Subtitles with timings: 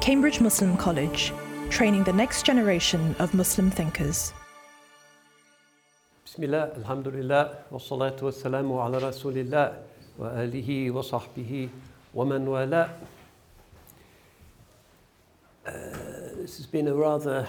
[0.00, 1.32] Cambridge Muslim College,
[1.70, 4.32] training the next generation of Muslim thinkers.
[6.24, 9.74] Bismillah, alhamdulillah, wa salatu wa salamu ala rasulillah,
[10.16, 11.68] wa alihi wa sahbihi
[12.14, 12.90] wa man wala.
[15.66, 15.72] Uh,
[16.36, 17.46] this has been a rather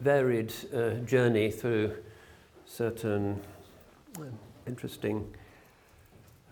[0.00, 1.92] varied uh, journey through
[2.66, 3.40] certain
[4.18, 4.24] uh,
[4.66, 5.32] interesting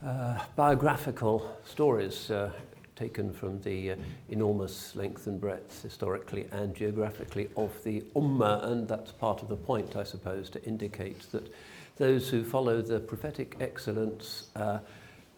[0.07, 2.51] uh, biographical stories uh,
[2.99, 3.97] taken from the uh,
[4.29, 9.57] enormous length and breadth historically and geographically of the Ummah, and that's part of the
[9.57, 11.53] point, I suppose, to indicate that
[11.97, 14.79] those who follow the prophetic excellence uh,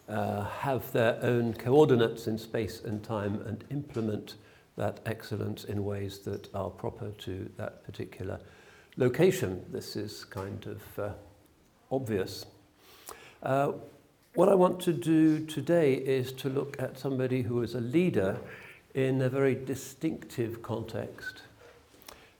[0.09, 4.35] uh, have their own coordinates in space and time and implement
[4.77, 8.39] that excellence in ways that are proper to that particular
[8.97, 9.63] location.
[9.71, 11.13] This is kind of uh,
[11.91, 12.45] obvious.
[14.33, 18.39] What I want to do today is to look at somebody who is a leader
[18.93, 21.41] in a very distinctive context,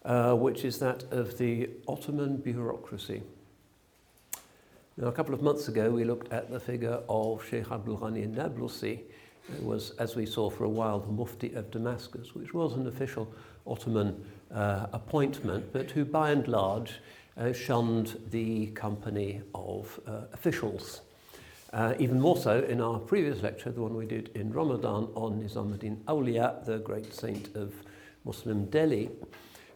[0.06, 3.24] uh, which is that of the Ottoman bureaucracy.
[4.96, 8.34] Now, a couple of months ago, we looked at the figure of Sheikh Abdul Ghani
[8.34, 9.02] Nablusi,
[9.50, 12.88] who was, as we saw for a while, the Mufti of Damascus, which was an
[12.88, 13.30] official
[13.68, 17.02] Ottoman uh, appointment, but who by and large
[17.36, 21.02] uh, shunned the company of uh, officials.
[21.74, 25.42] Uh, even more so in our previous lecture, the one we did in Ramadan on
[25.42, 27.74] Nizamuddin Awliya, the great saint of
[28.26, 29.10] Muslim Delhi,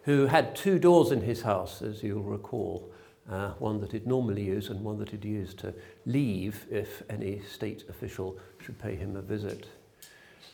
[0.03, 2.91] who had two doors in his house, as you'll recall.
[3.31, 5.73] Uh, one that he'd normally use and one that he'd use to
[6.05, 9.65] leave if any state official should pay him a visit.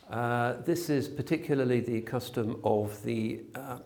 [0.10, 3.80] Uh, this is particularly the custom of the, uh,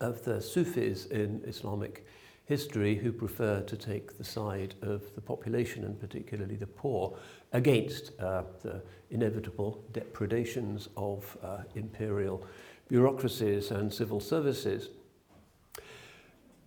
[0.00, 2.06] of the Sufis in Islamic
[2.46, 7.18] history who prefer to take the side of the population and particularly the poor
[7.52, 8.80] against uh, the
[9.10, 12.46] inevitable depredations of uh, imperial
[12.88, 14.90] bureaucracies and civil services.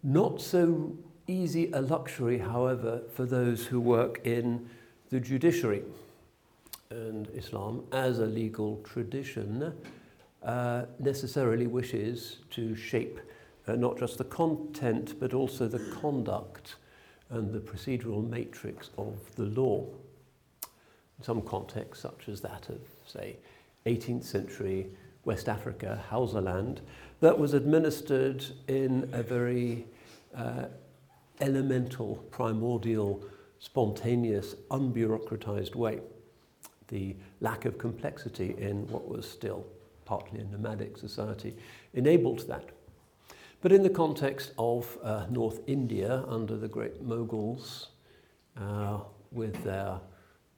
[0.04, 4.70] Not so easy a luxury, however, for those who work in
[5.10, 5.84] the judiciary.
[6.90, 9.74] And Islam, as a legal tradition,
[10.44, 13.20] uh, necessarily wishes to shape
[13.70, 16.76] uh, not just the content, but also the conduct
[17.30, 19.86] and the procedural matrix of the law.
[20.64, 23.38] In some contexts, such as that of, say,
[23.86, 24.88] 18th century
[25.26, 26.80] West Africa, Hausaland,
[27.20, 29.86] that was administered in a very
[30.36, 30.66] uh,
[31.42, 33.24] elemental, primordial,
[33.60, 36.00] spontaneous, unbureaucratized way.
[36.88, 39.66] The lack of complexity in what was still
[40.06, 41.56] partly a nomadic society
[41.94, 42.70] enabled that.
[43.62, 47.88] But in the context of uh, North India under the great Mughals,
[48.58, 49.00] uh,
[49.32, 50.00] with their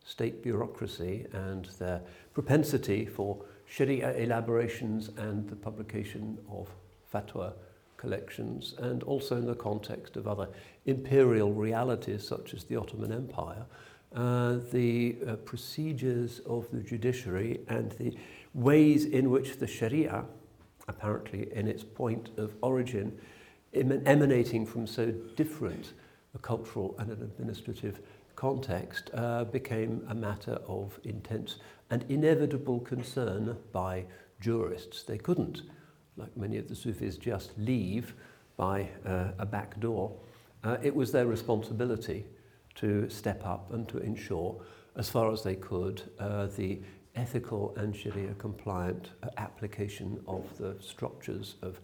[0.05, 2.01] state bureaucracy and their
[2.33, 6.69] propensity for Sharia elaborations and the publication of
[7.11, 7.53] fatwa
[7.97, 10.49] collections, and also in the context of other
[10.85, 13.65] imperial realities such as the Ottoman Empire,
[14.15, 18.15] uh, the uh, procedures of the judiciary and the
[18.53, 20.25] ways in which the Sharia,
[20.91, 23.07] apparently in its point of origin,
[23.73, 25.05] emanating from so
[25.41, 25.93] different
[26.35, 27.97] a cultural and an administrative
[28.35, 31.57] context, uh, became a matter of intense
[31.89, 34.05] and inevitable concern by
[34.39, 35.03] jurists.
[35.03, 35.63] They couldn't,
[36.17, 38.15] like many of the Sufis, just leave
[38.57, 40.05] by uh, a back door.
[40.63, 42.25] Uh, it was their responsibility
[42.75, 44.51] to step up and to ensure,
[44.95, 46.81] as far as they could, uh, the
[47.15, 51.79] ethical and Sharia compliant uh, application of the structures of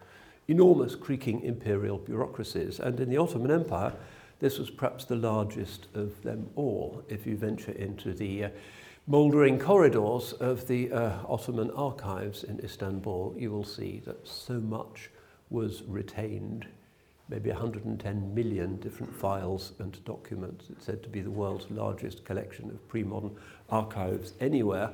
[0.47, 2.79] enormous creaking imperial bureaucracies.
[2.79, 3.93] And in the Ottoman Empire,
[4.39, 7.03] this was perhaps the largest of them all.
[7.09, 8.49] If you venture into the uh,
[9.07, 15.09] mouldering corridors of the uh, Ottoman archives in Istanbul, you will see that so much
[15.49, 16.67] was retained
[17.29, 20.67] maybe 110 million different files and documents.
[20.69, 23.35] It's said to be the world's largest collection of pre-modern
[23.69, 24.91] archives anywhere.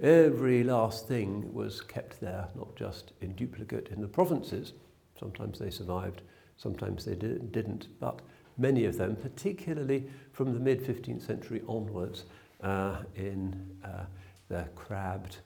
[0.00, 4.72] Every last thing was kept there, not just in duplicate in the provinces.
[5.18, 6.22] Sometimes they survived,
[6.56, 8.20] sometimes they didn't, but
[8.58, 12.24] many of them, particularly from the mid-15th century onwards,
[12.62, 13.54] uh, in
[13.84, 14.04] uh,
[14.48, 15.38] their crabbed,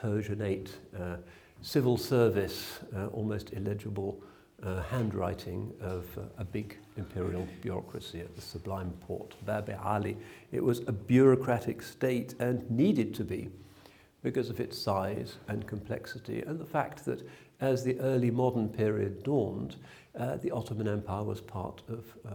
[0.00, 1.16] Persianate, uh,
[1.62, 4.22] civil service, uh, almost illegible
[4.62, 10.16] uh, handwriting of uh, a big imperial bureaucracy at the Sublime Porte, Bab Ali.
[10.52, 13.48] It was a bureaucratic state and needed to be
[14.26, 17.22] because of its size and complexity and the fact that
[17.60, 19.76] as the early modern period dawned,
[20.18, 22.34] uh, the Ottoman Empire was part of uh,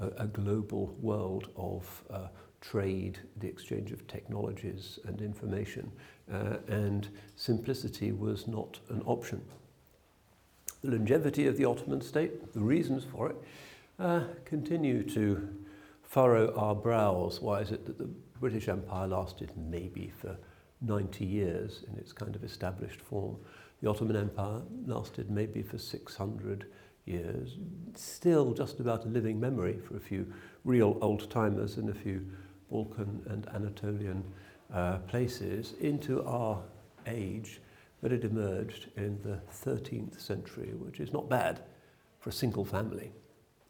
[0.00, 2.28] a, a global world of uh,
[2.60, 5.90] trade, the exchange of technologies and information,
[6.32, 9.42] uh, and simplicity was not an option.
[10.84, 13.36] The longevity of the Ottoman state, the reasons for it,
[13.98, 15.48] uh, continue to
[16.00, 17.40] furrow our brows.
[17.40, 18.08] Why is it that the
[18.38, 20.36] British Empire lasted maybe for
[20.86, 23.36] 90 years in its kind of established form?
[23.82, 26.66] The Ottoman Empire lasted maybe for 600
[27.04, 27.58] years.
[27.94, 30.32] Still just about a living memory for a few
[30.64, 32.24] real old timers in a few
[32.70, 34.24] Balkan and Anatolian
[34.72, 36.62] uh, places into our
[37.06, 37.60] age,
[38.02, 41.60] but it emerged in the 13th century, which is not bad
[42.20, 43.12] for a single family.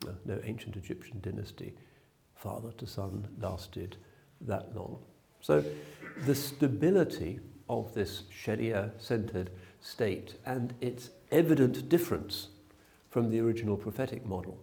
[0.06, 1.75] Uh, no ancient Egyptian dynasty,
[2.37, 3.96] father to son, lasted
[4.40, 4.99] that long.
[5.40, 5.64] So
[6.25, 9.50] the stability of this Sharia centered
[9.81, 12.49] state and its evident difference
[13.11, 14.58] from the original prophetic model,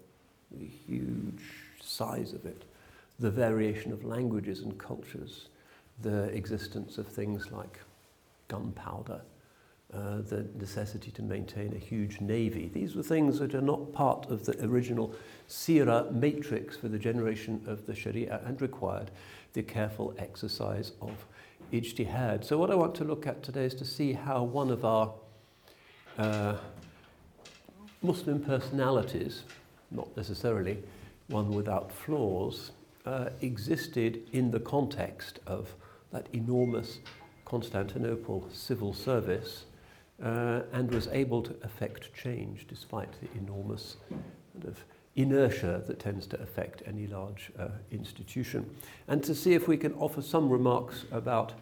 [0.51, 1.41] the huge
[1.81, 2.63] size of it,
[3.19, 5.47] the variation of languages and cultures,
[6.01, 7.79] the existence of things like
[8.47, 9.21] gunpowder,
[9.93, 12.71] uh, the necessity to maintain a huge navy.
[12.73, 15.13] These were things that are not part of the original
[15.47, 19.11] Sira matrix for the generation of the Sharia and required
[19.53, 21.25] the careful exercise of
[21.71, 22.43] ijtihad.
[22.43, 25.13] So what I want to look at today is to see how one of our
[26.17, 26.55] uh,
[28.01, 29.43] Muslim personalities,
[29.89, 30.77] not necessarily
[31.27, 32.71] one without flaws,
[33.05, 35.73] uh, existed in the context of
[36.11, 36.99] that enormous
[37.45, 39.65] Constantinople civil service
[40.23, 44.83] uh, and was able to affect change despite the enormous kind of
[45.15, 48.69] inertia that tends to affect any large uh, institution.
[49.07, 51.53] And to see if we can offer some remarks about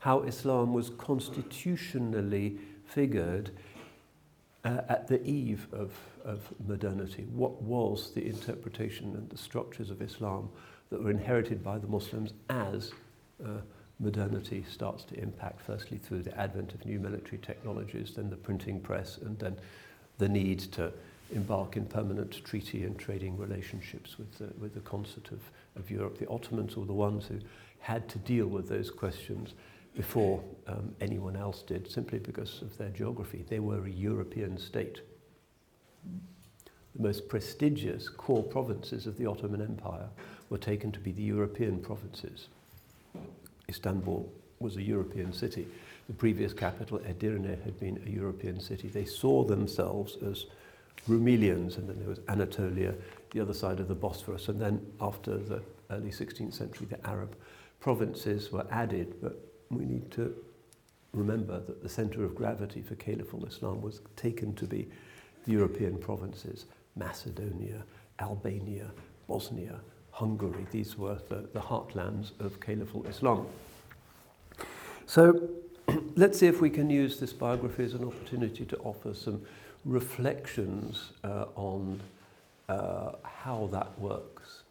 [0.00, 2.56] how Islam was constitutionally
[2.86, 3.50] figured
[4.64, 5.92] uh, at the eve of,
[6.24, 7.26] of modernity.
[7.32, 10.48] What was the interpretation and the structures of Islam
[10.90, 12.92] that were inherited by the Muslims as
[13.44, 13.60] uh,
[13.98, 18.80] modernity starts to impact, firstly through the advent of new military technologies, then the printing
[18.80, 19.56] press, and then
[20.18, 20.92] the need to
[21.32, 25.40] embark in permanent treaty and trading relationships with the, with the concert of,
[25.76, 26.18] of Europe.
[26.18, 27.38] The Ottomans were the ones who
[27.80, 29.54] had to deal with those questions
[29.96, 33.44] before um, anyone else did, simply because of their geography.
[33.48, 35.00] They were a European state.
[36.94, 40.08] The most prestigious core provinces of the Ottoman Empire
[40.48, 42.48] were taken to be the European provinces.
[43.68, 45.66] Istanbul was a European city.
[46.06, 48.88] The previous capital, Edirne, had been a European city.
[48.88, 50.46] They saw themselves as
[51.08, 52.94] Rumelians, and then there was Anatolia,
[53.32, 57.36] the other side of the Bosphorus, and then after the early 16th century, the Arab
[57.80, 59.36] provinces were added, but
[59.70, 60.34] we need to
[61.12, 64.88] remember that the center of gravity for Caliphal Islam was taken to be
[65.46, 66.66] the European provinces,
[66.96, 67.82] Macedonia,
[68.20, 68.90] Albania,
[69.26, 69.80] Bosnia,
[70.12, 70.66] Hungary.
[70.70, 73.46] These were the, the heartlands of Caliphal Islam.
[75.06, 75.48] So
[76.16, 79.42] let's see if we can use this biography as an opportunity to offer some
[79.84, 82.00] reflections uh, on
[82.68, 84.62] uh, how that works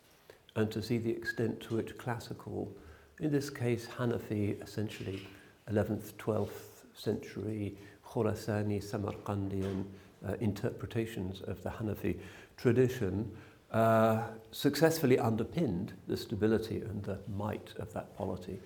[0.56, 2.72] and to see the extent to which classical
[3.20, 5.28] in this case, Hanafi, essentially
[5.70, 7.76] 11th, 12th century
[8.08, 9.84] Khorasani, Samarkandian
[10.28, 12.18] uh, interpretations of the Hanafi
[12.56, 13.30] tradition
[13.72, 18.60] uh, successfully underpinned the stability and the might of that polity,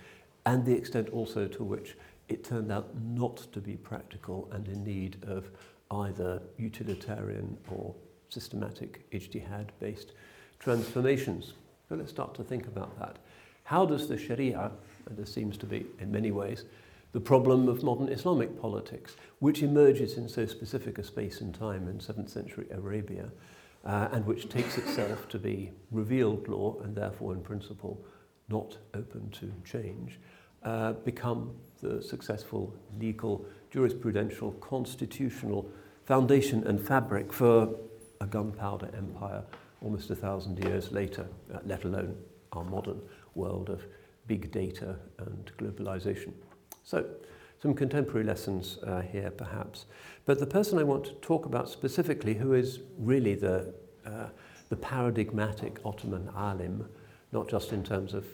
[0.45, 1.97] and the extent also to which
[2.29, 5.49] it turned out not to be practical and in need of
[5.93, 7.93] either utilitarian or
[8.29, 10.13] systematic ijtihad-based
[10.59, 11.53] transformations.
[11.89, 13.17] So let's start to think about that.
[13.65, 14.71] How does the Sharia,
[15.07, 16.65] and there seems to be in many ways,
[17.11, 21.87] the problem of modern Islamic politics, which emerges in so specific a space and time
[21.87, 23.29] in 7th century Arabia,
[23.85, 28.03] uh, and which takes itself to be revealed law and therefore in principle
[28.49, 30.19] not open to change,
[30.63, 35.69] uh, become the successful legal, jurisprudential, constitutional
[36.05, 37.75] foundation and fabric for
[38.21, 39.43] a gunpowder empire
[39.81, 42.15] almost a thousand years later, uh, let alone
[42.53, 43.01] our modern
[43.35, 43.85] world of
[44.27, 46.31] big data and globalization.
[46.83, 47.05] So,
[47.61, 49.85] some contemporary lessons uh, here perhaps.
[50.25, 53.73] But the person I want to talk about specifically, who is really the,
[54.05, 54.27] uh,
[54.69, 56.87] the paradigmatic Ottoman alim,
[57.31, 58.25] not just in terms of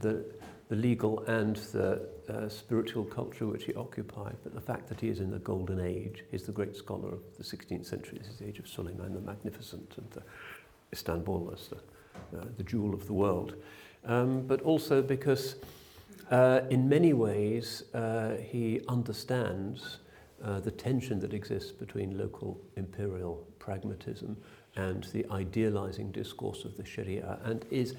[0.00, 0.24] the,
[0.68, 5.08] the legal and the uh, spiritual culture which he occupied, but the fact that he
[5.08, 6.24] is in the golden age.
[6.30, 8.18] He's the great scholar of the 16th century.
[8.18, 10.22] This is the age of Suleiman the Magnificent and the
[10.92, 11.76] Istanbul as the,
[12.38, 13.54] uh, the jewel of the world
[14.04, 15.56] um, but also because
[16.30, 19.98] uh, in many ways uh, he understands
[20.44, 24.36] uh, the tension that exists between local imperial pragmatism
[24.76, 27.96] and the idealizing discourse of the Sharia and is,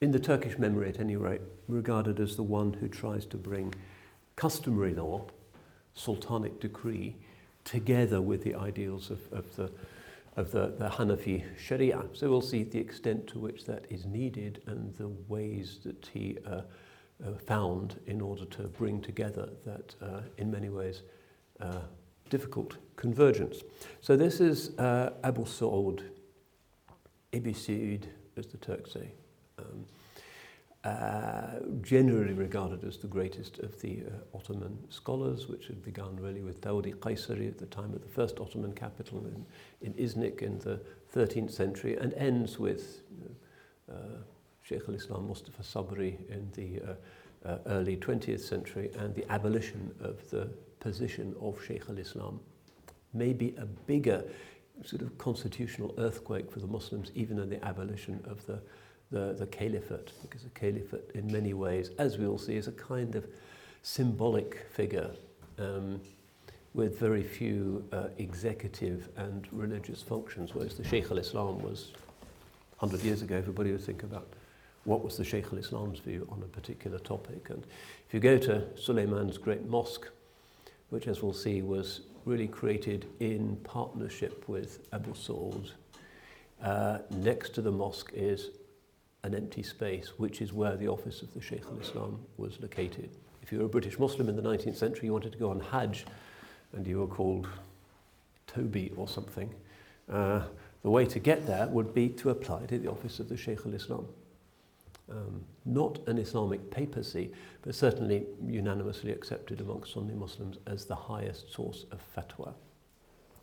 [0.00, 3.74] in the Turkish memory at any rate, regarded as the one who tries to bring
[4.36, 5.26] customary law,
[5.94, 7.16] sultanic decree,
[7.64, 9.70] together with the ideals of, of the
[10.38, 12.04] of the, the Hanafi Sharia.
[12.12, 16.38] So we'll see the extent to which that is needed and the ways that he
[16.46, 16.60] uh,
[17.24, 21.02] uh, found in order to bring together that, uh, in many ways,
[21.60, 21.80] uh,
[22.30, 23.62] difficult convergence.
[24.00, 26.02] So this is uh, Abu Saud,
[27.32, 28.04] Saud,
[28.36, 29.10] as the Turks say.
[29.70, 29.84] Um,
[30.84, 36.40] uh, generally regarded as the greatest of the uh, Ottoman scholars, which had begun really
[36.40, 39.44] with Dawdi Qaisari at the time of the first Ottoman capital in,
[39.82, 40.80] in Iznik in the
[41.14, 43.02] 13th century, and ends with
[43.90, 43.94] uh,
[44.62, 46.94] Sheikh al-Islam Mustafa Sabri in the uh,
[47.48, 50.48] uh, early 20th century, and the abolition of the
[50.78, 52.38] position of Sheikh al-Islam.
[53.12, 54.24] Maybe a bigger
[54.84, 58.60] sort of constitutional earthquake for the Muslims, even than the abolition of the
[59.10, 62.72] the, the caliphate, because the caliphate, in many ways, as we all see, is a
[62.72, 63.26] kind of
[63.82, 65.10] symbolic figure
[65.58, 66.00] um,
[66.74, 71.92] with very few uh, executive and religious functions, whereas the Sheikh al-Islam was
[72.78, 74.28] 100 years ago, everybody would think about
[74.84, 77.50] what was the Sheikh al-Islam's view on a particular topic.
[77.50, 77.64] And
[78.06, 80.08] if you go to Suleiman's great mosque,
[80.90, 85.72] which as we'll see was really created in partnership with Abu Saud,
[86.62, 88.50] uh, next to the mosque is
[89.28, 93.10] an empty space, which is where the office of the Sheikh al-Islam was located.
[93.42, 95.60] If you were a British Muslim in the 19th century, you wanted to go on
[95.60, 96.06] Hajj,
[96.72, 97.46] and you were called
[98.46, 99.54] Toby or something,
[100.10, 100.42] uh,
[100.82, 103.60] the way to get there would be to apply to the office of the Sheikh
[103.66, 104.06] al-Islam.
[105.10, 107.30] Um, not an Islamic papacy,
[107.62, 112.54] but certainly unanimously accepted amongst Sunni Muslims as the highest source of fatwa.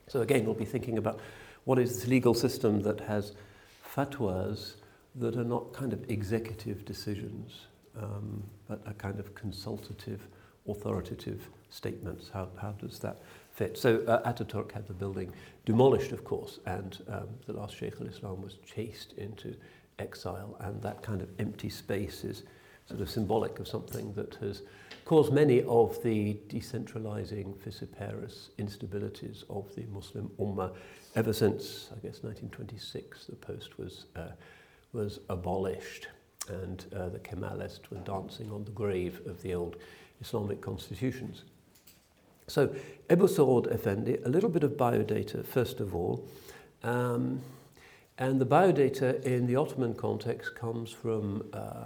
[0.08, 1.20] So again, we'll be thinking about
[1.66, 3.34] what is this legal system that has
[3.96, 4.76] fatwas
[5.18, 7.68] that are not kind of executive decisions,
[8.02, 10.28] um, but a kind of consultative,
[10.68, 12.30] authoritative statements.
[12.34, 13.78] How, how does that fit?
[13.78, 15.32] So uh, Ataturk had the building
[15.66, 19.56] demolished, of course, and um, the last Sheikh al-Islam was chased into
[20.00, 22.44] exile, and that kind of empty space is
[22.88, 24.62] sort of symbolic of something that has
[25.06, 30.74] caused many of the decentralizing, fissiparous instabilities of the Muslim Ummah
[31.16, 34.30] ever since, I guess, 1926, the post was uh,
[34.96, 36.08] was abolished
[36.50, 39.76] and uh, the Kemalists were dancing on the grave of the old
[40.22, 41.44] Islamic constitutions.
[42.48, 42.74] So,
[43.10, 46.28] Ebu Saud Effendi, a little bit of biodata first of all.
[46.84, 47.42] Um,
[48.18, 51.86] and the biodata in the Ottoman context comes from, uh,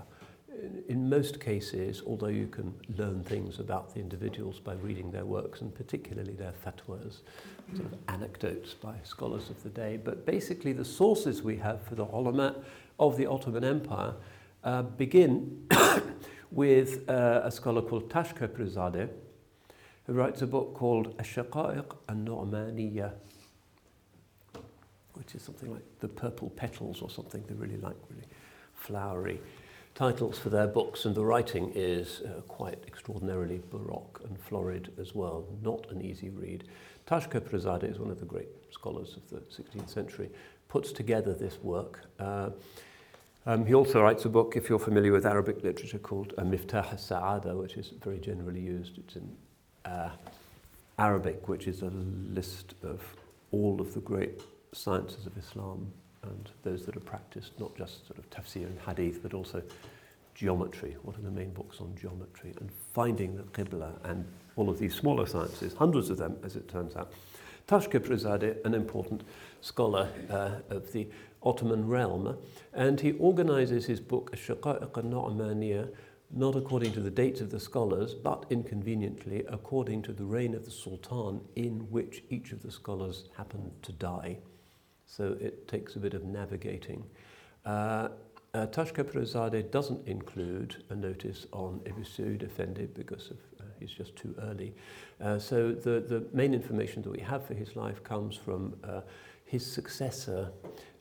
[0.50, 5.26] in, in most cases, although you can learn things about the individuals by reading their
[5.26, 7.22] works, and particularly their fatwas,
[7.74, 11.96] sort of anecdotes by scholars of the day, but basically the sources we have for
[11.96, 12.56] the ulama
[13.00, 14.14] of the Ottoman Empire
[14.64, 15.68] uh, begin
[16.52, 19.10] with uh, a scholar called Tashkaprizadeh,
[20.06, 23.12] who writes a book called Ash-Shaqa'iq al-Nu'maniyya,
[25.14, 27.44] which is something like The Purple Petals or something.
[27.48, 28.28] They really like really
[28.74, 29.40] flowery
[29.96, 35.14] titles for their books, and the writing is uh, quite extraordinarily baroque and florid as
[35.14, 36.64] well, not an easy read.
[37.06, 40.30] Tashkaprizadeh is one of the great scholars of the 16th century,
[40.70, 42.08] puts together this work.
[42.20, 42.52] Uh,
[43.46, 47.56] um, he also writes a book, if you're familiar with Arabic literature, called Miftah al-Sa'ada,
[47.56, 48.98] which is very generally used.
[48.98, 49.36] It's in
[49.86, 50.10] uh,
[50.98, 53.02] Arabic, which is a list of
[53.52, 54.42] all of the great
[54.74, 55.92] sciences of Islam
[56.24, 59.64] and those that are practiced, not just sort of tafsir and hadith, but also
[60.36, 60.98] geometry.
[61.04, 62.54] What are the main books on geometry?
[62.60, 66.68] And finding the Qibla and all of these smaller sciences, hundreds of them, as it
[66.68, 67.14] turns out.
[67.70, 69.24] Tashkaprizadeh, an important
[69.62, 71.08] scholar uh, of the
[71.44, 72.36] Ottoman realm,
[72.74, 75.90] and he organizes his book Shaqa'iq al-Nu'maniyya
[76.32, 80.66] not according to the dates of the scholars, but inconveniently according to the reign of
[80.66, 84.38] the Sultan in which each of the scholars happened to die.
[85.06, 87.04] So it takes a bit of navigating.
[87.66, 88.10] Uh,
[88.54, 93.38] uh, doesn't include a notice on Ebu Saud Effendi because of,
[93.80, 94.74] he's just too early.
[95.22, 99.02] Uh, so the, the main information that we have for his life comes from uh,
[99.46, 100.52] his successor,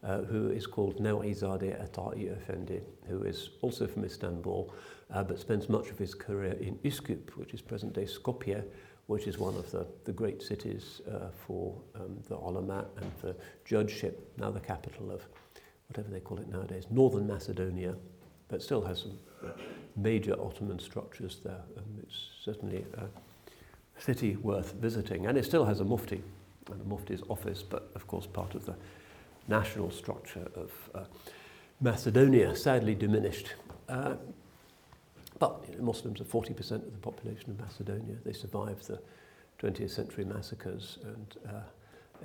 [0.03, 4.73] uh, who is called Nawizadeh Ata'i Effendi, who is also from Istanbul,
[5.13, 8.65] uh, but spends much of his career in Üsküp, which is present-day Skopje,
[9.07, 13.35] which is one of the, the great cities uh, for um, the ulama and for
[13.65, 15.27] judgeship, now the capital of
[15.89, 17.95] whatever they call it nowadays, northern Macedonia,
[18.49, 19.19] but still has some
[19.97, 21.63] major Ottoman structures there.
[21.77, 26.23] Um, it's certainly a city worth visiting, and it still has a mufti,
[26.71, 28.75] and the mufti's office, but of course part of the
[29.49, 31.05] national structure of uh,
[31.81, 33.55] Macedonia, sadly diminished.
[33.89, 34.15] Uh,
[35.39, 38.17] But you know, Muslims are 40% of the population of Macedonia.
[38.25, 38.99] They survived the
[39.61, 41.61] 20th century massacres and uh,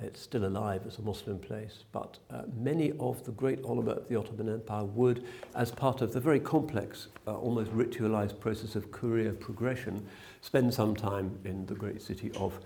[0.02, 1.84] it's still alive as a Muslim place.
[1.92, 5.24] But uh, many of the great ulama of the Ottoman Empire would,
[5.54, 10.06] as part of the very complex, uh, almost ritualized process of career progression,
[10.40, 12.58] spend some time in the great city of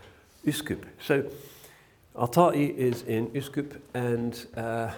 [0.46, 0.84] Üsküp.
[1.00, 1.24] So
[2.16, 4.90] Ata'i is in Üsküp and uh,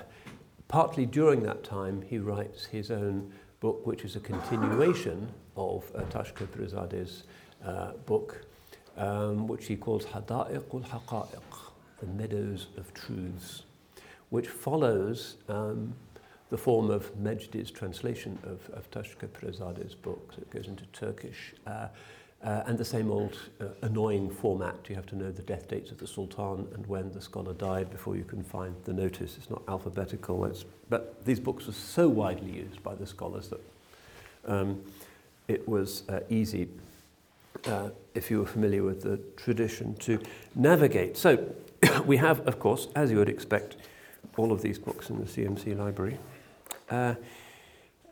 [0.69, 6.03] partly during that time he writes his own book, which is a continuation of uh,
[7.65, 8.47] uh, book,
[8.97, 11.70] um, which he calls Hada'iq al-Haqa'iq,
[12.01, 13.63] the Meadows of Truths,
[14.31, 15.95] which follows um,
[16.51, 20.33] the form of Mejdi's translation of, of Tashkaprizadeh's book.
[20.35, 21.55] So it goes into Turkish.
[21.67, 21.89] Uh,
[22.43, 24.75] uh, and the same old uh, annoying format.
[24.89, 27.91] You have to know the death dates of the Sultan and when the scholar died
[27.91, 29.37] before you can find the notice.
[29.37, 30.47] It's not alphabetical.
[30.47, 33.61] It's, but these books are so widely used by the scholars that
[34.47, 34.83] um,
[35.49, 36.69] it was uh, easy,
[37.67, 40.19] uh, if you were familiar with the tradition, to
[40.55, 41.19] navigate.
[41.19, 41.45] So
[42.07, 43.77] we have, of course, as you would expect,
[44.37, 46.19] all of these books in the CMC library.
[46.91, 47.15] Uh,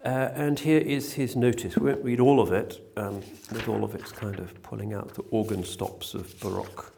[0.04, 1.76] uh, and here is his notice.
[1.76, 3.16] We won't read all of it, um,
[3.52, 6.92] with all of its kind of pulling out the organ stops of Baroque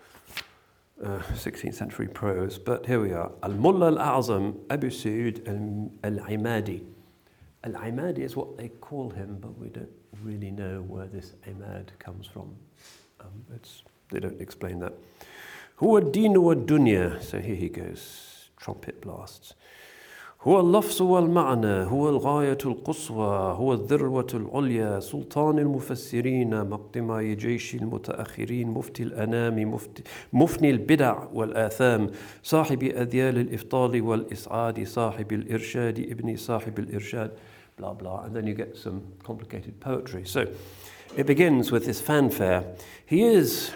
[1.03, 2.59] uh, 16th century prose.
[2.59, 3.33] But here we are.
[3.43, 5.49] Al-Mulla al-A'zam Abu Sa'ud
[6.05, 6.85] al-Imadi.
[7.65, 9.91] Al-Imadi is what they call him, but we don't
[10.23, 12.55] really know where this Imad comes from.
[13.21, 14.93] Um, it's, they don't explain that.
[15.80, 17.22] Huwa dinu wa dunya.
[17.22, 18.50] So here he goes.
[18.58, 19.54] Trumpet blasts.
[20.48, 29.04] هو اللفظ والمعنى هو الغاية القصوى هو الذروة العليا سلطان المفسرين مقدماي جيش المتأخرين مفتي
[29.04, 32.10] الأنام مفتي مفني البدع والآثام
[32.44, 37.32] صاحب أذيال الإفضال والإسعاد صاحب الإرشاد ابن صاحب الإرشاد
[37.78, 40.46] blah blah and then you get some complicated poetry so
[41.18, 42.64] it begins with this fanfare
[43.06, 43.72] he is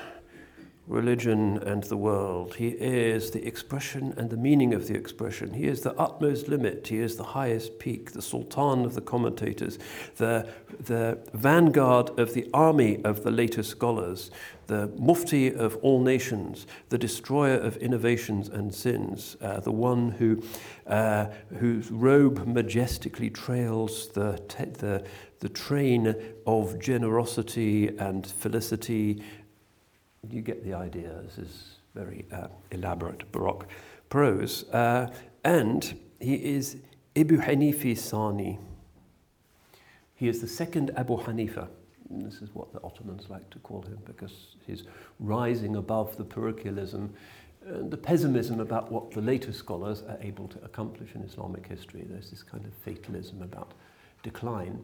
[0.86, 2.56] religion and the world.
[2.56, 5.54] He is the expression and the meaning of the expression.
[5.54, 6.86] He is the utmost limit.
[6.88, 9.78] He is the highest peak, the sultan of the commentators,
[10.16, 10.46] the,
[10.78, 14.30] the vanguard of the army of the later scholars,
[14.66, 20.42] the mufti of all nations, the destroyer of innovations and sins, uh, the one who,
[20.86, 21.26] uh,
[21.58, 25.04] whose robe majestically trails the, te- the,
[25.40, 26.14] the train
[26.46, 29.22] of generosity and felicity
[30.30, 31.20] you get the idea.
[31.24, 33.66] This is very uh, elaborate Baroque
[34.08, 34.64] prose.
[34.70, 35.12] Uh,
[35.44, 36.76] and he is
[37.16, 38.58] Abu Hanifi Sani.
[40.14, 41.68] He is the second Abu Hanifa.
[42.10, 44.84] This is what the Ottomans like to call him because he's
[45.18, 47.12] rising above the parochialism
[47.66, 52.04] and the pessimism about what the later scholars are able to accomplish in Islamic history.
[52.08, 53.72] There's this kind of fatalism about
[54.22, 54.82] decline.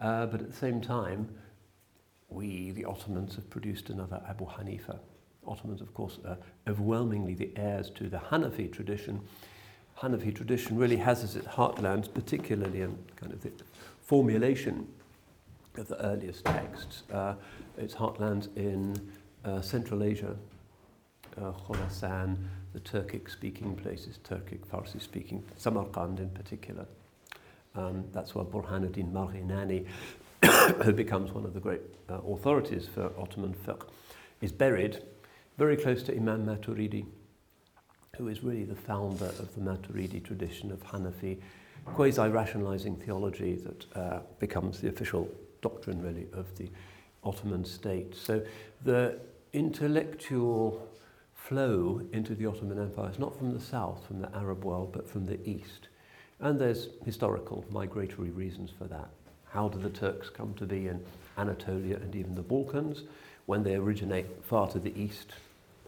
[0.00, 1.28] Uh, but at the same time,
[2.34, 4.98] we, the Ottomans, have produced another Abu Hanifa.
[5.46, 9.20] Ottomans, of course, are overwhelmingly the heirs to the Hanafi tradition.
[9.98, 13.52] Hanafi tradition really has as its heartlands, particularly in kind of the
[14.00, 14.88] formulation
[15.76, 17.34] of the earliest texts, uh,
[17.76, 18.94] its heartlands in
[19.44, 20.36] uh, Central Asia,
[21.36, 22.36] uh, Khorasan,
[22.72, 26.86] the Turkic-speaking places, Turkic, Farsi-speaking, Samarkand in particular.
[27.76, 29.86] Um, that's where Burhanuddin Marghinani
[30.82, 33.88] who becomes one of the great uh, authorities for Ottoman fiqh,
[34.40, 35.02] is buried
[35.58, 37.06] very close to Imam Maturidi,
[38.16, 41.38] who is really the founder of the Maturidi tradition of Hanafi
[41.84, 45.28] quasi-rationalizing theology that uh, becomes the official
[45.62, 46.68] doctrine, really, of the
[47.22, 48.14] Ottoman state.
[48.14, 48.42] So
[48.84, 49.20] the
[49.52, 50.88] intellectual
[51.34, 55.08] flow into the Ottoman Empire is not from the south, from the Arab world, but
[55.08, 55.88] from the east.
[56.40, 59.10] And there's historical migratory reasons for that.
[59.54, 61.00] How do the Turks come to be in
[61.38, 63.04] Anatolia and even the Balkans
[63.46, 65.28] when they originate far to the east,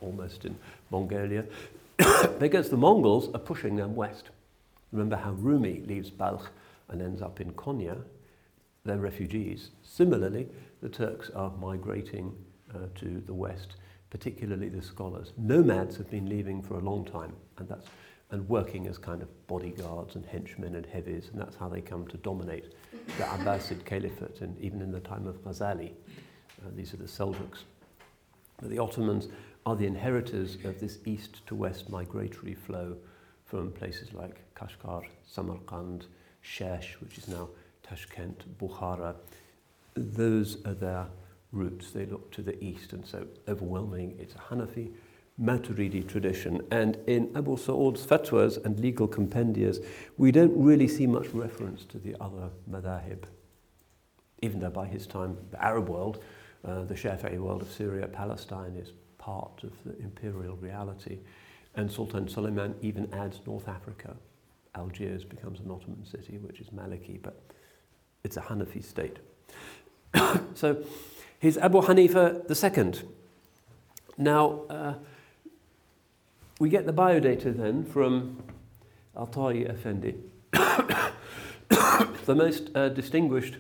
[0.01, 0.57] almost in
[0.89, 1.45] Mongolia?
[2.39, 4.31] because the Mongols are pushing them west.
[4.93, 6.53] Remember how Rumi leaves Balkh
[6.89, 7.97] and ends up in Konya?
[8.85, 9.71] They're refugees.
[9.83, 10.47] Similarly,
[10.81, 12.37] the Turks are migrating
[12.73, 13.75] uh, to the west,
[14.11, 15.33] particularly the scholars.
[15.37, 17.89] Nomads have been leaving for a long time, and that's
[18.31, 22.07] and working as kind of bodyguards and henchmen and heavies, and that's how they come
[22.09, 22.73] to dominate
[23.19, 25.93] the Abbasid Caliphate, and even in the time of Ghazali.
[26.65, 27.61] Uh, these are the Seljuks.
[28.61, 29.29] But the Ottomans
[29.65, 32.97] are the inheritors of this east to west migratory flow
[33.45, 36.07] from places like Kashgar, Samarkand,
[36.43, 37.49] Shesh, which is now
[37.85, 39.15] Tashkent, Bukhara.
[39.95, 41.07] Those are their
[41.53, 41.93] roots.
[41.93, 44.91] They look to the east, and so overwhelming, it's a Hanafi
[45.41, 46.63] Maturidi tradition.
[46.71, 49.85] And in Abu Sa'ud's fatwas and legal compendias,
[50.17, 53.25] we don't really see much reference to the other madhahib.
[54.43, 56.23] even though by his time the Arab world,
[56.65, 61.19] uh, the Shafi'i world of Syria, Palestine is part of the imperial reality.
[61.75, 64.17] And Sultan Suleiman even adds North Africa.
[64.75, 67.41] Algiers becomes an Ottoman city, which is Maliki, but
[68.25, 69.19] it's a Hanafi state.
[70.55, 70.83] so
[71.39, 73.09] he's Abu Hanifa II.
[74.19, 74.95] Now, uh,
[76.59, 78.43] we get the biodata then from
[79.15, 80.15] Ata'i Effendi,
[82.25, 83.57] the most uh, distinguished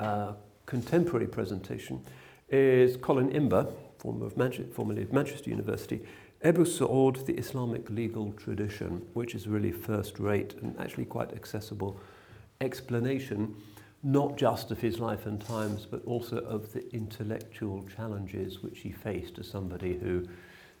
[0.00, 0.32] uh,
[0.66, 2.02] contemporary presentation
[2.48, 6.00] is Colin Imber, former of Manchester, formerly of Manchester University,
[6.42, 11.98] Abu Saud, the Islamic legal tradition, which is really first rate and actually quite accessible
[12.60, 13.54] explanation,
[14.02, 18.92] not just of his life and times, but also of the intellectual challenges which he
[18.92, 20.26] faced as somebody who,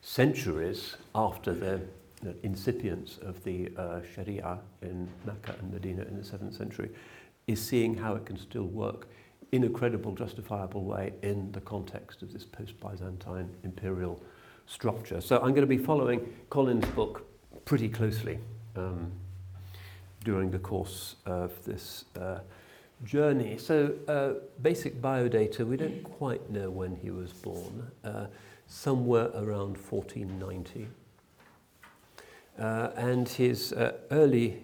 [0.04, 1.80] centuries after the
[2.22, 6.90] know, incipience of the uh, Sharia in Mecca and Medina in the 7th century,
[7.46, 9.08] is seeing how it can still work
[9.52, 14.22] in a credible, justifiable way in the context of this post-Byzantine imperial
[14.66, 15.20] structure.
[15.20, 17.26] So I'm going to be following Colin's book
[17.64, 18.38] pretty closely
[18.76, 19.10] um,
[20.22, 22.40] during the course of this uh,
[23.04, 23.56] journey.
[23.56, 28.26] So uh, basic biodata, we don't quite know when he was born, uh,
[28.66, 30.88] somewhere around 1490.
[32.58, 34.62] Uh, and his uh, early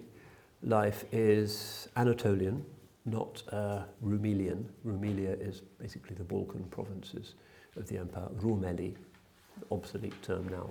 [0.63, 2.65] life is Anatolian,
[3.05, 4.65] not uh, Rumelian.
[4.85, 7.33] Rumelia is basically the Balkan provinces
[7.75, 8.27] of the empire.
[8.39, 8.95] Rumeli,
[9.71, 10.69] obsolete term now.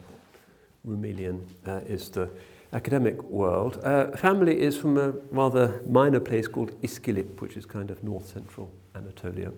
[0.87, 2.31] Rumelian uh, is the
[2.73, 3.81] academic world.
[3.85, 8.71] Uh, family is from a rather minor place called Iskilip, which is kind of north-central
[8.95, 9.53] Anatolia.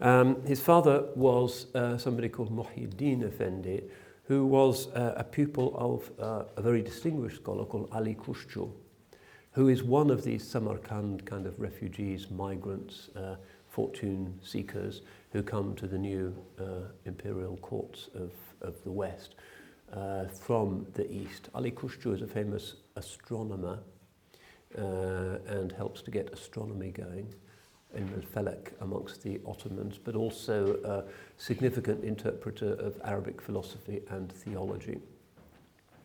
[0.00, 3.82] Um, his father was uh, somebody called Muhyiddin Effendi,
[4.24, 8.70] who was uh, a pupil of uh, a very distinguished scholar called Ali Kushchu,
[9.52, 13.36] who is one of these Samarkand kind of refugees, migrants, uh,
[13.68, 18.32] fortune seekers who come to the new uh, imperial courts of,
[18.62, 19.34] of the West
[19.92, 21.50] uh, from the East.
[21.54, 23.80] Ali Kushchu is a famous astronomer
[24.76, 27.34] and helps to get astronomy going
[27.94, 31.04] in Falak amongst the Ottomans, but also a
[31.36, 35.00] significant interpreter of Arabic philosophy and theology.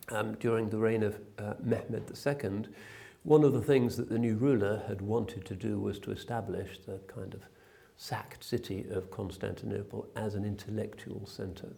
[0.09, 2.65] Um, during the reign of uh, Mehmed II,
[3.23, 6.79] one of the things that the new ruler had wanted to do was to establish
[6.85, 7.41] the kind of
[7.97, 11.73] sacked city of Constantinople as an intellectual centre.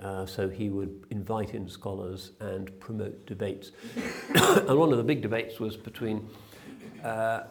[0.00, 3.72] Uh, so he would invite in scholars and promote debates.
[4.34, 6.28] and one of the big debates was between
[7.04, 7.42] uh,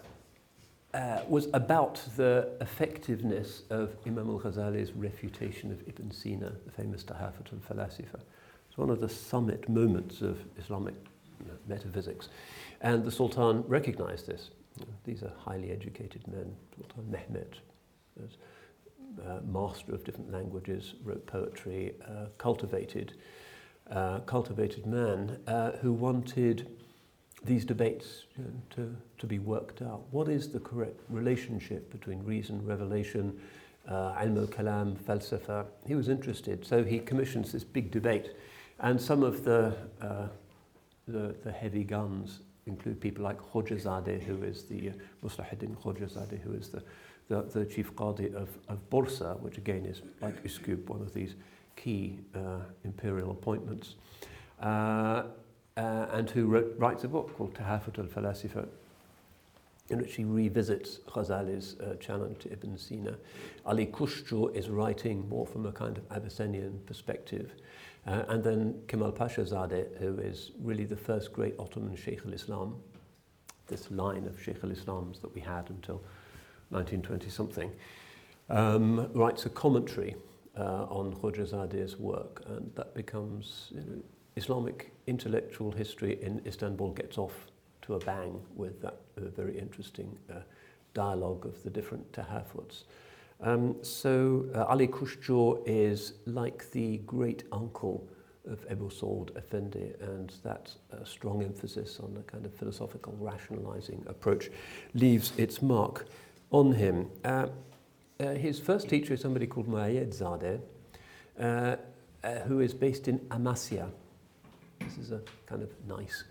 [0.94, 7.54] uh, was about the effectiveness of Imam al-Ghazali's refutation of Ibn Sina, the famous Tahafut
[7.54, 8.20] al-Falasifa.
[8.68, 10.96] It's one of the summit moments of Islamic
[11.68, 12.30] metaphysics.
[12.82, 14.50] And the Sultan recognized this.
[15.04, 16.56] These are highly educated men.
[16.76, 17.60] Sultan Mehmet,
[19.28, 23.14] uh, master of different languages, wrote poetry, uh, cultivated,
[23.92, 26.68] uh, cultivated man uh, who wanted
[27.46, 30.02] these debates you know, to, to be worked out.
[30.12, 33.40] What is the correct relationship between reason, revelation,
[33.88, 35.66] uh, ilm al-kalam, falsafa?
[35.88, 38.32] He was interested, so he commissions this big debate.
[38.80, 40.28] And some of the, uh,
[41.08, 44.94] the, the heavy guns include people like Khojazadeh, who is the uh,
[45.26, 46.84] Muslahuddin Khojazadeh, who is the,
[47.28, 51.36] the, the chief qadi of, of Bursa, which again is like Uskub, one of these
[51.76, 53.96] key uh, imperial appointments,
[54.62, 55.24] uh,
[55.80, 58.68] uh, and who wrote, writes a book called Tahafut al-Falasifa,
[59.90, 63.16] in which he revisits Ghazali's uh, challenge to Ibn Sina.
[63.66, 67.54] Ali Kushjo is writing more from a kind of Abyssinian perspective.
[68.06, 72.76] Uh, and then Kemal Pasha Zadeh, who is really the first great Ottoman Sheikh al-Islam,
[73.68, 76.04] this line of Sheikh al-Islams that we had until
[76.74, 77.72] 1920-something,
[78.50, 80.16] um, writes a commentary
[80.58, 84.02] uh, on Khojazadeh's work, and that becomes you know,
[84.42, 87.36] Islamic intellectual history in Istanbul gets off
[87.84, 90.36] to a bang with that uh, very interesting uh,
[90.94, 92.84] dialogue of the different tahafuts.
[93.42, 98.08] Um, so uh, Ali Kushchu is like the great uncle
[98.50, 104.04] of Ebu Saud Effendi and that uh, strong emphasis on the kind of philosophical rationalizing
[104.08, 104.50] approach
[104.94, 106.06] leaves its mark
[106.52, 107.10] on him.
[107.24, 107.48] Uh,
[108.20, 110.60] uh, his first teacher is somebody called Muayyad Zadeh,
[111.40, 111.76] uh,
[112.24, 113.90] uh, who is based in Amasya.
[114.80, 116.24] This is a kind of nice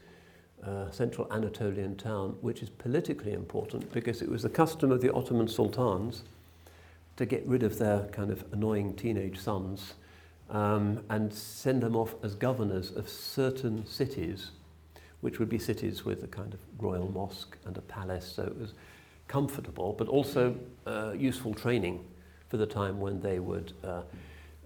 [0.64, 5.12] uh, central Anatolian town, which is politically important because it was the custom of the
[5.12, 6.24] Ottoman sultans
[7.16, 9.94] to get rid of their kind of annoying teenage sons
[10.50, 14.50] um, and send them off as governors of certain cities,
[15.20, 18.32] which would be cities with a kind of royal mosque and a palace.
[18.37, 18.74] So it was
[19.26, 20.56] comfortable, but also
[20.87, 22.04] uh, useful training
[22.48, 24.02] for the time when they would, uh,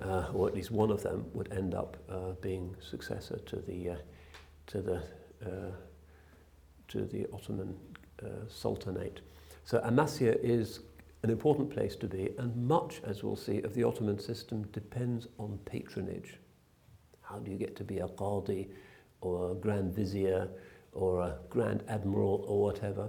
[0.05, 3.91] uh, or at least one of them, would end up uh, being successor to the,
[3.91, 3.97] uh,
[4.67, 4.97] to the,
[5.45, 5.73] uh,
[6.89, 7.77] to the Ottoman
[8.23, 9.21] uh, Sultanate.
[9.65, 10.81] So Amasya is
[11.23, 15.29] an important place to be, and much, as we'll see, of the Ottoman system depends
[15.39, 16.39] on patronage.
[17.21, 18.69] How do you get to be a Qadi
[19.21, 20.49] or a Grand Vizier
[20.93, 23.09] or a Grand Admiral or whatever?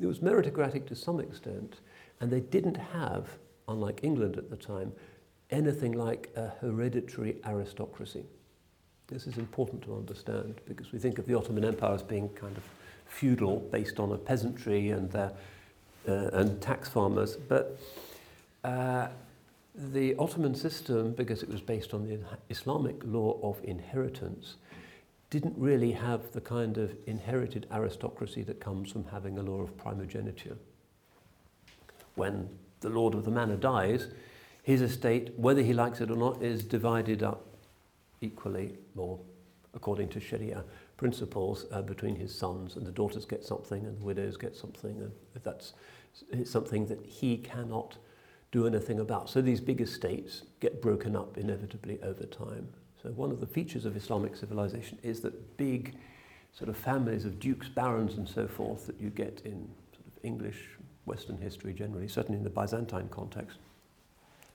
[0.00, 1.80] It was meritocratic to some extent,
[2.20, 4.92] and they didn't have, unlike England at the time,
[5.50, 8.24] anything like a hereditary aristocracy.
[9.08, 12.56] This is important to understand because we think of the Ottoman Empire as being kind
[12.56, 12.64] of
[13.06, 15.30] feudal, based on a peasantry and, uh,
[16.06, 17.78] and tax farmers, but
[18.64, 19.08] uh,
[19.76, 22.18] the Ottoman system, because it was based on the
[22.50, 24.56] Islamic law of inheritance,
[25.30, 29.76] didn't really have the kind of inherited aristocracy that comes from having a law of
[29.76, 30.56] primogeniture.
[32.14, 32.48] When
[32.80, 34.08] the lord of the manor dies,
[34.66, 37.46] his estate, whether he likes it or not, is divided up
[38.20, 39.20] equally or
[39.74, 40.64] according to Sharia
[40.96, 45.00] principles uh, between his sons, and the daughters get something and the widows get something,
[45.00, 45.12] and
[45.44, 45.74] that's
[46.44, 47.98] something that he cannot
[48.50, 49.30] do anything about.
[49.30, 52.66] So these big estates get broken up inevitably over time.
[53.00, 55.94] So one of the features of Islamic civilization is that big
[56.52, 60.24] sort of families of dukes, barons and so forth that you get in sort of
[60.24, 60.70] English
[61.04, 63.58] Western history generally, certainly in the Byzantine context,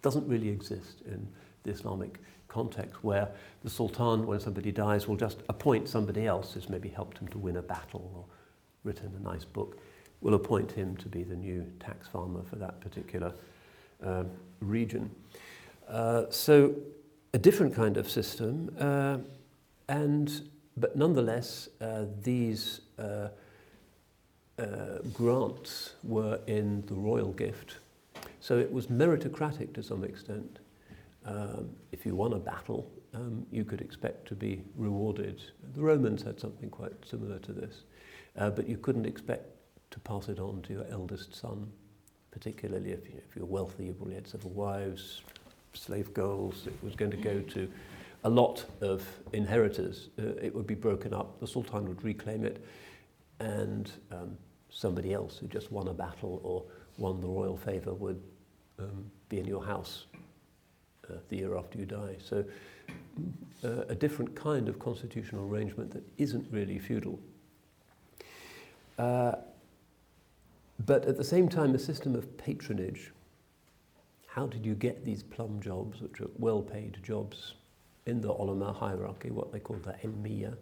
[0.02, 1.28] doesn't really exist in
[1.64, 3.30] the Islamic context where
[3.64, 7.38] the Sultan, when somebody dies, will just appoint somebody else who's maybe helped him to
[7.38, 8.26] win a battle or
[8.84, 9.80] written a nice book,
[10.22, 13.34] will appoint him to be the new tax farmer for that particular
[14.06, 14.24] uh,
[14.60, 15.10] region.
[15.88, 16.76] Uh, so
[17.34, 19.18] a different kind of system, uh,
[19.88, 23.28] and but nonetheless, uh, these uh,
[24.58, 24.64] uh,
[25.14, 27.78] grants were in the royal gift,
[28.42, 30.60] so it was meritocratic to some extent.
[31.26, 35.40] Um, if you won a battle, um, you could expect to be rewarded.
[35.76, 37.84] The Romans had something quite similar to this,
[38.38, 39.46] uh, but you couldn't expect
[39.92, 41.72] to pass it on to your eldest son,
[42.32, 45.22] particularly if, you, if you're wealthy, you probably had several wives,
[45.74, 47.70] slave girls, it was going to go to
[48.24, 50.10] a lot of inheritors.
[50.18, 52.66] Uh, it would be broken up, the Sultan would reclaim it,
[53.40, 54.36] and um,
[54.70, 56.64] somebody else who just won a battle or
[56.98, 58.22] won the royal favour would
[58.80, 60.06] um, be in your house
[61.10, 62.16] uh, the year after you die.
[62.24, 62.44] So
[63.64, 67.20] uh, a different kind of constitutional arrangement that isn't really feudal.
[68.98, 69.34] Uh,
[70.86, 73.12] but at the same time, a system of patronage
[74.34, 77.56] how did you get these plum jobs, which are well-paid jobs
[78.06, 80.56] in the ulama hierarchy, what they call the ilmiya,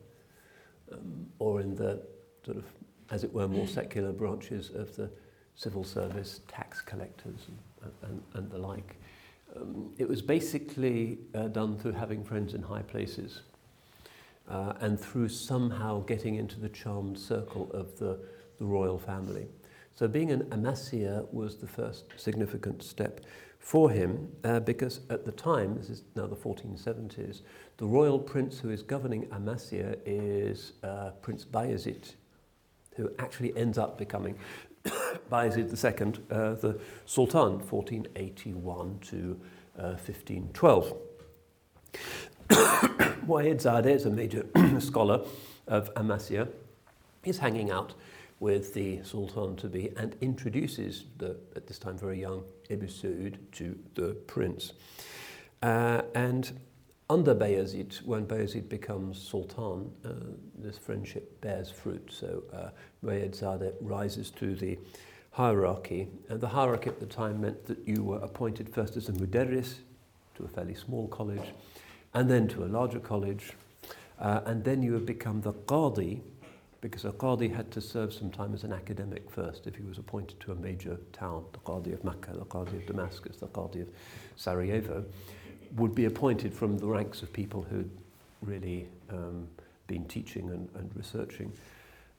[0.91, 2.01] um, or in the
[2.43, 2.65] sort of,
[3.11, 5.07] as it were, more secular branches of the
[5.55, 7.57] civil service, tax collectors and,
[8.03, 8.95] and, and the like.
[9.55, 13.41] Um, it was basically uh, done through having friends in high places
[14.49, 18.19] uh, and through somehow getting into the charmed circle of the,
[18.57, 19.47] the royal family.
[19.95, 23.21] So being an Amasya was the first significant step
[23.59, 27.41] for him uh, because at the time, this is now the 1470s,
[27.77, 32.13] the royal prince who is governing Amasya is uh, Prince Bayezid,
[32.95, 34.37] who actually ends up becoming
[35.31, 39.39] Bayezid II, uh, the Sultan, 1481 to
[39.77, 40.93] uh, 1512.
[43.27, 44.45] Wahid is a major
[44.79, 45.25] scholar
[45.67, 46.47] of Amasya.
[47.23, 47.93] He's hanging out
[48.39, 53.37] with the Sultan to be and introduces the, at this time, very young Ebu Saud
[53.53, 54.73] to the prince.
[55.61, 56.57] Uh, and
[57.09, 60.11] under Bayezid, when Bayezid becomes Sultan, uh,
[60.57, 62.09] this friendship bears fruit.
[62.11, 62.69] So uh,
[63.03, 64.77] Bayezid rises to the
[65.31, 66.07] hierarchy.
[66.29, 69.75] And the hierarchy at the time meant that you were appointed first as a muderris
[70.35, 71.53] to a fairly small college,
[72.13, 73.53] and then to a larger college,
[74.19, 76.21] uh, and then you would become the qadi,
[76.81, 79.97] because a Qadi had to serve some time as an academic first if he was
[79.97, 83.81] appointed to a major town, the Qadi of Mecca, the Qadi of Damascus, the Qadi
[83.81, 83.89] of
[84.37, 85.03] Sarajevo,
[85.75, 87.89] would be appointed from the ranks of people who'd
[88.41, 89.47] really um,
[89.87, 91.51] been teaching and, and researching.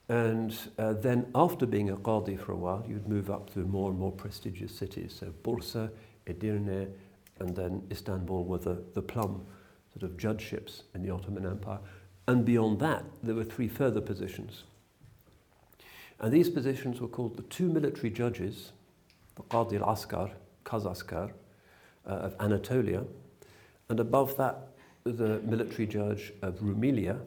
[0.09, 3.89] And uh, then after being a Qadi for a while, you'd move up to more
[3.89, 5.15] and more prestigious cities.
[5.17, 5.89] So Bursa,
[6.27, 6.89] Edirne,
[7.39, 9.45] and then Istanbul were the, the plum
[9.93, 11.79] sort of judgeships in the Ottoman Empire.
[12.27, 14.63] And beyond that, there were three further positions.
[16.19, 18.73] And these positions were called the two military judges,
[19.35, 20.31] the Qadi al-Askar,
[20.65, 21.31] Kazaskar,
[22.05, 23.03] uh, of Anatolia,
[23.91, 24.69] and above that,
[25.03, 27.19] the military judge of Rumelia,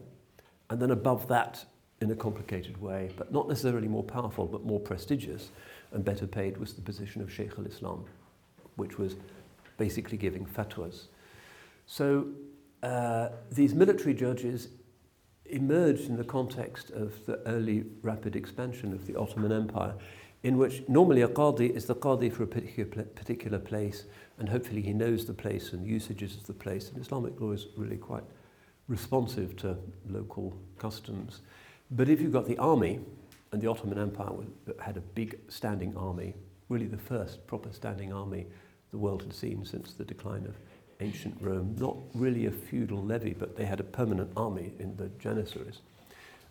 [0.71, 1.65] and then above that,
[2.01, 5.51] in a complicated way, but not necessarily more powerful, but more prestigious
[5.93, 8.05] and better paid was the position of Sheikh al-Islam,
[8.77, 9.17] which was
[9.79, 11.07] basically giving fatwas.
[11.87, 12.29] So
[12.83, 14.69] uh, these military judges
[15.47, 19.95] emerged in the context of the early rapid expansion of the Ottoman Empire,
[20.45, 24.05] in which normally a qadi is the qadi for a particular, particular place,
[24.39, 26.91] and hopefully he knows the place and usages of the place.
[26.91, 28.25] And Islamic law is really quite
[28.87, 31.41] responsive to local customs.
[31.91, 33.01] But if you've got the army,
[33.53, 34.33] and the Ottoman Empire
[34.81, 36.35] had a big standing army,
[36.69, 38.47] really the first proper standing army
[38.91, 40.57] the world had seen since the decline of
[41.01, 45.09] ancient Rome, not really a feudal levy, but they had a permanent army in the
[45.19, 45.81] Janissaries.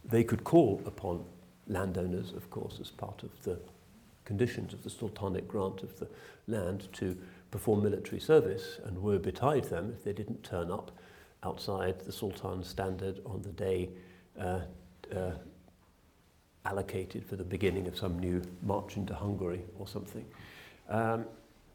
[0.03, 1.25] They could call upon
[1.67, 3.59] landowners, of course, as part of the
[4.25, 6.07] conditions of the sultanic grant of the
[6.47, 7.17] land to
[7.51, 10.91] perform military service and were betide them if they didn't turn up
[11.43, 13.89] outside the sultan's standard on the day
[14.39, 14.61] uh,
[15.15, 15.31] uh,
[16.65, 20.25] allocated for the beginning of some new march into Hungary or something.
[20.89, 21.25] Um,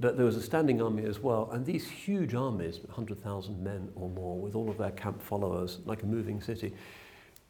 [0.01, 4.09] but there was a standing army as well, and these huge armies, 100,000 men or
[4.09, 6.73] more, with all of their camp followers, like a moving city,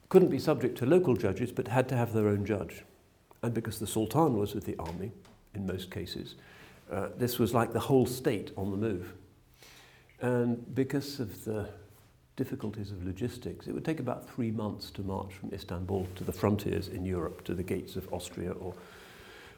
[0.08, 2.84] couldn't be subject to local judges, but had to have their own judge.
[3.42, 5.12] And because the Sultan was with the army,
[5.54, 6.34] in most cases,
[6.90, 9.12] uh, this was like the whole state on the move.
[10.20, 11.68] And because of the
[12.36, 16.32] difficulties of logistics, it would take about three months to march from Istanbul to the
[16.32, 18.74] frontiers in Europe, to the gates of Austria or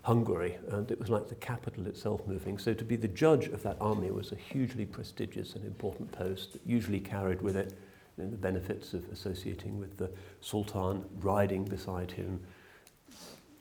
[0.02, 2.56] Hungary, and it was like the capital itself moving.
[2.56, 6.54] So to be the judge of that army was a hugely prestigious and important post
[6.54, 7.74] that usually carried with it
[8.16, 12.40] you know, the benefits of associating with the Sultan, riding beside him,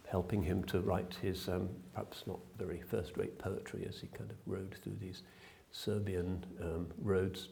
[0.10, 4.38] helping him to write his um, perhaps not very first-rate poetry as he kind of
[4.46, 5.22] rode through these
[5.72, 7.50] Serbian um, roads.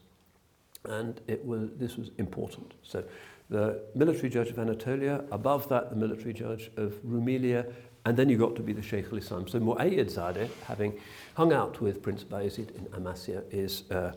[0.85, 2.73] And it was, this was important.
[2.81, 3.03] So
[3.49, 7.71] the military judge of Anatolia, above that the military judge of Rumelia,
[8.05, 9.47] and then you got to be the Sheikh al-Islam.
[9.47, 10.99] So Mu'ayyid Zadeh, having
[11.35, 14.13] hung out with Prince Bayezid in Amasya, is uh,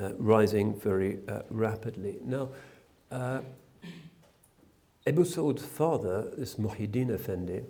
[0.00, 2.18] uh, rising very uh, rapidly.
[2.24, 2.48] Now,
[5.06, 7.62] uh, Saud's father, this Muhyiddin Effendi,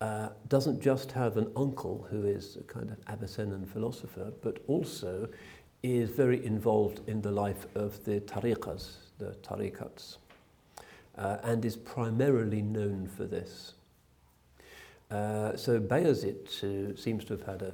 [0.00, 5.28] uh, doesn't just have an uncle who is a kind of Avicennian philosopher, but also
[5.82, 10.18] is very involved in the life of the tariqas, the tariqats,
[11.16, 13.74] uh, and is primarily known for this.
[15.10, 17.72] Uh, so Bayezid, who seems to have had a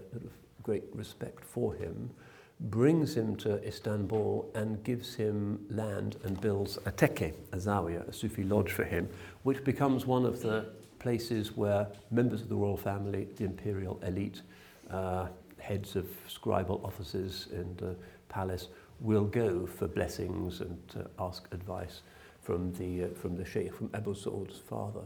[0.62, 2.10] great respect for him,
[2.60, 8.12] brings him to Istanbul and gives him land and builds a teke, a zawiya, a
[8.12, 9.08] Sufi lodge for him,
[9.42, 10.66] which becomes one of the
[10.98, 14.42] places where members of the royal family, the imperial elite,
[14.90, 15.26] uh,
[15.58, 17.96] heads of scribal offices in the
[18.28, 18.68] palace,
[19.00, 22.02] will go for blessings and ask advice
[22.40, 25.02] from the, uh, from the sheikh, from Abu Saud's father.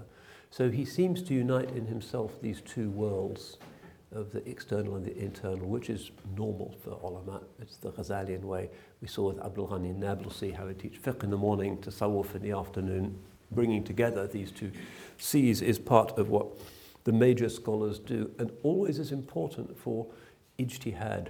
[0.51, 3.59] So he seems to unite in himself these two worlds
[4.13, 7.43] of the external and the internal, which is normal for ulama.
[7.61, 8.71] It's the Ghazalian way.
[9.01, 12.35] We saw with Abdul Ghani Nablusi how he teach fiqh in the morning, to tasawwuf
[12.35, 13.19] in the afternoon.
[13.51, 14.73] Bringing together these two
[15.19, 16.47] seas is part of what
[17.05, 20.07] the major scholars do and always is important for
[20.59, 21.29] ijtihad.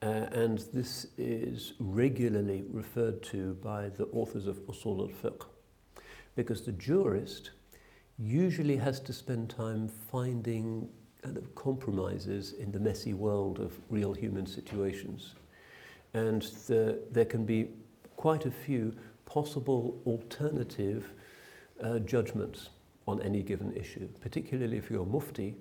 [0.00, 5.46] Uh, and this is regularly referred to by the authors of Usul al-Fiqh
[6.36, 7.50] because the jurist
[8.18, 10.88] usually has to spend time finding
[11.22, 15.34] kind of compromises in the messy world of real human situations.
[16.14, 17.68] And the, there can be
[18.16, 18.94] quite a few
[19.26, 21.12] possible alternative
[21.82, 22.70] uh, judgments
[23.06, 25.54] on any given issue, particularly if you're mufti.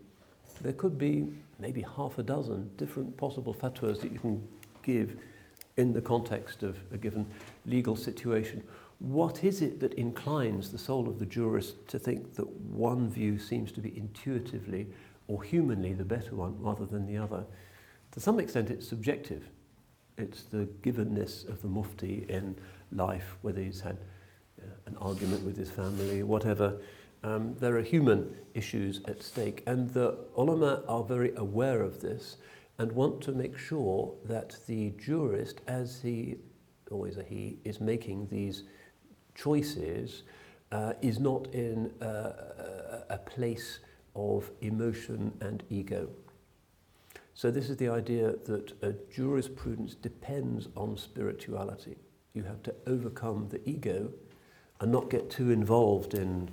[0.62, 1.28] There could be
[1.60, 4.48] maybe half a dozen different possible fatwas that you can
[4.84, 5.18] give
[5.78, 7.26] in the context of a given
[7.66, 8.64] legal situation
[9.00, 13.38] what is it that inclines the soul of the jurist to think that one view
[13.38, 14.88] seems to be intuitively
[15.28, 17.46] or humanly the better one rather than the other?
[18.12, 19.50] To some extent, it's subjective.
[20.18, 22.56] It's the givenness of the mufti in
[22.92, 23.98] life, whether he's had
[24.60, 26.82] uh, an argument with his family, whatever.
[27.24, 32.38] Um, there are human issues at stake, and the ulama are very aware of this
[32.80, 36.38] and want to make sure that the jurist, as he,
[36.92, 38.64] always a he, is making these
[39.38, 40.24] choices
[40.72, 43.80] uh, is not in uh, a place
[44.16, 46.10] of emotion and ego.
[47.34, 51.96] So this is the idea that jurisprudence depends on spirituality.
[52.34, 54.10] You have to overcome the ego
[54.82, 56.50] and not get too involved in,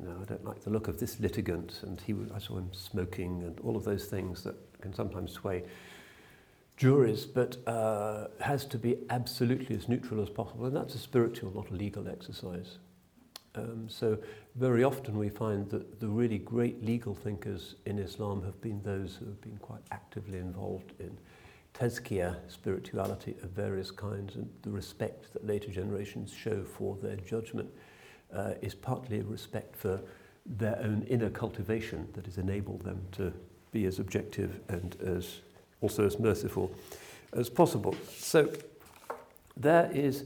[0.00, 2.70] you know, I don't like the look of this litigant, and he, I saw him
[2.72, 5.64] smoking, and all of those things that can sometimes sway
[6.80, 10.64] juries, but uh, has to be absolutely as neutral as possible.
[10.64, 12.78] And that's a spiritual, not a legal exercise.
[13.54, 14.16] Um, so
[14.54, 19.14] very often we find that the really great legal thinkers in Islam have been those
[19.16, 21.18] who have been quite actively involved in
[21.74, 27.68] tazkiyah, spirituality of various kinds, and the respect that later generations show for their judgment
[28.34, 30.00] uh, is partly a respect for
[30.46, 33.34] their own inner cultivation that has enabled them to
[33.70, 35.42] be as objective and as
[35.80, 36.70] also as merciful
[37.32, 37.94] as possible.
[38.16, 38.52] So
[39.56, 40.24] there is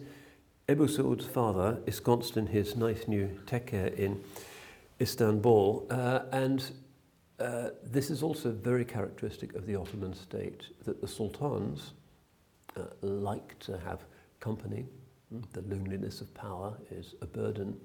[0.68, 4.22] Ebu Saud's father, ensconced in his nice new tekke in
[5.00, 6.70] Istanbul, uh, and
[7.38, 11.92] uh, this is also very characteristic of the Ottoman state that the sultans
[12.76, 14.00] uh, like to have
[14.40, 14.86] company.
[15.52, 17.76] The loneliness of power is a burden.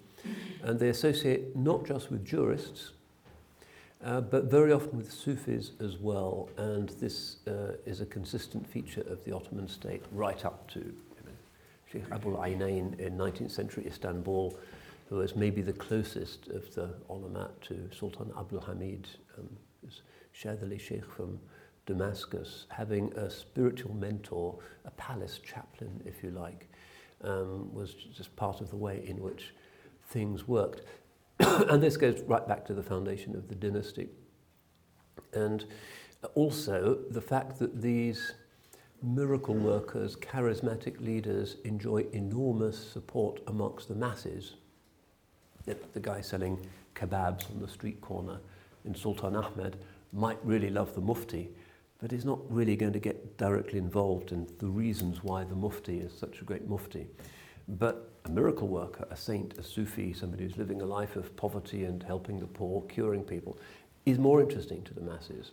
[0.62, 2.92] And they associate not just with jurists,
[4.04, 9.02] Uh, but very often with Sufis as well, and this uh, is a consistent feature
[9.02, 10.93] of the Ottoman state right up to
[11.91, 14.58] Sheikh Abul Ainain in 19th century Istanbul,
[15.10, 19.50] who was maybe the closest of the ulama to Sultan Abdul Hamid, um,
[20.34, 21.39] Shadhali Sheikh from
[21.86, 26.70] Damascus, having a spiritual mentor, a palace chaplain, if you like,
[27.24, 29.54] um, was just part of the way in which
[30.10, 30.84] things worked.
[31.70, 34.10] and this goes right back to the foundation of the dynasty.
[35.34, 35.66] And
[36.36, 38.34] also the fact that these
[39.02, 44.56] miracle workers, charismatic leaders enjoy enormous support amongst the masses.
[45.66, 46.66] The guy selling
[46.96, 48.40] kebabs on the street corner
[48.86, 49.78] in Sultan Ahmed
[50.12, 51.50] might really love the Mufti,
[52.02, 56.00] but he's not really going to get directly involved in the reasons why the Mufti
[56.00, 57.08] is such a great Mufti.
[57.70, 61.86] But a miracle worker, a saint, a Sufi, somebody who's living a life of poverty
[61.86, 63.58] and helping the poor, curing people,
[64.06, 65.52] is more interesting to the masses.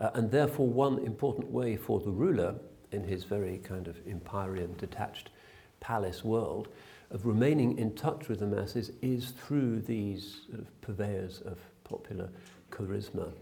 [0.00, 2.56] Uh, and therefore, one important way for the ruler
[2.90, 5.30] in his very kind of empyrean, detached
[5.78, 6.68] palace world
[7.10, 12.28] of remaining in touch with the masses is through these sort of purveyors of popular
[12.70, 13.32] charisma.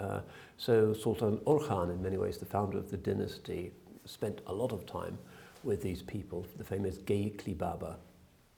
[0.00, 0.20] Uh,
[0.56, 3.72] so Sultan Orhan, in many ways the founder of the dynasty,
[4.04, 5.18] spent a lot of time
[5.66, 7.96] with these people, the famous Geyikli Baba,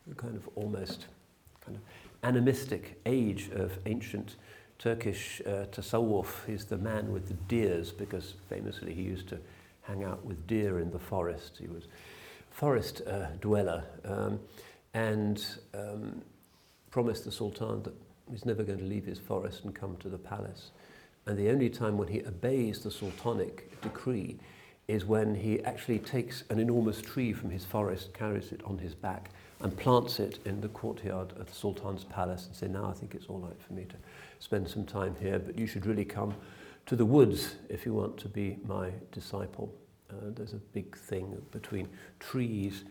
[0.06, 1.06] the kind of almost
[1.64, 1.82] kind of
[2.22, 4.36] animistic age of ancient
[4.78, 6.46] Turkish uh, tasawwuf.
[6.46, 9.38] He's the man with the deers because famously he used to
[9.82, 11.56] hang out with deer in the forest.
[11.59, 11.88] He was
[12.50, 14.38] forest uh, dweller um,
[14.94, 15.44] and
[15.74, 16.22] um,
[16.90, 17.94] promised the Sultan that
[18.30, 20.70] he's never going to leave his forest and come to the palace.
[21.26, 24.38] And the only time when he obeys the sultanic decree
[24.89, 28.95] is when he actually takes an enormous tree from his forest, carries it on his
[28.95, 29.30] back,
[29.61, 33.14] and plants it in the courtyard of the Sultan's palace and say, now I think
[33.14, 33.97] it's all right for me to
[34.39, 36.34] spend some time here, but you should really come
[36.86, 39.74] to the woods if you want to be my disciple.
[40.11, 41.86] Uh, there's a big thing between
[42.18, 42.84] trees,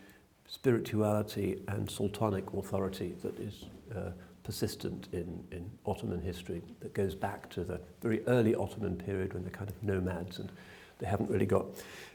[0.46, 3.64] spirituality, and sultanic authority that is
[3.96, 4.10] uh,
[4.44, 9.42] persistent in, in Ottoman history that goes back to the very early Ottoman period when
[9.42, 10.52] they're kind of nomads and
[10.98, 11.66] they haven't really got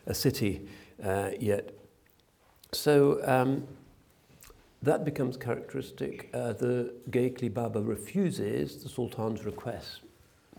[0.08, 0.68] a city
[1.04, 1.74] uh, yet.
[2.72, 3.68] So um,
[4.82, 6.30] that becomes characteristic.
[6.34, 10.02] Uh, the Geyikli Baba refuses the Sultan's request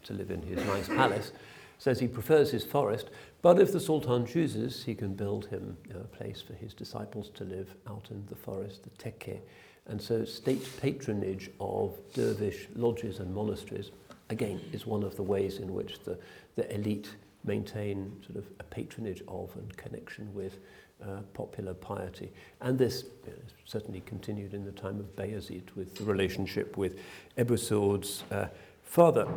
[0.04, 1.32] to live in his nice palace,
[1.78, 3.10] says he prefers his forest,
[3.42, 6.72] but if the Sultan chooses, he can build him you know, a place for his
[6.72, 9.40] disciples to live out in the forest, the teke.
[9.86, 13.90] and so state patronage of dervish lodges and monasteries,
[14.30, 16.18] again, is one of the ways in which the,
[16.56, 17.10] the elite
[17.44, 20.58] maintain sort of a patronage of and connection with
[21.02, 22.32] uh, popular piety.
[22.60, 26.98] And this you know, certainly continued in the time of Bayezid with the relationship with
[27.36, 28.46] Ebu Saud's uh,
[28.82, 29.28] father.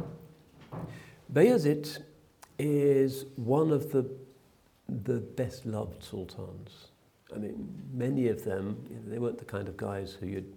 [1.33, 2.03] Bayezid
[2.57, 4.09] is one of the,
[4.87, 6.87] the best loved sultans
[7.35, 10.53] I mean, many of them, you know, they weren't the kind of guys who you'd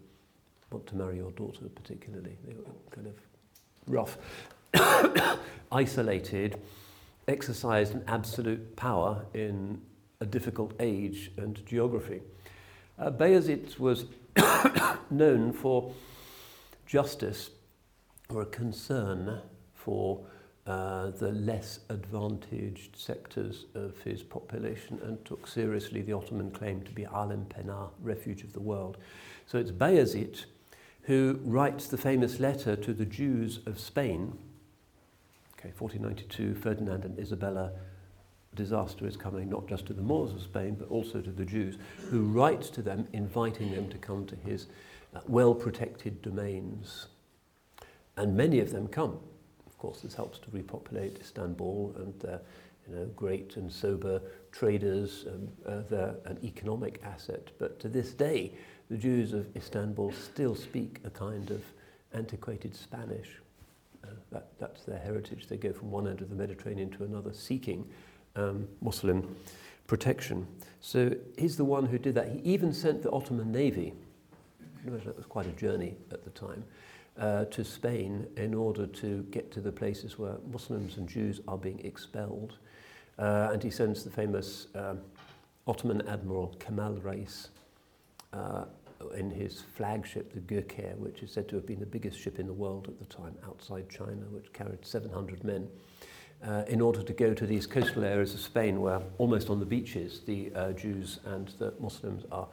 [0.71, 2.37] want to marry your daughter particularly.
[2.47, 3.15] They were kind of
[3.87, 4.19] rough,
[5.73, 6.61] isolated,
[7.31, 9.81] exercised an absolute power in
[10.21, 12.21] a difficult age and geography.
[12.99, 14.05] Uh, Bayezid was
[15.11, 15.95] known for
[16.87, 17.51] justice
[18.29, 19.41] or a concern
[19.75, 20.21] for
[20.67, 26.91] uh, the less advantaged sectors of his population and took seriously the Ottoman claim to
[26.91, 28.99] be Alim Pena, refuge of the world.
[29.47, 30.45] So it's Bayezid
[31.03, 34.37] who writes the famous letter to the Jews of Spain.
[35.61, 37.73] Okay, 1492, Ferdinand and Isabella,
[38.55, 41.77] disaster is coming not just to the Moors of Spain, but also to the Jews,
[42.09, 44.69] who writes to them, inviting them to come to his
[45.15, 47.09] uh, well-protected domains.
[48.17, 49.19] And many of them come.
[49.67, 52.39] Of course, this helps to repopulate Istanbul and uh,
[52.89, 57.51] you know, great and sober traders, um, uh, they're an economic asset.
[57.59, 58.53] But to this day,
[58.89, 61.63] the Jews of Istanbul still speak a kind of
[62.15, 63.29] antiquated Spanish.
[64.31, 65.47] That, that's their heritage.
[65.49, 67.89] They go from one end of the Mediterranean to another seeking
[68.37, 69.37] um, Muslim
[69.87, 70.47] protection.
[70.81, 72.29] So he's the one who did that.
[72.29, 73.93] He even sent the Ottoman Navy,
[74.85, 76.65] that was quite a journey at the time,
[77.19, 81.59] uh, to Spain in order to get to the places where Muslims and Jews are
[81.59, 82.59] being expelled.
[83.19, 85.01] Uh, and he sends the famous um,
[85.67, 87.51] Ottoman Admiral Kemal Reis
[88.33, 88.65] uh,
[89.17, 92.47] in his flagship, the Gurkhair, which is said to have been the biggest ship in
[92.47, 95.69] the world at the time outside China, which carried 700 men,
[96.47, 99.67] uh, in order to go to these coastal areas of Spain where almost on the
[99.67, 102.49] beaches the uh, Jews and the Muslims are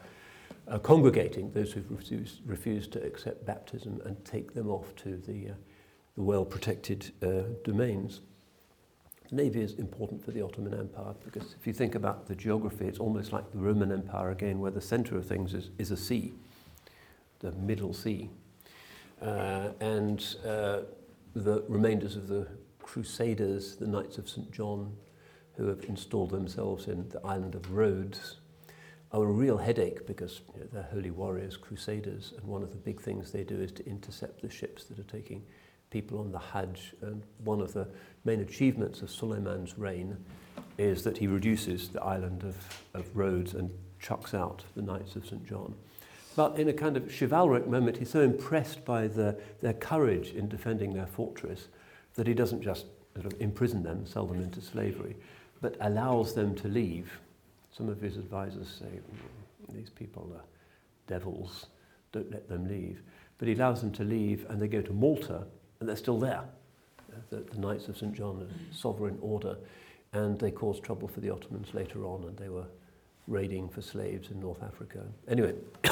[0.68, 5.52] uh, congregating, those who've refused, refused to accept baptism and take them off to the,
[5.52, 5.54] uh,
[6.16, 8.22] the well-protected uh, domains.
[9.32, 13.00] Navy is important for the Ottoman Empire because if you think about the geography, it's
[13.00, 16.34] almost like the Roman Empire again, where the center of things is, is a sea,
[17.40, 18.30] the Middle Sea.
[19.22, 20.80] Uh, and uh,
[21.36, 22.48] the remainders of the
[22.82, 24.50] Crusaders, the Knights of St.
[24.52, 24.96] John,
[25.56, 28.38] who have installed themselves in the island of Rhodes,
[29.12, 32.78] are a real headache because you know, they're holy warriors, crusaders, and one of the
[32.78, 35.44] big things they do is to intercept the ships that are taking
[35.90, 36.94] people on the Hajj.
[37.02, 37.88] And one of the
[38.26, 40.18] main achievements of Suleiman's reign
[40.78, 43.70] is that he reduces the island of, of Rhodes and
[44.00, 45.46] chucks out the Knights of St.
[45.48, 45.74] John.
[46.36, 50.48] But in a kind of chivalric moment, he's so impressed by the, their courage in
[50.48, 51.68] defending their fortress
[52.14, 52.86] that he doesn't just
[53.16, 55.16] sort of imprison them, sell them into slavery,
[55.62, 57.20] but allows them to leave.
[57.76, 60.44] Some of his advisors say, mm, these people are
[61.08, 61.68] devils,
[62.12, 63.02] don't let them leave.
[63.40, 65.46] But he allows them to leave and they go to Malta
[65.80, 66.44] and they're still there.
[67.30, 68.14] The, the Knights of St.
[68.14, 69.58] John, a sovereign order,
[70.14, 72.68] and they caused trouble for the Ottomans later on, and they were
[73.28, 75.04] raiding for slaves in North Africa.
[75.28, 75.54] Anyway,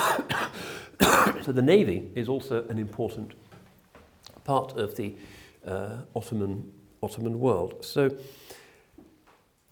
[1.44, 3.34] so the navy is also an important
[4.44, 5.16] part of the
[5.66, 6.72] uh, Ottoman,
[7.04, 7.84] Ottoman world.
[7.84, 8.16] So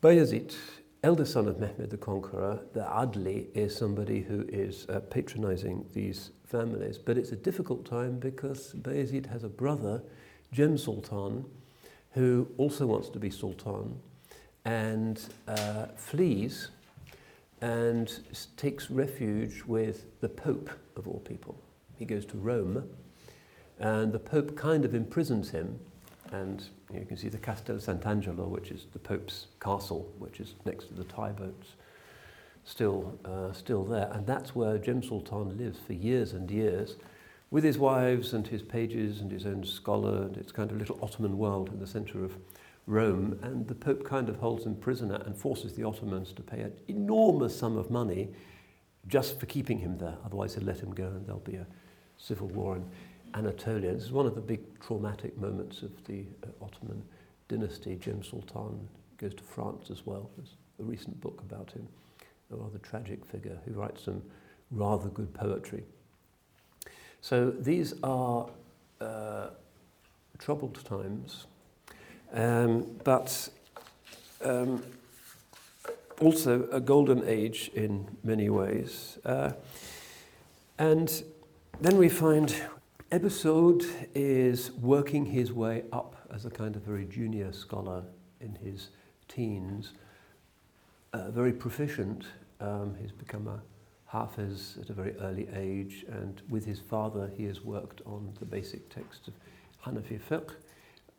[0.02, 0.54] Bayezid,
[1.04, 6.32] eldest son of Mehmed the Conqueror, the Adli is somebody who is uh, patronizing these
[6.54, 6.98] families.
[7.00, 10.04] But it's a difficult time because Bayezid has a brother,
[10.52, 11.46] Jem Sultan,
[12.12, 14.00] who also wants to be Sultan
[14.66, 16.70] and uh, flees
[17.62, 18.20] and
[18.56, 21.58] takes refuge with the Pope of all people.
[21.98, 22.88] He goes to Rome
[23.80, 25.80] and the Pope kind of imprisons him
[26.32, 30.86] and you can see the Castel Sant'Angelo, which is the Pope's castle, which is next
[30.88, 31.50] to the Tiber
[32.66, 34.10] still, uh, still there.
[34.12, 36.96] And that's where Jem Sultan lives for years and years
[37.52, 40.24] with his wives and his pages and his own scholar.
[40.24, 42.38] And it's kind of a little Ottoman world in the center of
[42.88, 43.40] Rome.
[43.42, 46.74] And the Pope kind of holds him prisoner and forces the Ottomans to pay an
[46.88, 48.30] enormous sum of money
[49.08, 50.18] just for keeping him there.
[50.26, 51.68] Otherwise, he'll let him go and there'll be a
[52.18, 52.86] civil war in
[53.34, 53.94] Anatolia.
[53.94, 57.04] This is one of the big traumatic moments of the uh, Ottoman
[57.50, 57.98] dynasty.
[57.98, 58.88] Jem Sultan
[59.18, 60.30] goes to France as well.
[60.38, 61.88] There's a recent book about him
[62.54, 64.22] a rather tragic figure who writes some
[64.72, 65.84] rather good poetry.
[67.22, 68.50] So these are
[69.00, 69.48] uh,
[70.38, 71.46] troubled times,
[72.34, 73.50] um, but
[74.44, 74.84] um,
[76.20, 79.18] also a golden age in many ways.
[79.26, 79.52] Uh,
[80.78, 81.24] and
[81.82, 82.56] then we find
[83.12, 83.86] Ebu Saud
[84.16, 88.04] is working his way up as a kind of very junior scholar
[88.42, 88.90] in his
[89.28, 89.94] teens,
[91.14, 92.26] uh, very proficient
[92.64, 93.60] um, he's become a
[94.06, 98.46] hafiz at a very early age, and with his father, he has worked on the
[98.46, 99.34] basic text of
[99.86, 100.52] Hanafi fiqh.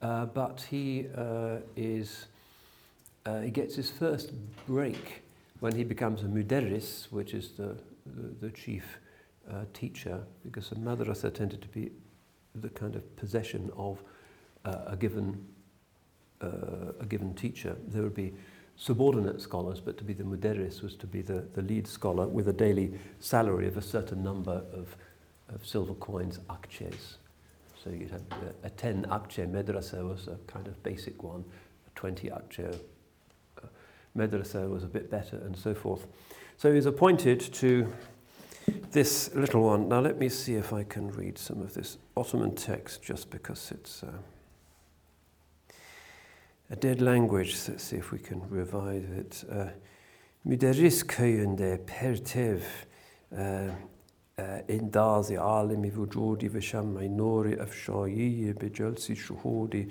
[0.00, 2.26] Uh, but he uh, is
[3.26, 4.32] uh, he gets his first
[4.66, 5.22] break
[5.60, 7.76] when he becomes a muderris, which is the,
[8.06, 8.98] the, the chief
[9.50, 11.90] uh, teacher, because a madrasa tended to be
[12.54, 14.02] the kind of possession of
[14.64, 15.46] uh, a given
[16.42, 17.76] uh, a given teacher.
[17.88, 18.34] There would be
[18.76, 22.48] subordinate scholars, but to be the muderris was to be the, the lead scholar with
[22.48, 24.96] a daily salary of a certain number of,
[25.48, 27.16] of silver coins, akches.
[27.82, 28.22] So you'd have
[28.62, 31.44] a, a 10 akche madrasa was a kind of basic one,
[31.86, 32.80] a 20 akche
[33.62, 33.66] uh,
[34.16, 36.06] madrasa was a bit better, and so forth.
[36.56, 37.92] So he's appointed to
[38.90, 39.88] this little one.
[39.88, 43.70] Now let me see if I can read some of this Ottoman text just because
[43.70, 44.02] it's.
[44.02, 44.12] Uh,
[46.70, 47.68] a dead language.
[47.68, 49.44] Let's see if we can revive it.
[49.50, 49.66] Uh,
[50.44, 52.60] Muderis köyünde pertev
[54.68, 59.88] انداز عالم vücudi ve şemmi afshayi efşayiyi be celsi şuhudi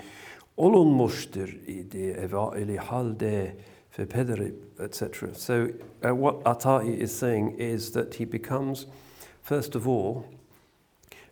[1.67, 3.55] ide eva evaili halde
[3.89, 4.07] fe
[4.79, 5.35] etc.
[5.35, 5.67] So
[6.03, 8.87] uh, what Ata'i is saying is that he becomes,
[9.43, 10.23] first of all,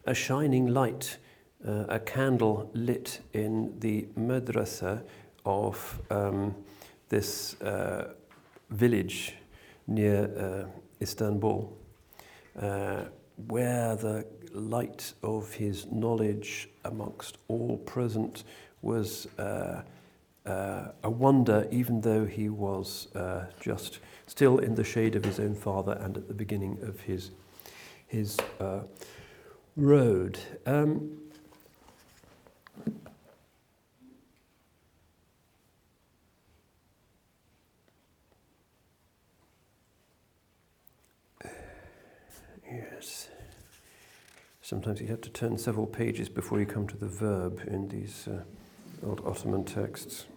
[0.06, 1.20] a shining light,
[1.68, 5.02] uh, a candle lit in the madrasa,
[5.46, 6.56] of um,
[7.10, 8.14] this uh,
[8.70, 9.36] village
[9.88, 11.78] near uh, Istanbul,
[12.60, 13.06] uh,
[13.48, 18.44] where the light of his knowledge amongst all present
[18.82, 19.84] was uh,
[20.46, 23.08] a wonder, even though he was
[23.60, 27.32] just still in the shade of his own father and at the beginning of his,
[28.08, 28.38] his
[29.76, 30.40] road.
[30.66, 31.21] Um,
[44.72, 48.30] Sometimes you have to turn several pages before you come to the verb in these
[48.30, 48.42] uh,
[49.06, 50.28] old Ottoman texts.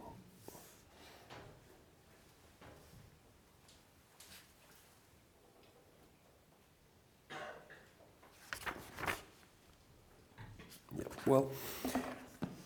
[11.27, 11.53] Well,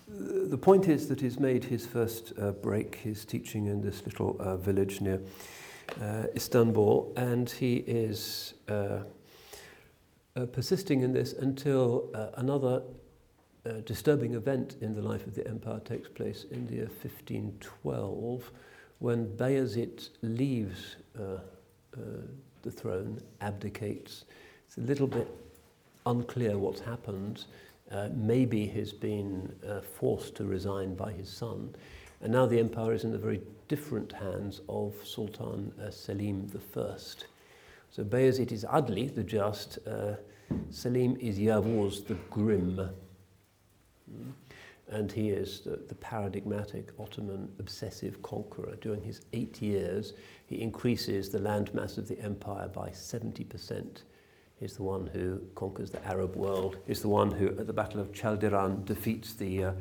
[0.08, 4.38] the point is that he's made his first uh, break, his teaching in this little
[4.40, 5.20] uh, village near
[6.00, 8.54] uh, Istanbul, and he is
[10.38, 12.82] uh, persisting in this until uh, another
[13.66, 18.50] uh, disturbing event in the life of the empire takes place in the year 1512
[19.00, 21.40] when Bayezid leaves uh, uh,
[22.62, 24.24] the throne, abdicates.
[24.66, 25.28] It's a little bit
[26.06, 27.44] unclear what's happened.
[27.90, 29.52] Uh, maybe he's been
[29.98, 31.74] forced to resign by his son.
[32.20, 36.96] And now the empire is in the very different hands of Sultan Selim I.
[37.90, 40.14] So Bayezid is Adli, the just, uh,
[40.70, 42.90] Selim is Yavuz, the grim.
[44.90, 48.76] And he is the, the paradigmatic Ottoman obsessive conqueror.
[48.80, 50.14] During his eight years,
[50.46, 54.02] he increases the landmass of the empire by 70%.
[54.58, 56.78] He's the one who conquers the Arab world.
[56.86, 59.72] He's the one who, at the Battle of Chaldiran, defeats the, uh,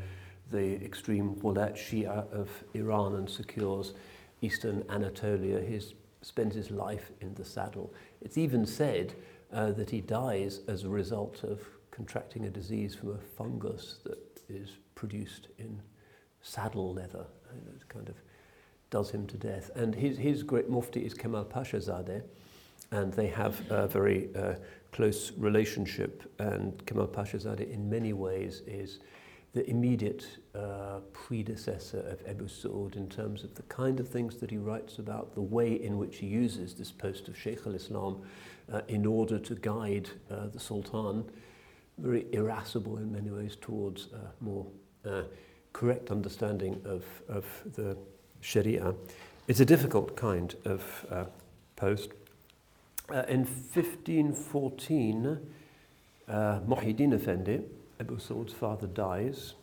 [0.52, 3.94] the extreme Ghulat Shia of Iran and secures
[4.42, 5.62] eastern Anatolia.
[5.62, 5.80] He
[6.28, 7.94] spends his life in the saddle.
[8.22, 9.14] It's even said
[9.54, 14.42] uh, that he dies as a result of contracting a disease from a fungus that
[14.50, 15.82] is produced in
[16.42, 17.26] saddle leather.
[17.50, 18.16] And it kind of
[18.90, 19.72] does him to death.
[19.76, 22.22] And his, his great mufti is Kemal Pasha Zadeh,
[22.92, 24.56] and they have a very uh,
[24.92, 26.30] close relationship.
[26.40, 29.00] And Kemal Pasha Zadeh, in many ways, is
[29.58, 34.52] the immediate uh, predecessor of Ebu Saud in terms of the kind of things that
[34.52, 38.22] he writes about, the way in which he uses this post of Sheikh al-Islam
[38.72, 41.26] uh, in order to guide uh, the Sultan,
[41.98, 44.68] very irascible in many ways towards a more
[45.04, 45.24] uh,
[45.74, 47.98] correct understanding of, of the
[48.42, 48.94] Sharia.
[49.48, 51.26] It's a difficult kind of uh,
[51.76, 52.12] post.
[53.10, 55.40] Uh, in 1514,
[56.28, 57.64] uh, Muhyiddin Effendi,
[58.00, 59.54] Abu Saud's father, dies.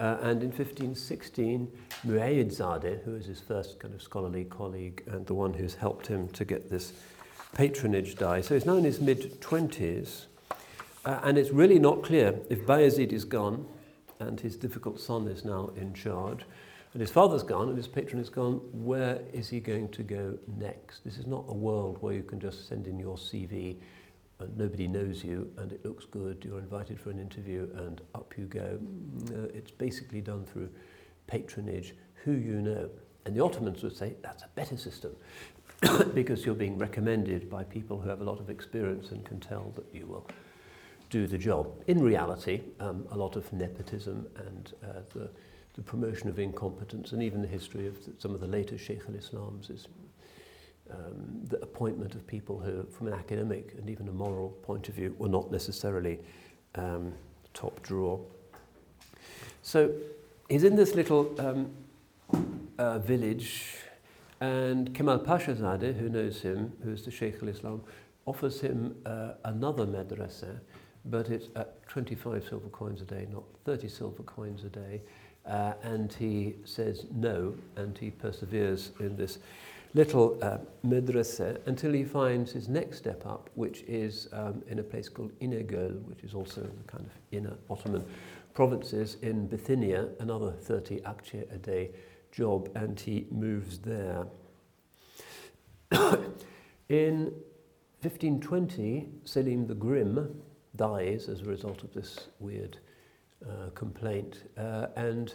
[0.00, 1.70] Uh, and in 1516,
[2.06, 6.06] Muayyid Zadeh, who is his first kind of scholarly colleague and the one who's helped
[6.06, 6.92] him to get this
[7.54, 8.46] patronage dies.
[8.46, 10.26] So he's now in his mid 20s.
[11.04, 13.66] Uh, and it's really not clear if Bayezid is gone
[14.18, 16.44] and his difficult son is now in charge,
[16.92, 20.38] and his father's gone and his patron is gone, where is he going to go
[20.58, 21.04] next?
[21.04, 23.76] This is not a world where you can just send in your CV
[24.38, 28.34] and nobody knows you and it looks good, you're invited for an interview and up
[28.36, 28.78] you go.
[29.30, 30.68] Uh, it's basically done through
[31.26, 32.90] patronage, who you know.
[33.26, 35.12] And the Ottomans would say that's a better system
[36.14, 39.72] because you're being recommended by people who have a lot of experience and can tell
[39.76, 40.26] that you will
[41.10, 41.70] do the job.
[41.86, 45.30] In reality, um, a lot of nepotism and uh, the
[45.74, 49.70] the promotion of incompetence, and even the history of some of the later Sheikh al-Islams
[49.70, 49.88] is
[50.90, 54.94] um, the appointment of people who, from an academic and even a moral point of
[54.94, 56.18] view, were not necessarily
[56.74, 57.12] um,
[57.52, 58.20] top drawer.
[59.62, 59.92] So
[60.48, 61.70] he's in this little um,
[62.78, 63.76] uh, village,
[64.40, 67.82] and Kemal Pasha Pashazadeh, who knows him, who's the Sheikh al-Islam,
[68.26, 70.60] offers him uh, another madrasa,
[71.06, 75.02] but it's at 25 silver coins a day, not 30 silver coins a day.
[75.46, 79.38] Uh, and he says no, and he perseveres in this
[79.94, 84.82] little uh, madrasa until he finds his next step up, which is um, in a
[84.82, 88.04] place called İnegöl, which is also in the kind of inner Ottoman
[88.54, 91.90] provinces in Bithynia, another 30 akçe a day
[92.32, 94.26] job, and he moves there.
[96.88, 97.32] in
[98.02, 100.42] 1520, Selim the Grim
[100.76, 102.78] dies as a result of this weird
[103.48, 104.48] uh, complaint.
[104.58, 105.34] Uh, and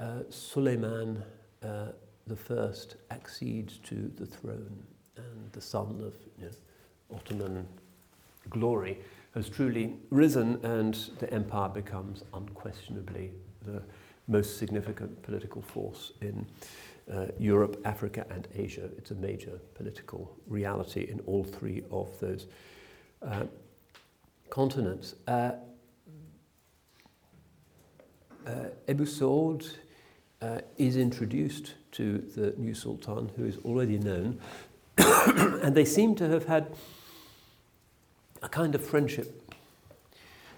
[0.00, 1.22] uh, Suleiman
[1.62, 1.88] uh,
[2.28, 4.82] the first accedes to the throne
[5.16, 7.66] and the sun of you know, Ottoman
[8.50, 8.98] glory
[9.34, 13.30] has truly risen and the empire becomes unquestionably
[13.64, 13.82] the
[14.26, 16.46] most significant political force in
[17.12, 18.90] uh, Europe, Africa, and Asia.
[18.98, 22.46] It's a major political reality in all three of those
[23.22, 23.44] uh,
[24.50, 25.14] continents.
[25.26, 25.52] Uh,
[28.46, 28.50] uh,
[28.86, 29.76] Ebu Saud
[30.40, 34.38] uh, is introduced to the new sultan, who is already known,
[34.98, 36.66] and they seem to have had
[38.42, 39.42] a kind of friendship.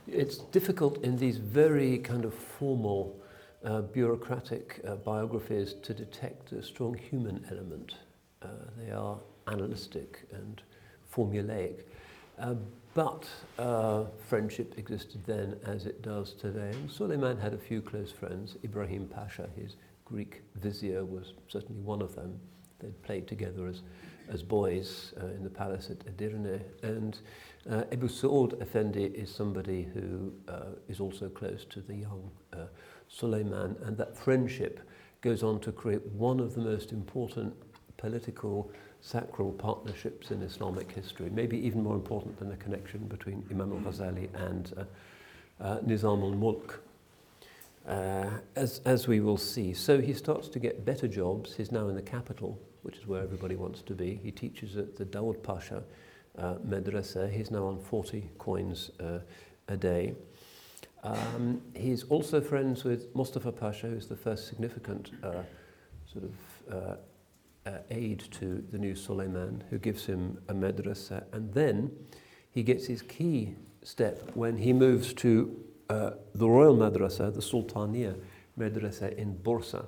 [0.07, 3.16] It's difficult in these very kind of formal
[3.64, 7.95] uh, bureaucratic uh, biographies to detect a strong human element.
[8.43, 10.62] Uh, they are analytic and
[11.14, 11.83] formulaic.
[12.39, 12.55] Uh,
[12.95, 13.28] but
[13.59, 16.70] uh, friendship existed then as it does today.
[16.70, 18.57] And Suleiman had a few close friends.
[18.64, 22.38] Ibrahim Pasha, his Greek vizier, was certainly one of them.
[22.80, 23.82] They'd played together as,
[24.28, 26.61] as boys uh, in the palace at Edirne.
[26.82, 27.18] And
[27.70, 32.66] uh, Ebu Saud Effendi is somebody who uh, is also close to the young uh,
[33.09, 34.80] Suleiman, and that friendship
[35.20, 37.55] goes on to create one of the most important
[37.99, 43.72] political sacral partnerships in Islamic history, maybe even more important than the connection between Imam
[43.72, 44.84] al-Ghazali and uh,
[45.62, 46.82] uh, Nizam al-Mulk.
[47.88, 49.72] Uh, as, as we will see.
[49.72, 51.57] So he starts to get better jobs.
[51.57, 54.20] He's now in the capital, which is where everybody wants to be.
[54.22, 55.82] He teaches at the Dawood Pasha
[56.38, 57.30] uh, madrasa.
[57.30, 59.20] He's now on 40 coins uh,
[59.68, 60.14] a day.
[61.03, 65.42] Um, he's also friends with Mustafa Pasha, who's the first significant uh,
[66.12, 66.98] sort of
[67.66, 71.24] uh, uh, aide to the new Suleiman, who gives him a madrasa.
[71.32, 71.90] And then
[72.50, 75.56] he gets his key step when he moves to
[75.88, 78.16] uh, the royal madrasa, the Sultaniya
[78.58, 79.86] madrasa in Bursa.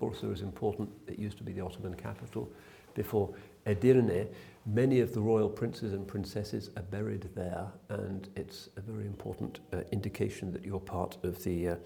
[0.00, 0.90] Bursa is important.
[1.06, 2.50] It used to be the Ottoman capital
[2.94, 3.34] before
[3.66, 4.28] Edirne.
[4.66, 9.60] Many of the royal princes and princesses are buried there, and it's a very important
[9.72, 11.76] uh, indication that you're part of the uh,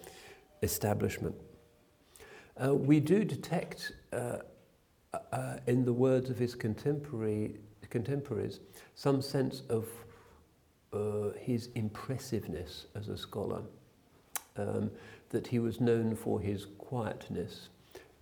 [0.62, 1.34] establishment.
[2.56, 3.92] Uh, we do detect
[5.32, 7.56] uh, in the words of his contemporary,
[7.88, 8.60] contemporaries
[8.94, 9.88] some sense of
[10.92, 13.62] uh, his impressiveness as a scholar,
[14.56, 14.90] um,
[15.30, 17.68] that he was known for his quietness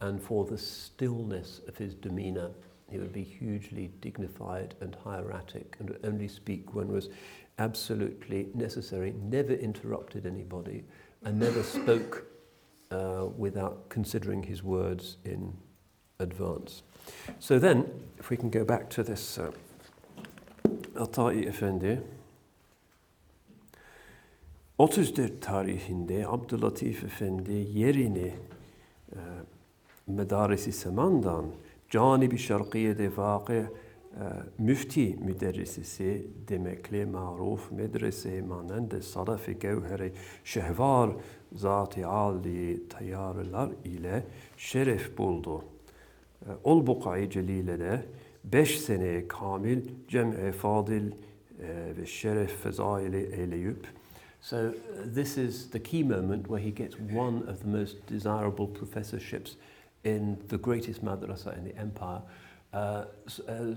[0.00, 2.50] and for the stillness of his demeanour.
[2.90, 7.10] He would be hugely dignified and hieratic and would only speak when was
[7.58, 10.84] absolutely necessary, never interrupted anybody,
[11.24, 12.26] and never spoke
[12.90, 15.52] uh, without considering his words in
[16.20, 16.82] advance.
[17.38, 17.86] So then,
[18.18, 19.50] if we can go back to this uh,
[20.96, 22.00] Atai Efendi,
[24.78, 28.34] 34 tarihinde Abdülatif Efendi yerini
[29.12, 29.18] e,
[30.06, 31.44] Medarisi Seman'dan
[31.90, 33.66] canibi şarkiyede vakı e,
[34.58, 40.12] müfti müderrisisi demekle maruf medrese manende saraf-ı gevheri
[40.44, 41.10] şehvar
[41.52, 44.24] zat-ı âli tayyarlar ile
[44.56, 45.64] şeref buldu.
[46.64, 47.30] Ol bukayı
[48.44, 49.82] beş sene kamil
[50.52, 51.12] fadil
[51.96, 53.76] ve şeref fezaili
[54.40, 54.72] So
[55.14, 59.56] this is the key moment where he gets one of the most desirable professorships
[60.04, 62.22] in the greatest madrasa in the empire.
[62.72, 63.04] Uh,
[63.48, 63.74] uh,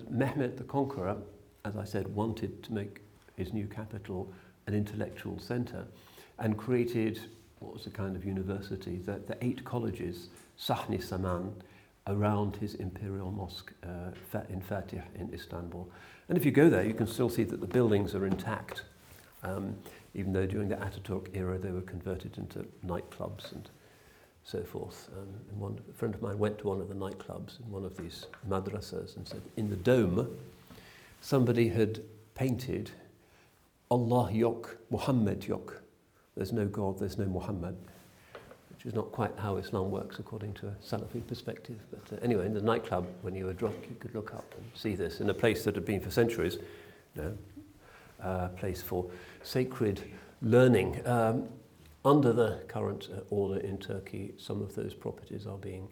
[0.57, 1.17] the Conqueror,
[1.65, 3.01] as I said, wanted to make
[3.35, 4.31] his new capital
[4.67, 5.85] an intellectual centre
[6.37, 7.19] and created
[7.59, 11.53] what was a kind of university, the eight colleges, Sahni Saman,
[12.07, 15.89] around his imperial mosque uh, in Fatih in Istanbul.
[16.29, 18.83] And if you go there, you can still see that the buildings are intact,
[19.43, 19.75] um,
[20.13, 23.69] even though during the Ataturk era they were converted into nightclubs and
[24.43, 25.09] so forth.
[25.17, 27.85] Um, and one, a friend of mine went to one of the nightclubs in one
[27.85, 30.37] of these madrasas and said, in the dome,
[31.21, 32.01] somebody had
[32.33, 32.91] painted
[33.89, 35.81] Allah yok, Muhammad yok.
[36.35, 37.77] There's no God, there's no Muhammad,
[38.81, 41.77] which is not quite how Islam works according to a Salafi perspective.
[41.91, 44.65] But uh, anyway, in the nightclub, when you were drunk, you could look up and
[44.73, 46.57] see this in a place that had been for centuries,
[47.15, 47.37] you know,
[48.21, 49.05] a place for
[49.43, 50.03] sacred
[50.41, 50.99] learning.
[51.05, 51.47] Um,
[52.03, 55.87] under the current uh, order in Turkey, some of those properties are being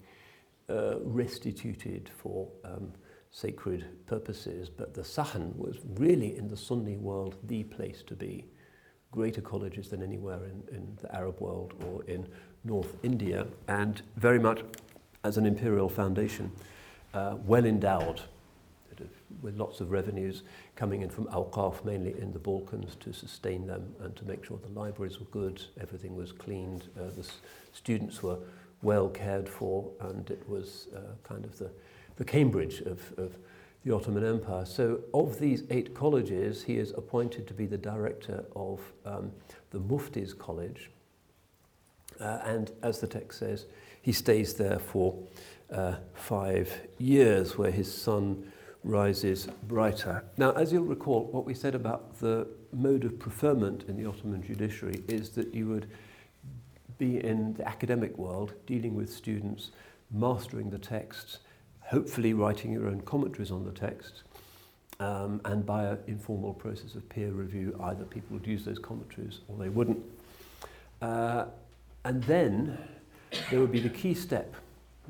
[0.67, 2.91] uh, restituted for um,
[3.29, 8.45] sacred purposes, but the Sahn was really in the Sunni world the place to be.
[9.11, 12.27] Greater colleges than anywhere in, in the Arab world or in
[12.63, 14.61] North India, and very much
[15.23, 16.51] as an imperial foundation,
[17.13, 18.21] uh, well endowed
[19.41, 20.43] with lots of revenues
[20.75, 24.57] coming in from Awqaf, mainly in the Balkans, to sustain them and to make sure
[24.57, 27.27] the libraries were good, everything was cleaned, uh, the
[27.71, 28.37] students were
[28.81, 31.69] well cared for, and it was uh, kind of the,
[32.15, 33.37] the Cambridge of, of
[33.85, 34.65] the Ottoman Empire.
[34.65, 39.31] So, of these eight colleges, he is appointed to be the director of um,
[39.71, 40.89] the Mufti's College.
[42.19, 43.65] Uh, and as the text says,
[44.01, 45.17] he stays there for
[45.71, 48.51] uh, five years, where his sun
[48.83, 50.23] rises brighter.
[50.37, 54.41] Now, as you'll recall, what we said about the mode of preferment in the Ottoman
[54.41, 55.87] judiciary is that you would
[56.97, 59.71] be in the academic world dealing with students,
[60.11, 61.39] mastering the texts,
[61.81, 64.23] hopefully writing your own commentaries on the text,
[64.99, 69.39] um, and by an informal process of peer review, either people would use those commentaries
[69.47, 70.03] or they wouldn't.
[71.01, 71.45] Uh,
[72.05, 72.77] and then
[73.49, 74.55] there would be the key step,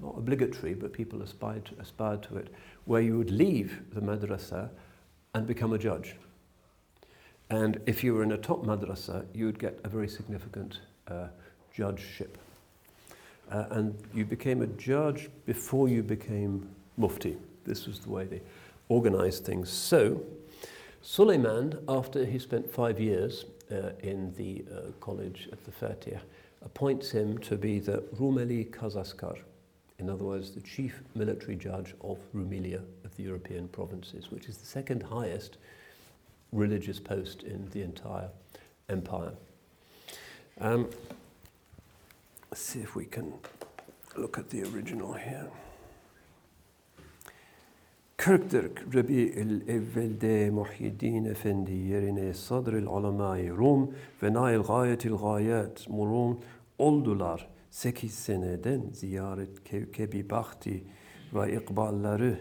[0.02, 2.54] not obligatory, but people aspired to, aspired to it,
[2.86, 4.70] where you would leave the madrasa
[5.34, 6.16] and become a judge.
[7.50, 11.28] And if you were in a top madrasa, you would get a very significant uh,
[11.74, 12.38] judgeship.
[13.52, 17.38] Uh, and you became a judge before you became mufti.
[17.66, 18.42] This was the way they
[18.88, 19.70] organized things.
[19.70, 20.22] So,
[21.02, 26.20] Suleiman, after he spent five years uh, in the uh, college at the Fatih,
[26.64, 29.38] appoints him to be the Rumeli Kazaskar,
[30.00, 34.58] in other words, the chief military judge of Rumelia of the European provinces, which is
[34.58, 35.58] the second highest
[36.52, 38.30] religious post in the entire
[38.88, 39.34] empire.
[40.60, 40.90] Um,
[42.50, 43.34] let's see if we can
[44.18, 45.48] look at the original here.
[48.20, 56.40] Kırktır Rabi'il evvelde Muhyiddin Efendi yerine Sadrül Alamai Rum ve Nail Gayetil Gayet Murum
[56.78, 57.50] oldular.
[57.70, 60.84] Sekiz seneden ziyaret kevkebi bahti
[61.34, 62.40] ve ikbalları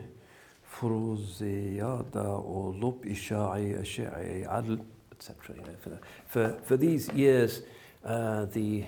[0.63, 4.79] fruzeyada olup işai eşe'i adl
[5.15, 5.31] etc.
[6.29, 7.63] for, for these years,
[8.05, 8.85] uh, the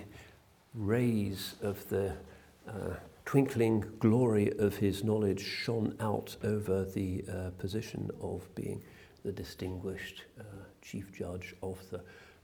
[0.75, 2.13] rays of the
[2.69, 8.83] uh, twinkling glory of his knowledge shone out over the uh, position of being
[9.25, 10.43] the distinguished uh,
[10.83, 12.01] chief judge of the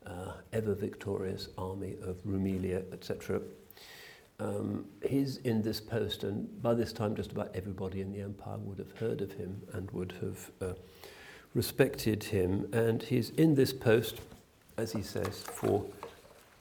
[0.07, 3.41] uh, ever victorious army of Rumelia, etc.
[4.39, 8.59] Um, he's in this post, and by this time, just about everybody in the empire
[8.59, 10.75] would have heard of him and would have uh,
[11.55, 12.69] respected him.
[12.73, 14.21] And he's in this post,
[14.77, 15.85] as he says, for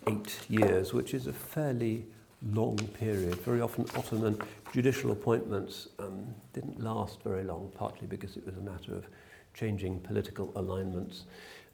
[0.07, 2.05] eight years, which is a fairly
[2.53, 3.36] long period.
[3.41, 4.39] Very often, Ottoman
[4.73, 9.07] judicial appointments um, didn't last very long, partly because it was a matter of
[9.53, 11.23] changing political alignments,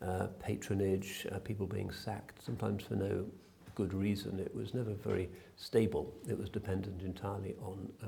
[0.02, 3.26] uh, patronage, uh, people being sacked, sometimes for no
[3.76, 4.40] good reason.
[4.40, 6.14] It was never very stable.
[6.30, 8.08] It was dependent entirely on uh,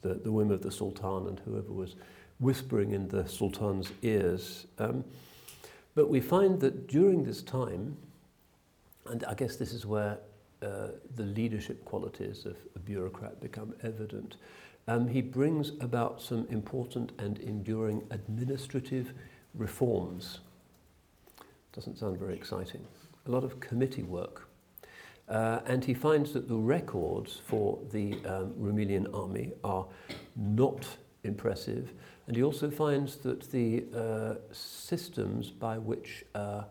[0.00, 1.96] the, the whim of the Sultan and whoever was
[2.40, 4.66] whispering in the Sultan's ears.
[4.78, 5.04] Um,
[5.94, 7.96] but we find that during this time,
[9.06, 10.18] and I guess this is where
[10.62, 14.36] uh, the leadership qualities of a bureaucrat become evident.
[14.88, 19.12] Um, he brings about some important and enduring administrative
[19.54, 20.40] reforms.
[21.72, 22.84] Doesn't sound very exciting.
[23.26, 24.48] A lot of committee work.
[25.28, 29.86] Uh, and he finds that the records for the um, Rumelian army are
[30.36, 30.84] not
[31.24, 31.92] impressive.
[32.26, 36.64] And he also finds that the uh, systems by which uh,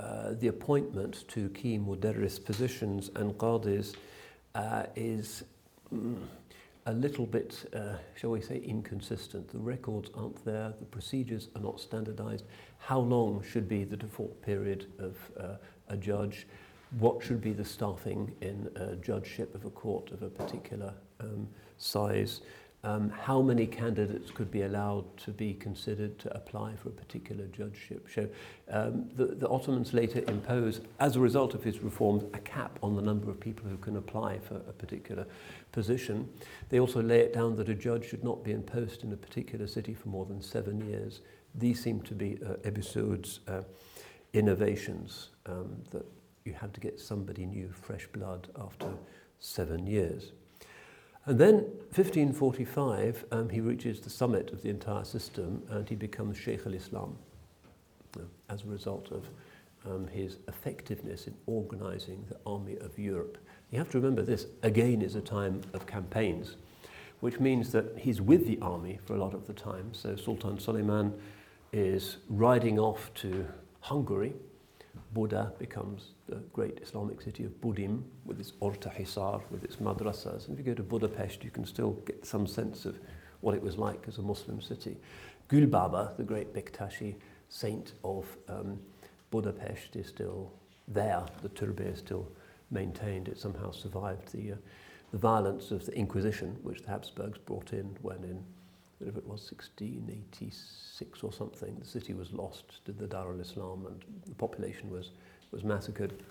[0.00, 3.94] uh, the appointment to key mudarris positions and qadis
[4.54, 5.44] uh, is
[5.94, 6.16] mm,
[6.86, 9.48] a little bit, uh, shall we say, inconsistent.
[9.50, 12.46] The records aren't there, the procedures are not standardized.
[12.78, 15.56] How long should be the default period of uh,
[15.88, 16.46] a judge?
[16.98, 21.46] What should be the staffing in a judgeship of a court of a particular um,
[21.76, 22.40] size?
[22.82, 27.46] Um, how many candidates could be allowed to be considered to apply for a particular
[27.46, 28.08] judgeship.
[28.12, 28.28] So
[28.70, 32.96] um, the, the Ottomans later impose, as a result of his reforms, a cap on
[32.96, 35.26] the number of people who can apply for a particular
[35.72, 36.28] position.
[36.70, 39.16] They also lay it down that a judge should not be in post in a
[39.16, 41.20] particular city for more than seven years.
[41.54, 43.62] These seem to be uh, episodes, uh,
[44.32, 46.06] innovations, um, that
[46.44, 48.88] you have to get somebody new, fresh blood after
[49.38, 50.32] seven years.
[51.26, 51.54] And then,
[51.94, 56.74] 1545, um, he reaches the summit of the entire system and he becomes Sheikh al
[56.74, 57.16] Islam
[58.16, 59.28] uh, as a result of
[59.86, 63.38] um, his effectiveness in organizing the army of Europe.
[63.70, 66.56] You have to remember this, again, is a time of campaigns,
[67.20, 69.92] which means that he's with the army for a lot of the time.
[69.92, 71.14] So, Sultan Suleiman
[71.72, 73.46] is riding off to
[73.80, 74.34] Hungary
[75.12, 80.46] Buda becomes the great Islamic city of Budim with its Orta Hisar, with its madrasas.
[80.46, 82.98] And if you go to Budapest, you can still get some sense of
[83.40, 84.96] what it was like as a Muslim city.
[85.48, 87.16] Gulbaba, the great Bektashi
[87.48, 88.78] saint of um,
[89.30, 90.52] Budapest, is still
[90.86, 91.24] there.
[91.42, 92.28] The turbe is still
[92.70, 93.26] maintained.
[93.26, 94.56] It somehow survived the, uh,
[95.10, 98.44] the violence of the Inquisition, which the Habsburgs brought in when in,
[99.00, 104.04] whatever it was, 1686 or something, the city was lost to the Dar al-Islam and
[104.26, 105.10] the population was,
[105.50, 106.22] was massacred.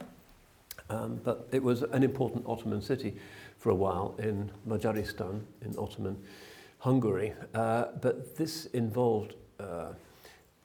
[0.89, 3.15] Um, but it was an important Ottoman city
[3.57, 6.17] for a while in Majaristan, in Ottoman
[6.77, 7.33] Hungary.
[7.55, 9.93] Uh, but this involved uh,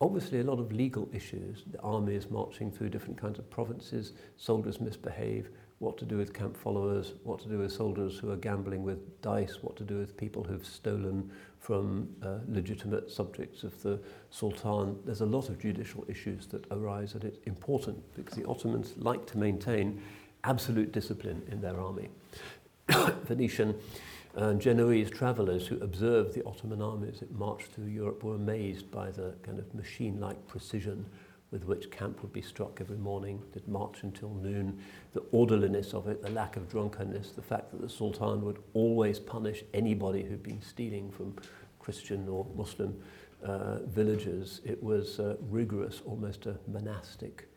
[0.00, 1.62] obviously a lot of legal issues.
[1.70, 5.48] The army is marching through different kinds of provinces, soldiers misbehave,
[5.78, 9.20] what to do with camp followers, what to do with soldiers who are gambling with
[9.22, 11.30] dice, what to do with people who've stolen
[11.64, 13.98] from uh, legitimate subjects of the
[14.28, 14.98] Sultan.
[15.06, 19.24] There's a lot of judicial issues that arise, and it's important because the Ottomans like
[19.28, 20.02] to maintain
[20.44, 22.10] absolute discipline in their army.
[23.24, 23.74] Venetian
[24.34, 29.10] and Genoese travellers who observed the Ottoman armies that marched through Europe were amazed by
[29.10, 31.06] the kind of machine-like precision
[31.51, 34.78] with which camp would be struck every morning, they'd march until noon,
[35.12, 39.18] the orderliness of it, the lack of drunkenness, the fact that the Sultan would always
[39.18, 41.36] punish anybody who'd been stealing from
[41.78, 43.01] Christian or Muslim
[43.45, 44.62] uh, villages.
[44.64, 47.49] It was uh, rigorous, almost a monastic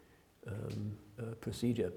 [0.47, 1.91] um, uh, procedure.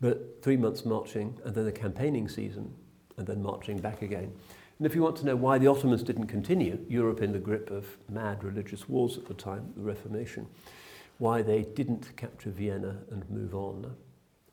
[0.00, 2.74] But three months marching, and then the campaigning season,
[3.16, 4.32] and then marching back again.
[4.78, 7.70] And if you want to know why the Ottomans didn't continue, Europe in the grip
[7.70, 10.46] of mad religious wars at the time, the Reformation,
[11.18, 13.94] why they didn't capture Vienna and move on.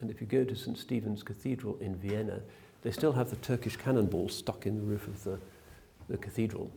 [0.02, 0.78] And if you go to St.
[0.78, 2.42] Stephen's Cathedral in Vienna,
[2.82, 5.40] they still have the Turkish cannonball stuck in the roof of the,
[6.10, 6.72] the cathedral.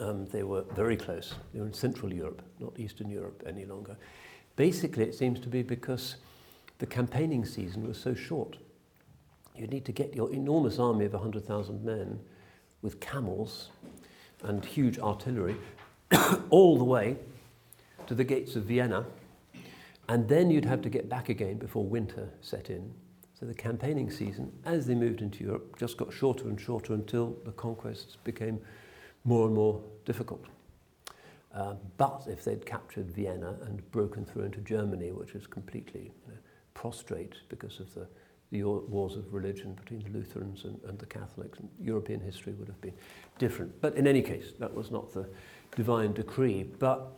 [0.00, 1.34] Um, they were very close.
[1.52, 3.96] They were in Central Europe, not Eastern Europe any longer.
[4.56, 6.16] Basically, it seems to be because
[6.78, 8.56] the campaigning season was so short.
[9.54, 12.18] You need to get your enormous army of 100,000 men
[12.80, 13.70] with camels
[14.42, 15.56] and huge artillery
[16.50, 17.16] all the way
[18.12, 19.06] to the gates of Vienna,
[20.06, 22.92] and then you'd have to get back again before winter set in.
[23.40, 27.34] So the campaigning season, as they moved into Europe, just got shorter and shorter until
[27.46, 28.60] the conquests became
[29.24, 30.44] more and more difficult.
[31.54, 36.32] Uh, but if they'd captured Vienna and broken through into Germany, which was completely you
[36.32, 36.38] know,
[36.74, 38.06] prostrate because of the,
[38.50, 42.68] the wars of religion between the Lutherans and, and the Catholics, and European history would
[42.68, 42.94] have been
[43.38, 43.80] different.
[43.80, 45.26] But in any case, that was not the
[45.74, 46.64] divine decree.
[46.64, 47.10] But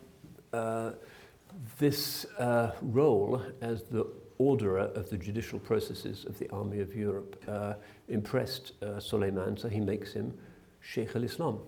[1.78, 4.06] this uh, role as the
[4.38, 7.74] orderer of the judicial processes of the army of Europe uh,
[8.08, 10.36] impressed uh, Suleiman, so he makes him
[10.80, 11.60] Sheikh al-Islam.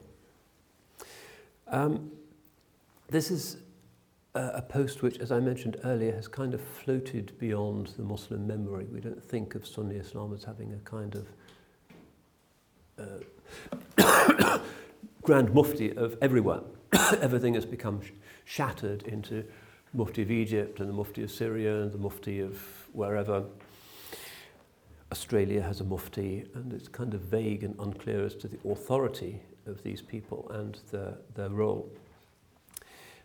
[1.68, 2.10] Um,
[3.08, 3.58] this is
[4.34, 8.86] a, post which, as I mentioned earlier, has kind of floated beyond the Muslim memory.
[8.92, 11.26] We don't think of Sunni Islam as having a kind of
[13.98, 14.58] uh,
[15.22, 16.60] grand mufti of everywhere.
[17.20, 18.02] Everything has become
[18.46, 19.44] shattered into
[19.92, 22.58] Mufti of Egypt and the Mufti of Syria and the Mufti of
[22.92, 23.44] wherever.
[25.12, 29.40] Australia has a Mufti, and it's kind of vague and unclear as to the authority
[29.66, 31.92] of these people and their, their role.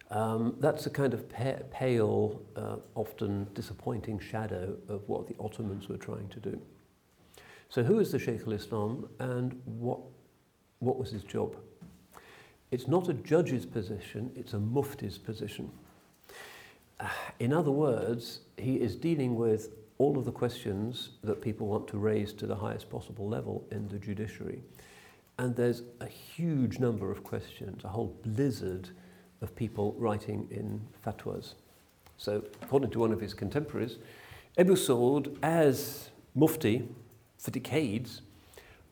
[0.09, 5.87] Um, that's a kind of pa- pale, uh, often disappointing shadow of what the Ottomans
[5.87, 6.61] were trying to do.
[7.69, 9.99] So, who is the Sheikh al Islam and what,
[10.79, 11.55] what was his job?
[12.71, 15.69] It's not a judge's position, it's a mufti's position.
[16.99, 17.09] Uh,
[17.39, 21.97] in other words, he is dealing with all of the questions that people want to
[21.97, 24.63] raise to the highest possible level in the judiciary.
[25.37, 28.89] And there's a huge number of questions, a whole blizzard
[29.41, 31.55] of people writing in fatwas.
[32.17, 33.97] So, according to one of his contemporaries,
[34.57, 36.87] Ebu Saud, as mufti
[37.37, 38.21] for decades,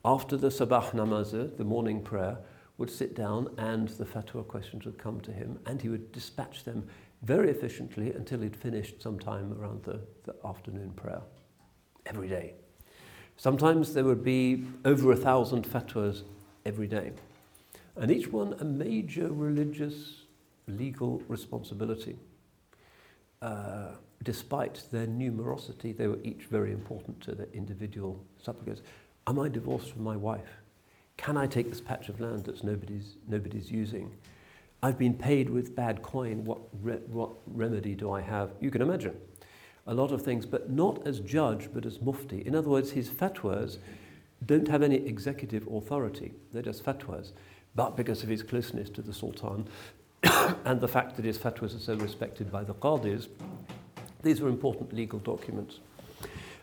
[0.04, 2.38] after the sabah namaz, the morning prayer,
[2.80, 6.64] would sit down and the fatwa questions would come to him and he would dispatch
[6.64, 6.88] them
[7.22, 11.20] very efficiently until he'd finished sometime around the, the afternoon prayer
[12.06, 12.54] every day.
[13.36, 16.22] Sometimes there would be over a thousand fatwas
[16.64, 17.12] every day,
[17.96, 20.22] and each one a major religious
[20.66, 22.16] legal responsibility.
[23.42, 28.82] Uh, despite their numerosity, they were each very important to their individual supplicants.
[29.26, 30.59] Am I divorced from my wife?
[31.20, 34.10] Can I take this patch of land that nobody's, nobody's using?
[34.82, 36.46] I've been paid with bad coin.
[36.46, 38.52] What, re- what remedy do I have?
[38.58, 39.14] You can imagine
[39.86, 42.42] a lot of things, but not as judge, but as mufti.
[42.46, 43.76] In other words, his fatwas
[44.46, 46.32] don't have any executive authority.
[46.54, 47.32] They're just fatwas.
[47.74, 49.68] But because of his closeness to the Sultan
[50.64, 53.28] and the fact that his fatwas are so respected by the qadis,
[54.22, 55.80] these were important legal documents.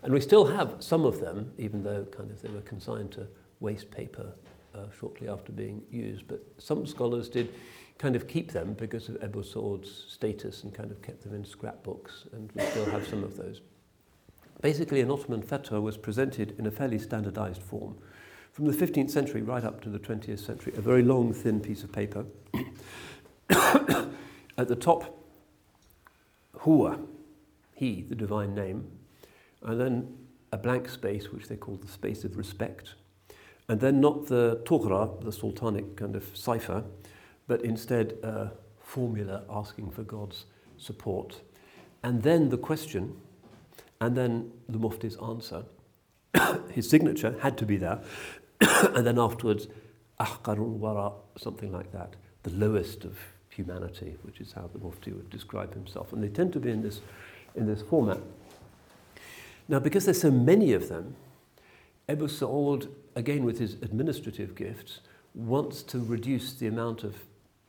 [0.02, 3.28] And we still have some of them, even though kind of they were consigned to
[3.60, 4.34] waste paper
[4.78, 6.28] uh, shortly after being used.
[6.28, 7.54] But some scholars did
[7.98, 11.44] kind of keep them because of Ebu Saud's status and kind of kept them in
[11.44, 13.62] scrapbooks, and we still have some of those.
[14.62, 17.96] Basically, an Ottoman fatwa was presented in a fairly standardized form.
[18.52, 21.84] From the 15th century right up to the 20th century, a very long, thin piece
[21.84, 22.26] of paper.
[23.50, 25.16] At the top,
[26.62, 27.06] Huwa,
[27.76, 28.88] he, the divine name,
[29.62, 30.18] and then
[30.52, 32.96] a blank space, which they called the space of respect,
[33.70, 36.84] and then not the Tughra, the sultanic kind of cipher,
[37.48, 40.46] but instead a formula asking for God's
[40.78, 41.42] support.
[42.04, 43.16] And then the question,
[44.00, 45.64] and then the Mufti's answer.
[46.72, 48.00] His signature had to be there,
[48.62, 49.68] and then afterwards,
[50.20, 53.18] Ahqarul Wara, something like that, the lowest of
[53.50, 56.14] humanity, which is how the Mufti would describe himself.
[56.14, 57.02] And they tend to be in this,
[57.56, 58.20] in this format.
[59.68, 61.16] Now, because there's so many of them,
[62.10, 65.02] Abu Sa'ud, again with his administrative gifts,
[65.34, 67.16] wants to reduce the amount of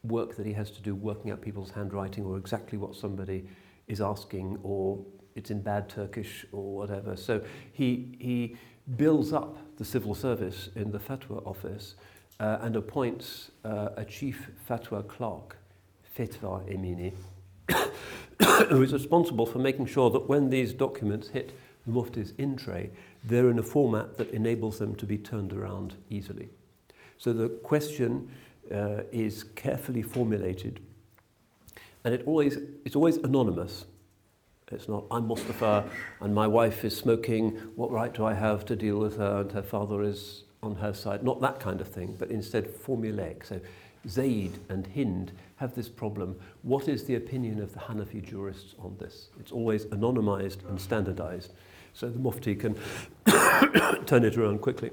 [0.04, 3.44] work that he has to do working out people's handwriting or exactly what somebody
[3.88, 7.16] is asking or it's in bad Turkish or whatever.
[7.16, 8.56] So he, he
[8.96, 11.96] builds up the civil service in the fatwa office
[12.38, 15.56] uh, and appoints uh, a chief fatwa clerk,
[16.16, 17.12] Fetva Emini,
[18.68, 21.52] who is responsible for making sure that when these documents hit
[21.86, 22.90] the mufti's in tray,
[23.24, 26.48] they're in a format that enables them to be turned around easily.
[27.18, 28.30] So the question
[28.72, 30.80] uh, is carefully formulated
[32.04, 33.84] and it always, it's always anonymous.
[34.70, 35.84] It's not, I'm Mustafa
[36.20, 39.52] and my wife is smoking, what right do I have to deal with her and
[39.52, 41.22] her father is on her side?
[41.22, 43.46] Not that kind of thing, but instead formulaic.
[43.46, 43.60] So
[44.06, 46.38] Zaid and Hind have this problem.
[46.62, 49.28] What is the opinion of the Hanafi jurists on this?
[49.40, 51.52] It's always anonymized and standardized,
[51.92, 52.74] so the Mufti can
[54.06, 54.90] turn it around quickly.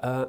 [0.00, 0.26] Uh,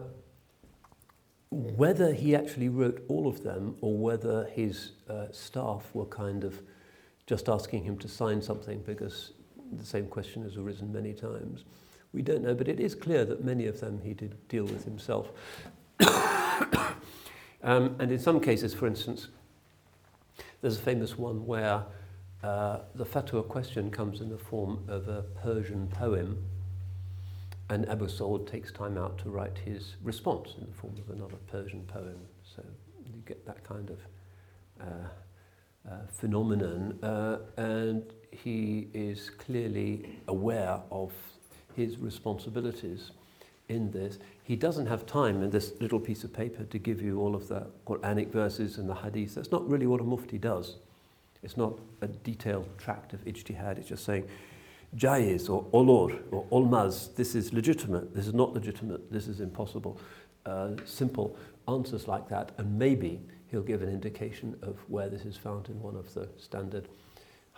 [1.52, 6.62] whether he actually wrote all of them or whether his uh, staff were kind of
[7.28, 9.34] just asking him to sign something because
[9.72, 11.64] the same question has arisen many times.
[12.12, 14.84] We don't know, but it is clear that many of them he did deal with
[14.84, 15.30] himself.
[17.64, 19.28] um, and in some cases, for instance,
[20.62, 21.84] there's a famous one where
[22.44, 26.44] uh, the fatwa question comes in the form of a Persian poem,
[27.70, 31.38] and Abu Saud takes time out to write his response in the form of another
[31.48, 32.20] Persian poem.
[32.44, 32.62] So
[33.06, 34.00] you get that kind of
[34.82, 41.14] uh, uh, phenomenon, uh, and he is clearly aware of
[41.76, 43.12] his responsibilities
[43.70, 44.20] in this.
[44.44, 47.48] He doesn't have time in this little piece of paper to give you all of
[47.48, 49.36] the Quranic verses and the hadith.
[49.36, 50.76] That's not really what a mufti does.
[51.44, 53.78] It's not a detailed tract of ijtihad.
[53.78, 54.28] It's just saying,
[54.96, 60.00] jaiz or olur or olmaz, this is legitimate, this is not legitimate, this is impossible.
[60.46, 61.38] Uh, simple
[61.68, 65.82] answers like that, and maybe he'll give an indication of where this is found in
[65.82, 66.88] one of the standard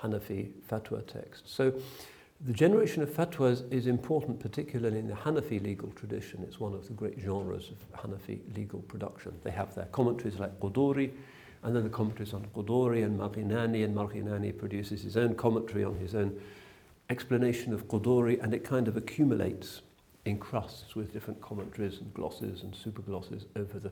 [0.02, 1.52] Hanafi fatwa texts.
[1.52, 1.74] So
[2.42, 6.44] the generation of fatwas is important, particularly in the Hanafi legal tradition.
[6.44, 9.34] It's one of the great genres of Hanafi legal production.
[9.44, 11.12] They have their commentaries like Quduri,
[11.66, 15.98] and then the commentaries on Quduri and Marghinani, and Marghinani produces his own commentary on
[15.98, 16.40] his own
[17.10, 19.82] explanation of Quduri, and it kind of accumulates
[20.26, 23.92] in crusts with different commentaries and glosses and super glosses over the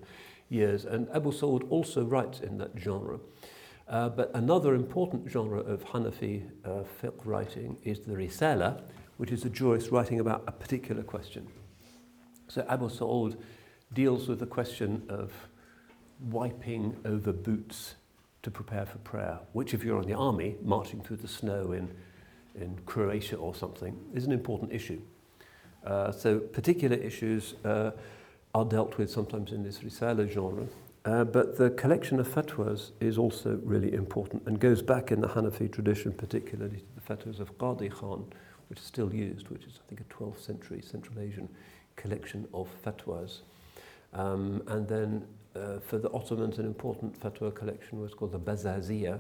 [0.49, 0.86] years.
[0.86, 3.19] And Abu Saud also writes in that genre.
[3.88, 8.84] Uh, but another important genre of Hanafi uh, fiqh writing is the Risala,
[9.17, 11.47] which is a jurist writing about a particular question.
[12.49, 13.36] So Abu Saud
[13.93, 15.32] deals with the question of
[16.24, 17.95] wiping over boots
[18.43, 21.89] to prepare for prayer, which if you're in the army, marching through the snow in,
[22.56, 25.02] in Croatia or something, is an important issue.
[25.85, 27.91] Uh, so particular issues uh,
[28.53, 30.68] are dealt with sometimes in this Risala genre.
[31.06, 35.27] Uh, but the collection of fatwas is also really important and goes back in the
[35.27, 38.26] Hanafi tradition, particularly to the fatwas of Qadi Khan,
[38.69, 41.49] which is still used, which is, I think, a 12th century Central Asian
[41.97, 43.39] collection of fatwas.
[44.14, 49.19] Um, and then uh, for the Ottomans, an important fatwa collection was called the Bazazia,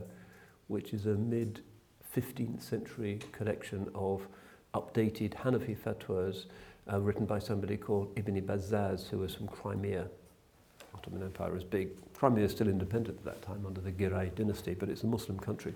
[0.67, 1.61] which is a mid
[2.15, 4.27] 15th century collection of
[4.73, 6.45] updated Hanafi fatwas
[6.91, 10.07] uh, written by somebody called Ibn Bazaz, who was from Crimea.
[10.95, 11.89] Ottoman Empire was big.
[12.13, 15.39] Crimea is still independent at that time under the Giray dynasty, but it's a Muslim
[15.39, 15.73] country.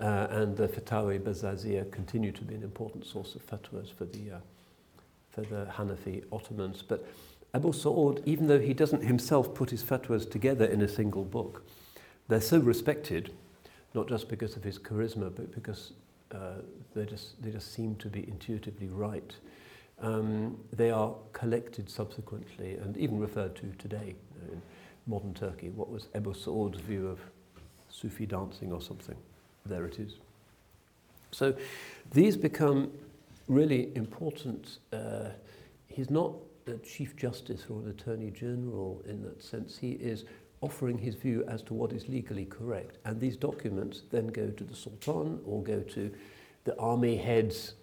[0.00, 4.32] Uh, and the Fatawi Bazazia continue to be an important source of fatwas for the,
[4.32, 4.38] uh,
[5.32, 6.82] for the Hanafi Ottomans.
[6.82, 7.04] But
[7.54, 11.64] Abu Sa'ud, even though he doesn't himself put his fatwas together in a single book,
[12.28, 13.32] they're so respected,
[13.94, 15.92] not just because of his charisma, but because
[16.32, 16.60] uh,
[16.94, 19.34] they, just, they just seem to be intuitively right
[20.00, 24.14] um, they are collected subsequently and even referred to today
[24.50, 24.62] in
[25.06, 25.70] modern Turkey.
[25.70, 27.18] What was Ebu Saud's view of
[27.88, 29.16] Sufi dancing or something?
[29.66, 30.16] There it is.
[31.30, 31.54] So
[32.12, 32.92] these become
[33.48, 34.78] really important.
[34.92, 35.30] Uh,
[35.88, 36.32] he's not
[36.76, 39.78] Chief Justice or an Attorney General in that sense.
[39.78, 40.24] He is
[40.60, 42.98] offering his view as to what is legally correct.
[43.04, 46.10] And these documents then go to the Sultan or go to
[46.64, 47.74] the army heads.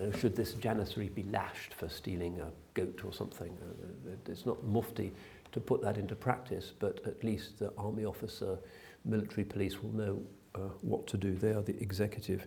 [0.00, 3.56] Uh, should this janissary be lashed for stealing a goat or something?
[3.62, 5.12] Uh, it's not mufti
[5.52, 8.58] to put that into practice, but at least the army officer,
[9.04, 10.22] military police will know
[10.54, 11.34] uh, what to do.
[11.34, 12.46] They are the executive,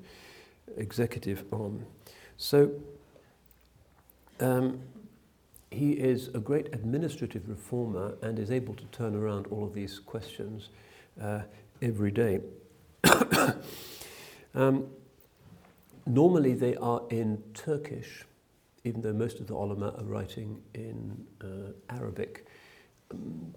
[0.78, 1.86] executive arm.
[2.38, 2.72] So
[4.40, 4.80] um,
[5.74, 10.00] he is a great administrative reformer and is able to turn around all of these
[10.00, 10.70] questions
[11.22, 11.42] uh,
[11.82, 12.40] every day.
[14.56, 14.88] um,
[16.06, 18.24] normally they are in Turkish,
[18.84, 22.46] even though most of the ulama are writing in uh, Arabic.
[23.12, 23.54] Um,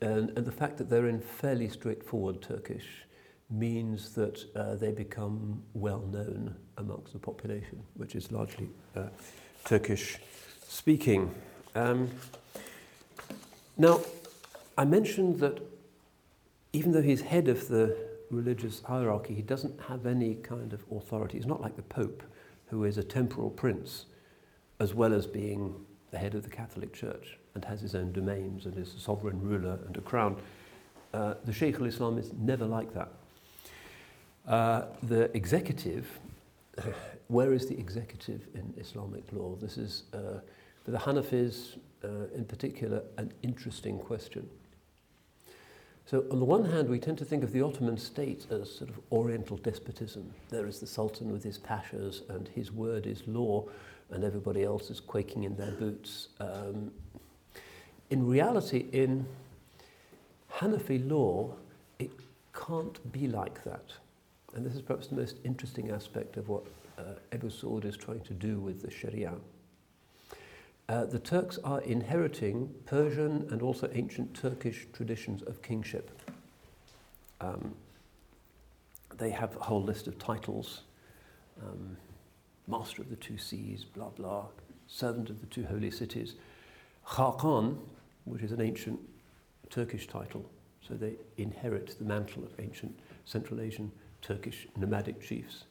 [0.00, 2.86] and, and the fact that they're in fairly straightforward Turkish
[3.50, 9.04] means that uh, they become well known amongst the population, which is largely uh,
[9.64, 10.18] Turkish
[10.72, 11.32] speaking.
[11.74, 12.08] Um,
[13.76, 14.00] now,
[14.78, 15.60] I mentioned that
[16.72, 17.94] even though he's head of the
[18.30, 21.36] religious hierarchy, he doesn't have any kind of authority.
[21.36, 22.22] He's not like the Pope,
[22.68, 24.06] who is a temporal prince,
[24.80, 25.74] as well as being
[26.10, 29.40] the head of the Catholic Church and has his own domains and is a sovereign
[29.42, 30.36] ruler and a crown.
[31.12, 33.08] Uh, the Sheikh al Islam is never like that.
[34.48, 36.18] Uh, the executive,
[37.28, 39.54] where is the executive in Islamic law?
[39.60, 40.40] This is uh,
[40.84, 44.48] for the Hanafis, uh, in particular, an interesting question.
[46.04, 48.90] So, on the one hand, we tend to think of the Ottoman state as sort
[48.90, 50.34] of oriental despotism.
[50.48, 53.68] There is the Sultan with his pashas, and his word is law,
[54.10, 56.28] and everybody else is quaking in their boots.
[56.40, 56.90] Um,
[58.10, 59.26] in reality, in
[60.52, 61.54] Hanafi law,
[61.98, 62.10] it
[62.52, 63.92] can't be like that.
[64.54, 66.64] And this is perhaps the most interesting aspect of what
[66.98, 69.32] uh, Abu Saud is trying to do with the Sharia.
[70.92, 76.10] Uh, the Turks are inheriting Persian and also ancient Turkish traditions of kingship.
[77.40, 77.74] Um,
[79.16, 80.82] they have a whole list of titles
[81.62, 81.96] um,
[82.68, 84.44] Master of the Two Seas, blah blah,
[84.86, 86.34] Servant of the Two Holy Cities.
[87.06, 87.78] Khakan,
[88.26, 89.00] which is an ancient
[89.70, 90.44] Turkish title,
[90.86, 92.94] so they inherit the mantle of ancient
[93.24, 93.90] Central Asian
[94.20, 95.64] Turkish nomadic chiefs.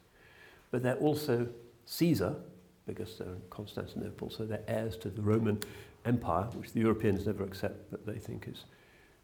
[0.71, 1.47] But they're also
[1.85, 2.37] Caesar,
[2.85, 5.59] because they're in Constantinople, so they're heirs to the Roman
[6.05, 8.65] Empire, which the Europeans never accept, but they think is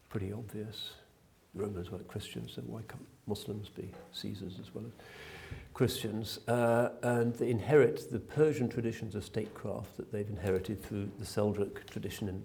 [0.10, 0.92] pretty obvious.
[1.54, 4.94] Romans weren't Christians, so why can't Muslims be Caesars as well as
[5.74, 6.40] Christians?
[6.48, 11.86] Uh, and they inherit the Persian traditions of statecraft that they've inherited through the Seljuk
[11.90, 12.44] tradition in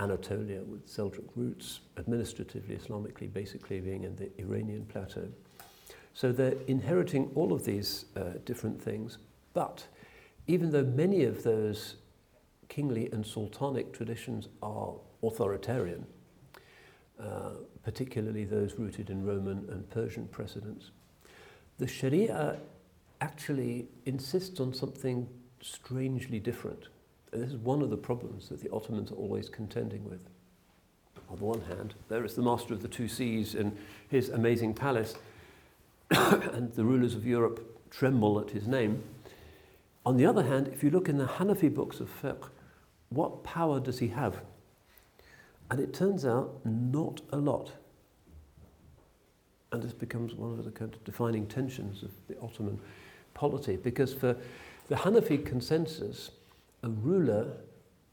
[0.00, 5.28] Anatolia with Seljuk roots, administratively, Islamically, basically being in the Iranian plateau.
[6.14, 9.18] So they're inheriting all of these uh, different things,
[9.54, 9.86] but
[10.48, 11.96] even though many of those
[12.68, 16.06] kingly and sultanic traditions are authoritarian,
[17.20, 17.50] uh,
[17.82, 20.90] particularly those rooted in Roman and Persian precedents,
[21.78, 22.58] the Sharia
[23.20, 25.28] actually insists on something
[25.60, 26.88] strangely different.
[27.32, 30.20] And this is one of the problems that the Ottomans are always contending with.
[31.28, 33.76] On the one hand, there is the master of the two seas in
[34.08, 35.14] his amazing palace,
[36.10, 39.02] and the rulers of Europe tremble at his name.
[40.08, 42.48] On the other hand, if you look in the Hanafi books of fiqh,
[43.10, 44.40] what power does he have?
[45.70, 47.72] And it turns out not a lot.
[49.70, 52.80] And this becomes one of the kind of defining tensions of the Ottoman
[53.34, 54.34] polity, because for
[54.88, 56.30] the Hanafi consensus,
[56.82, 57.58] a ruler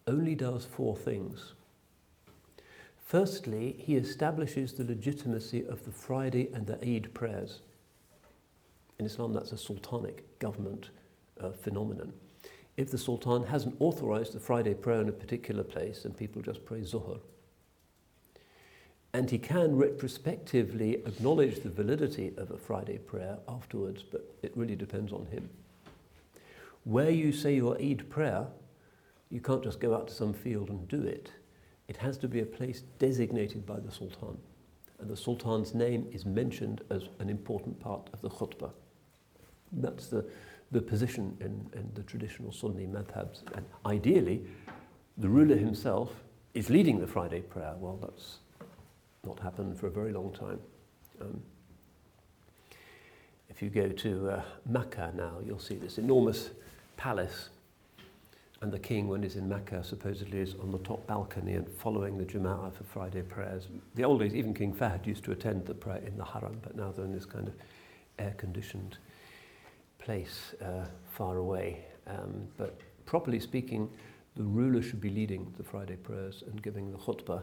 [0.05, 1.53] only does four things.
[3.05, 7.61] Firstly, he establishes the legitimacy of the Friday and the Eid prayers.
[8.99, 10.89] In Islam, that's a sultanic government
[11.41, 12.14] uh, phenomenon.
[12.78, 16.66] If the Sultan hasn't authorized the Friday prayer in a particular place and people just
[16.66, 17.20] pray Zuhr,
[19.14, 24.76] and he can retrospectively acknowledge the validity of a Friday prayer afterwards, but it really
[24.76, 25.49] depends on him.
[26.84, 28.48] Where you say your Eid prayer,
[29.30, 31.32] you can't just go out to some field and do it.
[31.88, 34.38] It has to be a place designated by the Sultan.
[34.99, 38.72] And the Sultan's name is mentioned as an important part of the khutbah.
[39.72, 40.26] That's the,
[40.72, 43.44] the position in, in the traditional Sunni madhabs.
[43.54, 44.44] And ideally,
[45.18, 46.12] the ruler himself
[46.54, 47.76] is leading the Friday prayer.
[47.80, 48.40] Well, that's
[49.26, 50.60] not happened for a very long time.
[51.22, 51.42] Um,
[53.50, 56.50] if you go to uh, Mecca now, you'll see this enormous
[56.98, 57.50] palace.
[58.62, 62.18] And the king, when he's in Mecca, supposedly is on the top balcony and following
[62.18, 63.68] the Jama'ah for Friday prayers.
[63.96, 66.76] The old days, even King Fahd used to attend the prayer in the haram, but
[66.76, 67.54] now they're in this kind of
[68.18, 68.98] air conditioned
[70.06, 71.84] place uh, far away.
[72.07, 73.90] Um, but properly speaking,
[74.36, 77.41] the ruler should be leading the Friday prayers and giving the khutbah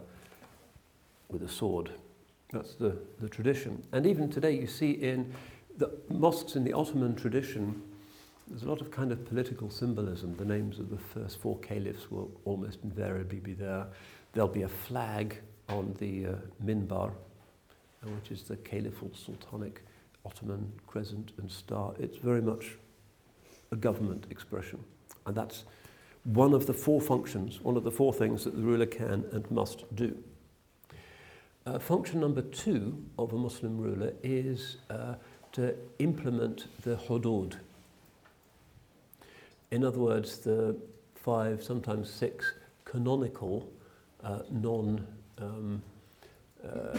[1.28, 1.90] with a sword.
[2.52, 3.82] That's the, the tradition.
[3.93, 5.34] And even today, you see in
[5.78, 7.82] the mosques in the Ottoman tradition,
[8.47, 10.36] there's a lot of kind of political symbolism.
[10.36, 13.86] The names of the first four caliphs will almost invariably be there.
[14.34, 16.34] There'll be a flag on the uh,
[16.64, 19.78] minbar, uh, which is the caliphal sultanic
[20.24, 21.94] Ottoman crescent and star.
[21.99, 22.77] It's very much
[23.70, 24.85] a government expression.
[25.27, 25.65] And that's
[26.24, 29.51] one of the four functions, one of the four things that the ruler can and
[29.51, 30.16] must do.
[31.65, 35.15] Uh, function number two of a Muslim ruler is uh,
[35.53, 37.57] to implement the hudud.
[39.70, 40.77] In other words, the
[41.15, 42.53] five, sometimes six
[42.85, 43.69] canonical,
[44.24, 45.07] uh, non,
[45.39, 45.82] um,
[46.65, 46.99] uh,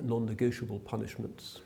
[0.00, 1.60] non-negotiable punishments,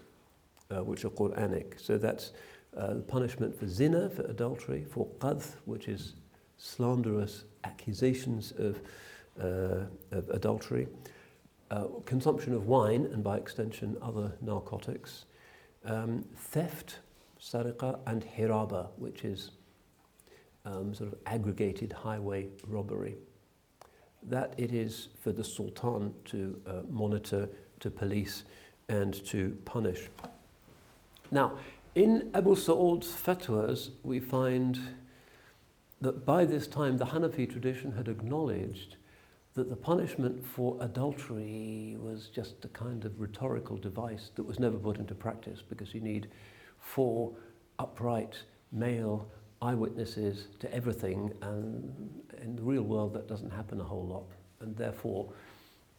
[0.71, 1.81] uh, which are Quranic.
[1.81, 2.33] So that's
[2.77, 6.15] uh, the punishment for zina, for adultery, for qadh, which is
[6.59, 8.81] slanderous accusations of,
[9.41, 10.89] uh, of adultery,
[11.71, 15.25] uh, consumption of wine, and by extension other narcotics,
[15.85, 16.99] um, theft,
[17.41, 19.53] sariqa, and hiraba, which is
[20.65, 23.17] um, sort of aggregated highway robbery.
[24.23, 27.49] That it is for the sultan to uh, monitor,
[27.81, 28.45] to police,
[28.89, 30.09] and to punish.
[31.31, 31.59] Now,
[31.95, 34.79] in Abu Sa'ud's fatwas, we find
[36.01, 38.97] that by this time the Hanafi tradition had acknowledged
[39.55, 44.79] that the punishment for adultery was just a kind of rhetorical device that was never
[44.79, 46.29] put into practice because you need
[46.79, 47.33] four
[47.79, 48.37] upright
[48.71, 49.29] male
[49.61, 54.31] eyewitnesses to everything and in the real world that doesn't happen a whole lot.
[54.61, 55.29] And therefore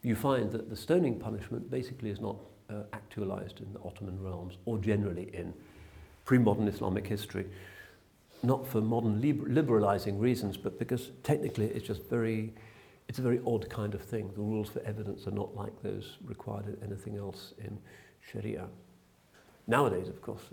[0.01, 2.37] you find that the stoning punishment basically is not
[2.69, 5.53] uh, actualized in the Ottoman realms or generally in
[6.25, 7.45] pre-modern Islamic history
[8.43, 12.53] not for modern liberalizing reasons, but because technically it's just very,
[13.07, 14.31] it's a very odd kind of thing.
[14.33, 17.77] The rules for evidence are not like those required in anything else in
[18.21, 18.67] Sharia.
[19.67, 20.43] Nowadays, of course,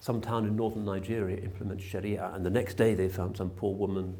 [0.00, 3.74] some town in northern Nigeria implements Sharia, and the next day they found some poor
[3.74, 4.16] woman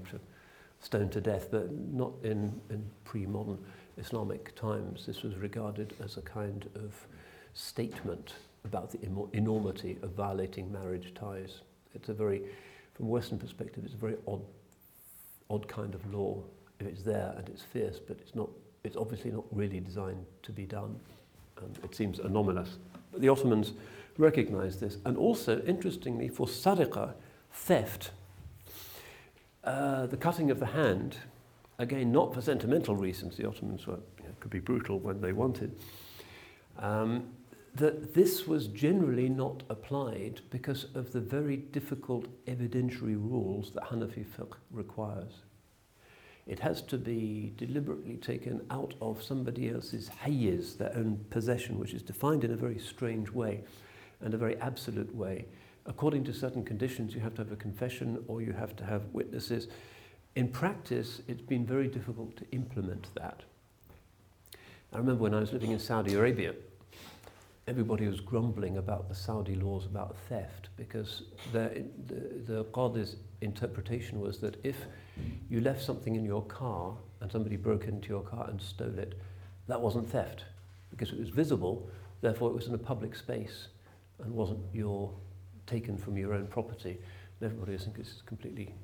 [0.80, 3.58] stoned to death, but not in, in pre-modern
[3.96, 5.06] Islamic times.
[5.06, 7.06] This was regarded as a kind of
[7.54, 8.98] statement about the
[9.32, 11.60] enormity of violating marriage ties.
[11.94, 12.42] It's a very
[12.94, 14.42] from a Western perspective, it's a very odd,
[15.50, 16.42] odd kind of law.
[16.80, 18.48] If it's there and it's fierce, but it's not,
[18.84, 20.98] it's obviously not really designed to be done.
[21.60, 22.78] And it seems anomalous.
[23.12, 23.72] But the Ottomans
[24.16, 24.98] recognized this.
[25.04, 27.14] And also, interestingly, for sariqa,
[27.52, 28.10] theft,
[29.64, 31.16] uh, the cutting of the hand,
[31.78, 35.32] again, not for sentimental reasons, the Ottomans were, you know, could be brutal when they
[35.32, 35.76] wanted.
[36.78, 37.28] Um,
[37.74, 44.24] that this was generally not applied because of the very difficult evidentiary rules that Hanafi
[44.24, 45.42] fiqh requires.
[46.46, 51.94] It has to be deliberately taken out of somebody else's hayyiz, their own possession, which
[51.94, 53.64] is defined in a very strange way
[54.20, 55.46] and a very absolute way.
[55.86, 59.02] According to certain conditions, you have to have a confession or you have to have
[59.12, 59.68] witnesses.
[60.36, 63.42] In practice, it's been very difficult to implement that.
[64.92, 66.54] I remember when I was living in Saudi Arabia,
[67.66, 71.22] everybody was grumbling about the Saudi laws about theft because
[71.52, 74.76] the, the, the Qadi's interpretation was that if
[75.48, 79.18] you left something in your car and somebody broke into your car and stole it,
[79.66, 80.44] that wasn't theft
[80.90, 81.88] because it was visible,
[82.20, 83.68] therefore it was in a public space
[84.22, 85.10] and wasn't your
[85.66, 86.98] taken from your own property.
[87.40, 88.74] And everybody thinks this is completely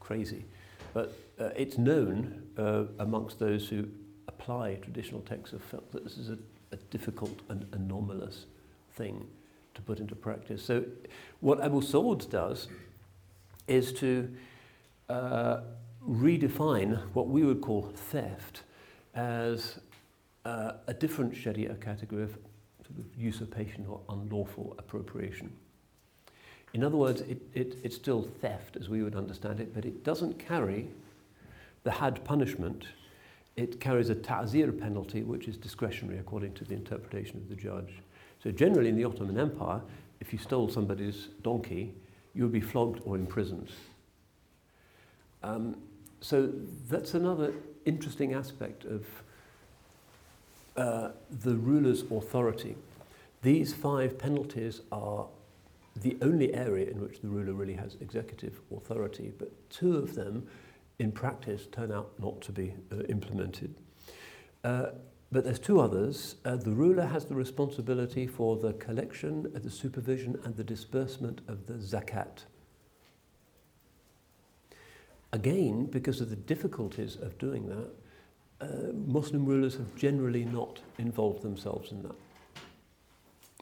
[0.00, 0.46] crazy.
[0.94, 3.86] But uh, it's known uh, amongst those who
[4.28, 6.38] apply traditional texts of felt that this is a
[6.74, 8.46] a difficult and anomalous
[8.96, 9.26] thing
[9.74, 10.62] to put into practice.
[10.62, 10.84] So
[11.40, 12.68] what Abu Saud does
[13.66, 14.28] is to
[15.08, 15.60] uh,
[16.06, 18.62] redefine what we would call theft
[19.14, 19.78] as
[20.44, 22.32] uh, a different Sharia category of,
[22.86, 25.52] sort of usurpation or unlawful appropriation.
[26.74, 30.02] In other words, it, it, it's still theft as we would understand it, but it
[30.02, 30.88] doesn't carry
[31.84, 32.84] the had punishment
[33.56, 38.02] it carries a ta'zir penalty, which is discretionary according to the interpretation of the judge.
[38.42, 39.80] So generally in the Ottoman Empire,
[40.20, 41.94] if you stole somebody's donkey,
[42.34, 43.70] you would be flogged or imprisoned.
[45.42, 45.76] Um,
[46.20, 46.50] so
[46.88, 47.52] that's another
[47.84, 49.06] interesting aspect of
[50.76, 52.76] uh, the ruler's authority.
[53.42, 55.26] These five penalties are
[55.96, 60.48] the only area in which the ruler really has executive authority, but two of them
[60.98, 63.74] in practice turn out not to be uh, implemented.
[64.62, 64.86] Uh,
[65.32, 66.36] but there's two others.
[66.44, 71.40] Uh, the ruler has the responsibility for the collection, uh, the supervision, and the disbursement
[71.48, 72.44] of the zakat.
[75.32, 77.90] Again, because of the difficulties of doing that,
[78.60, 82.14] uh, Muslim rulers have generally not involved themselves in that.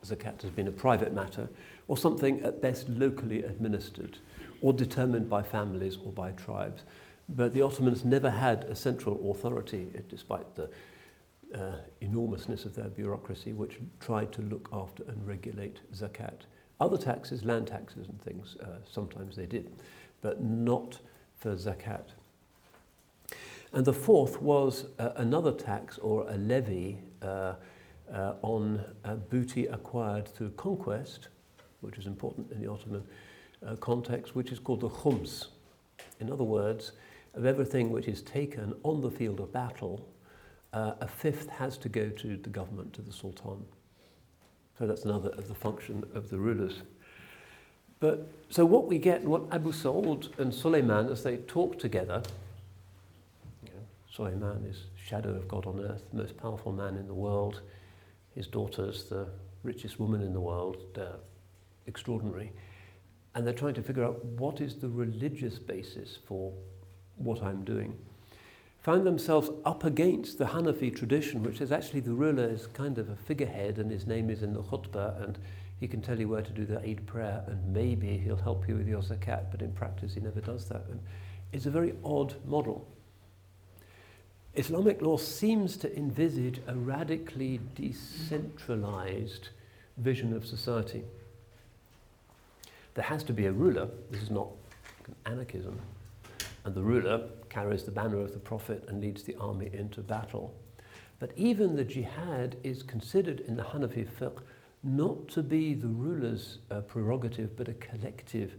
[0.05, 1.49] Zakat has been a private matter
[1.89, 4.19] or something at best locally administered
[4.61, 6.83] or determined by families or by tribes.
[7.29, 10.69] But the Ottomans never had a central authority, despite the
[11.55, 16.47] uh, enormousness of their bureaucracy, which tried to look after and regulate zakat.
[16.81, 19.71] Other taxes, land taxes and things, uh, sometimes they did,
[20.21, 20.99] but not
[21.37, 22.07] for zakat.
[23.73, 27.55] And the fourth was uh, another tax or a levy uh,
[28.13, 31.29] uh, on uh, booty acquired through conquest,
[31.81, 33.05] which is important in the Ottoman
[33.81, 35.47] context, which is called the khums.
[36.19, 36.93] In other words,
[37.35, 40.07] of everything which is taken on the field of battle,
[40.73, 43.65] uh, a fifth has to go to the government, to the sultan.
[44.79, 46.83] So that's another of the function of the rulers.
[48.01, 52.23] But so what we get, what Abu Saud and Suleiman, as they talk together,
[53.65, 53.81] you know,
[54.11, 57.61] Suleiman is shadow of God on earth, the most powerful man in the world.
[58.35, 59.29] His daughter's the
[59.63, 61.19] richest woman in the world, uh,
[61.87, 62.51] extraordinary.
[63.35, 66.53] And they're trying to figure out what is the religious basis for
[67.23, 67.97] what I'm doing.
[68.83, 73.09] Found themselves up against the Hanafi tradition, which says actually the ruler is kind of
[73.09, 75.39] a figurehead and his name is in the khutbah and
[75.79, 78.77] he can tell you where to do the Eid prayer and maybe he'll help you
[78.77, 80.83] with your zakat, but in practice he never does that.
[80.91, 81.01] And
[81.53, 82.87] it's a very odd model.
[84.55, 89.49] Islamic law seems to envisage a radically decentralized
[89.97, 91.05] vision of society.
[92.95, 93.89] There has to be a ruler.
[94.11, 94.49] This is not
[95.25, 95.81] anarchism.
[96.65, 100.55] And the ruler carries the banner of the Prophet and leads the army into battle.
[101.19, 104.39] But even the jihad is considered in the Hanafi fiqh
[104.83, 108.55] not to be the ruler's uh, prerogative, but a collective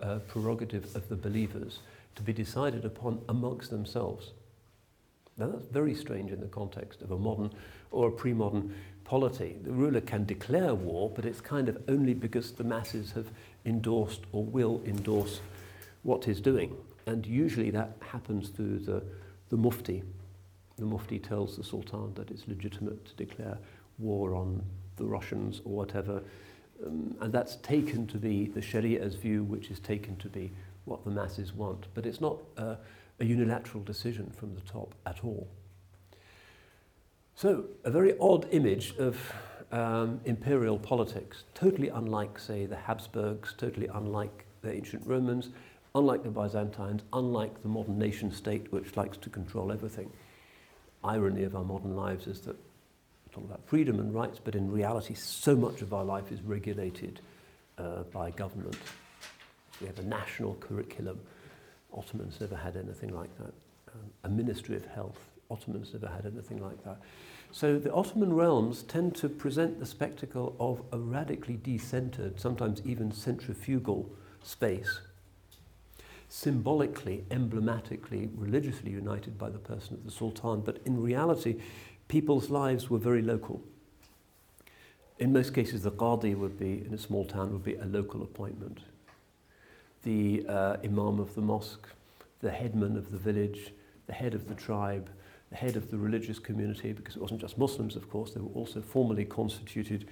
[0.00, 1.78] uh, prerogative of the believers
[2.14, 4.32] to be decided upon amongst themselves.
[5.36, 7.50] Now that's very strange in the context of a modern
[7.90, 8.74] or a pre-modern
[9.04, 9.56] polity.
[9.62, 13.28] The ruler can declare war, but it's kind of only because the masses have
[13.64, 15.40] endorsed or will endorse
[16.02, 16.76] what he's doing.
[17.06, 19.02] And usually that happens through the,
[19.48, 20.02] the mufti.
[20.78, 23.58] The mufti tells the sultan that it's legitimate to declare
[23.98, 24.62] war on
[24.96, 26.22] the Russians or whatever.
[26.84, 30.52] Um, and that's taken to be the Sharia's view, which is taken to be
[30.84, 31.86] what the masses want.
[31.94, 35.48] But it's not a unilateral decision from the top at all.
[37.34, 39.16] So, a very odd image of
[39.70, 45.48] um, imperial politics, totally unlike, say, the Habsburgs, totally unlike the ancient Romans,
[45.94, 50.10] unlike the Byzantines, unlike the modern nation state which likes to control everything.
[51.04, 54.70] Irony of our modern lives is that we talk about freedom and rights, but in
[54.70, 57.20] reality, so much of our life is regulated
[57.78, 58.76] uh, by government.
[59.80, 61.20] We have a national curriculum.
[61.92, 63.52] Ottomans never had anything like that.
[63.92, 65.18] Um, a ministry of health.
[65.50, 66.98] Ottomans never had anything like that.
[67.50, 73.12] So the Ottoman realms tend to present the spectacle of a radically decentered, sometimes even
[73.12, 74.08] centrifugal
[74.42, 75.00] space,
[76.32, 81.56] symbolically, emblematically, religiously united by the person of the Sultan, but in reality,
[82.08, 83.60] people's lives were very local.
[85.18, 88.22] In most cases, the Qadi would be, in a small town, would be a local
[88.22, 88.78] appointment.
[90.04, 91.86] The uh, Imam of the mosque,
[92.40, 93.74] the headman of the village,
[94.06, 95.10] the head of the tribe,
[95.50, 98.58] the head of the religious community, because it wasn't just Muslims, of course, there were
[98.58, 100.08] also formally constituted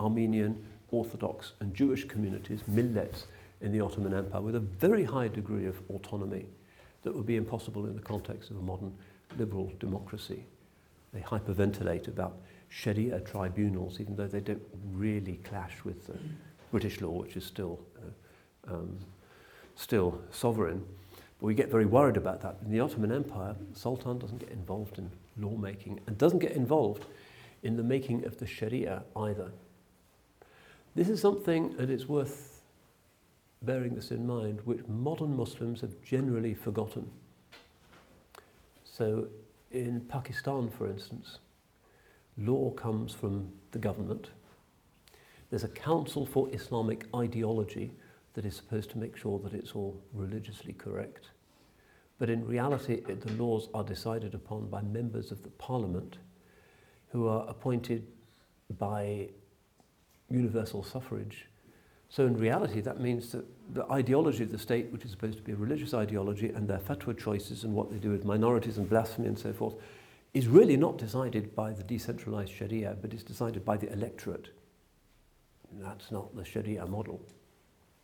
[0.00, 3.28] Armenian, Orthodox, and Jewish communities, millets,
[3.60, 6.46] in the Ottoman Empire, with a very high degree of autonomy
[7.02, 8.92] that would be impossible in the context of a modern
[9.38, 10.44] liberal democracy.
[11.12, 12.36] They hyperventilate about
[12.68, 14.62] Sharia tribunals, even though they don't
[14.92, 16.16] really clash with the
[16.70, 17.80] British law, which is still,
[18.68, 18.96] uh, um,
[19.74, 20.84] still sovereign.
[21.40, 22.58] But we get very worried about that.
[22.64, 27.06] In the Ottoman Empire, Sultan doesn't get involved in lawmaking and doesn't get involved
[27.62, 29.50] in the making of the Sharia either.
[30.94, 32.49] This is something that is worth
[33.62, 37.10] bearing this in mind, which modern Muslims have generally forgotten.
[38.84, 39.28] So,
[39.70, 41.38] in Pakistan, for instance,
[42.38, 44.30] law comes from the government.
[45.50, 47.92] There's a council for Islamic ideology
[48.34, 51.30] that is supposed to make sure that it's all religiously correct.
[52.18, 56.18] But in reality, it, the laws are decided upon by members of the parliament
[57.08, 58.06] who are appointed
[58.78, 59.28] by
[60.30, 61.46] universal suffrage.
[62.10, 65.44] So in reality, that means that the ideology of the state, which is supposed to
[65.44, 68.90] be a religious ideology, and their fatwa choices and what they do with minorities and
[68.90, 69.74] blasphemy and so forth,
[70.34, 74.48] is really not decided by the decentralized Sharia, but is decided by the electorate.
[75.74, 77.20] That's not the Sharia model,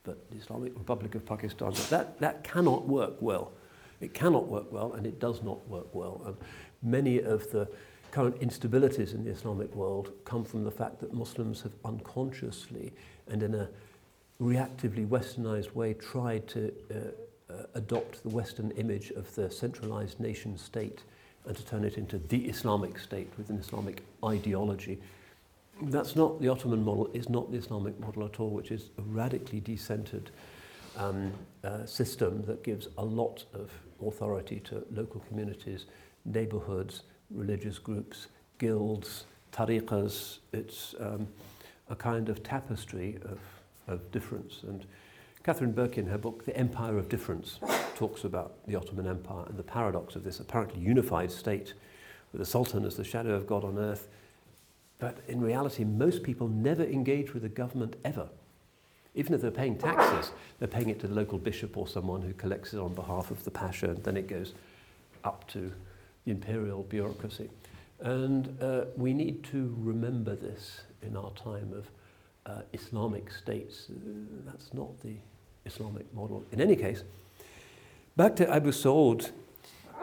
[0.05, 1.73] but the Islamic Republic of Pakistan.
[1.91, 3.53] That, that cannot work well.
[4.01, 6.23] It cannot work well, and it does not work well.
[6.27, 6.37] And
[6.81, 7.69] many of the
[8.13, 12.93] current instabilities in the Islamic world come from the fact that Muslims have unconsciously
[13.27, 13.69] and in a
[14.41, 20.59] reactively westernized way tried to uh, uh, adopt the Western image of the centralized nation
[20.59, 21.03] state
[21.47, 24.99] and to turn it into the Islamic state with an Islamic ideology.
[25.83, 29.03] That's not the Ottoman model, it's not the Islamic model at all, which is a
[29.03, 30.29] radically decentered
[30.97, 31.33] um,
[31.63, 33.71] uh, system that gives a lot of
[34.05, 35.87] authority to local communities,
[36.25, 40.39] neighborhoods, religious groups, guilds, tariqas.
[40.53, 41.29] It's um,
[41.89, 43.39] a kind of tapestry of,
[43.87, 44.63] of difference.
[44.63, 44.87] And
[45.45, 47.61] Karen Barkey, in her book, The Empire of Difference,
[47.95, 51.75] talks about the Ottoman Empire and the paradox of this apparently unified state
[52.33, 54.09] with the Sultan as the shadow of God on earth.
[54.99, 58.29] But in reality, most people never engage with the government ever.
[59.15, 62.33] Even if they're paying taxes, they're paying it to the local bishop or someone who
[62.35, 64.53] collects it on behalf of the pasha, and then it goes
[65.25, 65.73] up to
[66.25, 67.49] the imperial bureaucracy.
[68.01, 71.89] And uh, we need to remember this in our time of
[72.47, 73.89] uh, Islamic states.
[73.91, 73.95] Uh,
[74.47, 75.15] that's not the
[75.65, 76.45] Islamic model.
[76.53, 77.03] In any case,
[78.17, 79.33] back to Abu Saud,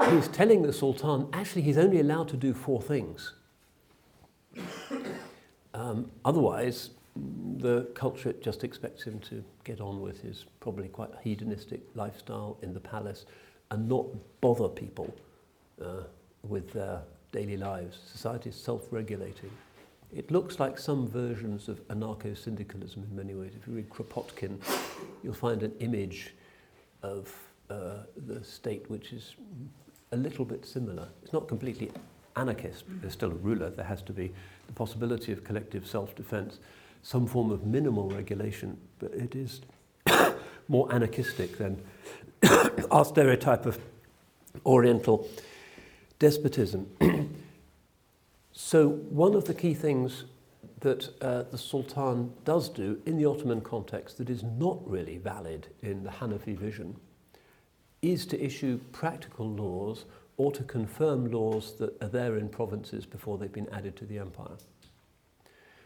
[0.10, 3.34] he's telling the Sultan actually he's only allowed to do four things.
[5.74, 6.92] Um, otherwise,
[7.58, 12.74] the culture just expects him to get on with his probably quite hedonistic lifestyle in
[12.74, 13.26] the palace
[13.72, 14.06] and not
[14.42, 15.14] bother people
[15.82, 16.04] uh,
[16.44, 17.02] with their
[17.32, 17.98] daily lives.
[18.12, 19.50] Society is self-regulating.
[20.16, 23.54] It looks like some versions of anarcho-syndicalism in many ways.
[23.60, 24.60] If you read Kropotkin,
[25.24, 26.36] you'll find an image
[27.02, 27.34] of
[27.70, 29.36] uh, the state which is
[30.12, 31.08] a little bit similar.
[31.24, 31.92] It's not completely
[32.36, 32.84] anarchist.
[33.02, 33.72] There's still a ruler.
[33.72, 34.32] There has to be
[34.68, 36.60] the possibility of collective self-defense,
[37.02, 39.62] some form of minimal regulation, but it is
[40.68, 41.82] more anarchistic than
[42.92, 43.80] our stereotype of
[44.66, 45.28] Oriental
[46.20, 46.88] despotism.
[48.54, 50.26] so one of the key things
[50.82, 55.68] that uh, the Sultan does do in the Ottoman context that is not really valid
[55.82, 56.96] in the Hanafi vision
[58.04, 60.06] is to issue practical laws
[60.38, 64.20] or to confirm laws that are there in provinces before they've been added to the
[64.20, 64.58] empire.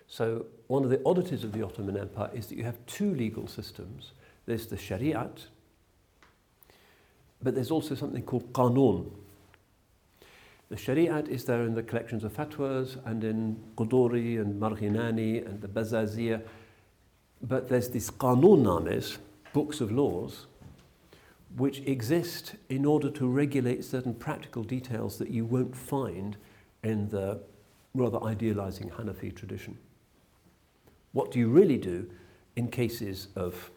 [0.08, 3.48] So one of the oddities of the Ottoman Empire is that you have two legal
[3.48, 4.14] systems.
[4.46, 5.46] There's the Shariat,
[7.42, 9.12] but there's also something called Qanun,
[10.70, 15.62] the Shariat is there in the collections of fatwas and in Quduri and Marghinani and
[15.62, 16.42] the Bazazia.
[17.42, 19.18] But there's these Qanun names,
[19.54, 20.48] books of laws,
[21.56, 26.36] which exist in order to regulate certain practical details that you won't find
[26.84, 27.40] in the
[27.94, 29.78] rather idealizing Hanafi tradition.
[31.14, 32.10] What do you really do
[32.56, 33.72] in cases of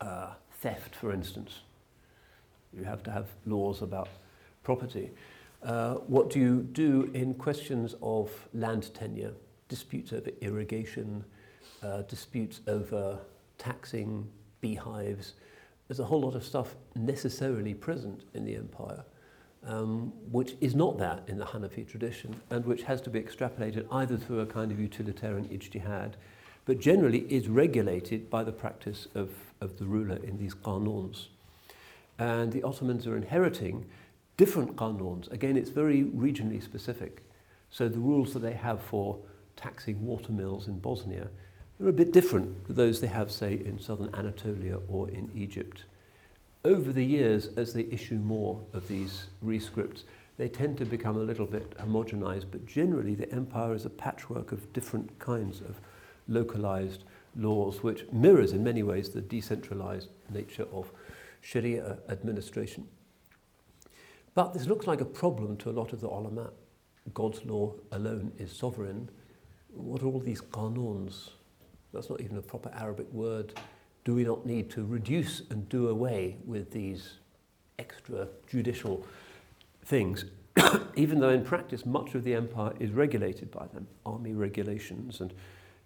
[0.00, 1.60] uh, theft, for instance?
[2.76, 4.08] You have to have laws about
[4.64, 5.10] property.
[5.64, 9.32] Uh, what do you do in questions of land tenure,
[9.68, 11.24] disputes over irrigation,
[11.82, 13.18] uh, disputes over
[13.56, 14.28] taxing
[14.60, 15.32] beehives?
[15.88, 19.04] There's a whole lot of stuff necessarily present in the empire,
[19.66, 23.86] um, which is not that in the Hanafi tradition, and which has to be extrapolated
[23.90, 26.12] either through a kind of utilitarian ijtihad,
[26.66, 29.30] but generally is regulated by the practice of,
[29.62, 31.28] of the ruler in these qanuns.
[32.18, 33.86] And the Ottomans are inheriting
[34.36, 35.30] different qanuns.
[35.30, 37.22] Again, it's very regionally specific.
[37.70, 39.18] So the rules that they have for
[39.56, 41.28] taxing water mills in Bosnia
[41.80, 45.84] are a bit different to those they have, say, in southern Anatolia or in Egypt.
[46.64, 50.04] Over the years, as they issue more of these rescripts,
[50.36, 54.50] they tend to become a little bit homogenized, but generally the empire is a patchwork
[54.50, 55.80] of different kinds of
[56.26, 57.04] localized
[57.36, 60.90] laws, which mirrors in many ways the decentralized nature of
[61.40, 62.88] Sharia administration.
[64.34, 66.50] But this looks like a problem to a lot of the ulama.
[67.12, 69.08] God's law alone is sovereign.
[69.72, 71.30] What are all these qanuns?
[71.92, 73.54] That's not even a proper Arabic word.
[74.04, 77.18] Do we not need to reduce and do away with these
[77.78, 79.06] extra judicial
[79.84, 80.24] things,
[80.96, 85.32] even though in practice much of the empire is regulated by them, army regulations and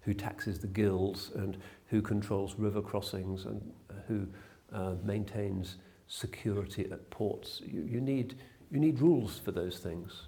[0.01, 1.57] who taxes the guilds and
[1.87, 4.27] who controls river crossings and uh, who
[4.73, 5.77] uh, maintains
[6.09, 7.61] security at ports.
[7.65, 8.35] You, you, need,
[8.69, 10.23] you need rules for those things.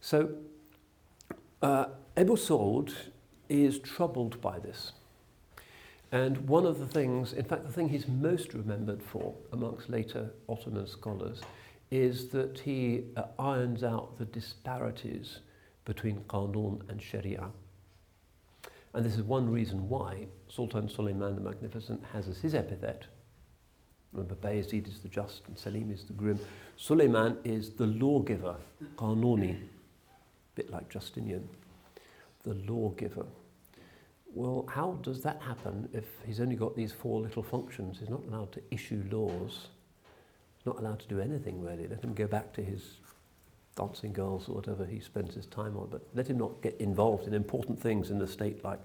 [0.00, 0.30] So
[1.60, 1.86] uh,
[2.16, 2.94] Ebu Saud
[3.48, 4.92] is troubled by this.
[6.12, 10.30] And one of the things, in fact, the thing he's most remembered for amongst later
[10.48, 11.42] Ottoman scholars,
[11.90, 15.40] is that he uh, irons out the disparities
[15.84, 17.50] between Qanun and Sharia.
[18.94, 23.06] And this is one reason why Sultan Suleiman the Magnificent has as his epithet.
[24.14, 26.38] Remember, Bayezid is the just and Selim is the grim.
[26.76, 28.56] Suleiman is the lawgiver,
[28.96, 29.56] Qanuni, a
[30.54, 31.48] bit like Justinian,
[32.44, 33.26] the lawgiver.
[34.32, 37.98] Well, how does that happen if he's only got these four little functions?
[37.98, 39.68] He's not allowed to issue laws,
[40.56, 41.88] he's not allowed to do anything really.
[41.88, 42.98] Let him go back to his
[43.76, 47.26] dancing girls or whatever he spends his time on, but let him not get involved
[47.26, 48.80] in important things in the state like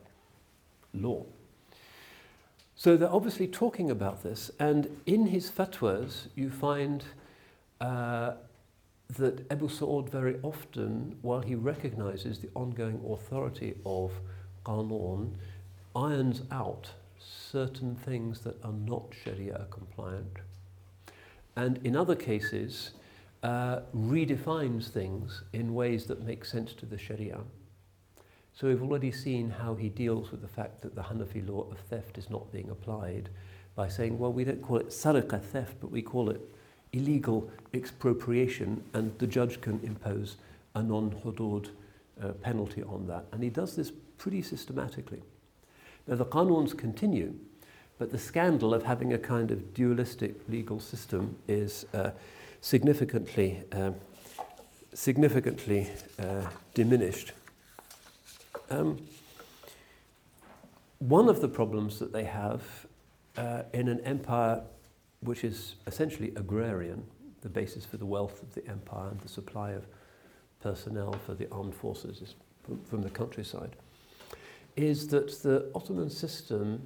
[0.94, 1.24] law.
[2.80, 7.04] So they're obviously talking about this, and in his fatwas, you find
[7.82, 8.36] uh,
[9.18, 14.14] that Abu Sa'ud very often, while he recognizes the ongoing authority of
[14.64, 15.34] Qanun,
[15.94, 20.38] irons out certain things that are not Sharia compliant.
[21.58, 22.92] And in other cases,
[23.44, 27.40] uh, redefines things in ways that make sense to the Sharia.
[28.60, 31.78] So we've already seen how he deals with the fact that the Hanafi law of
[31.90, 33.30] theft is not being applied
[33.74, 36.42] by saying, well, we don't call it sariqa theft, but we call it
[36.92, 40.36] illegal expropriation, and the judge can impose
[40.76, 41.70] a non-hudud
[42.22, 43.24] uh, penalty on that.
[43.32, 45.22] And he does this pretty systematically.
[46.06, 47.36] Now, the qanuns continue,
[47.98, 52.12] but the scandal of having a kind of dualistic legal system is uh,
[52.60, 53.96] significantly, um,
[54.94, 55.88] significantly
[56.22, 57.32] uh, diminished.
[58.70, 58.98] Um,
[61.00, 62.62] one of the problems that they have
[63.38, 64.62] uh, in an empire
[65.22, 67.04] which is essentially agrarian,
[67.42, 69.86] the basis for the wealth of the empire and the supply of
[70.62, 73.76] personnel for the armed forces is from, from the countryside,
[74.76, 76.82] is that the Ottoman system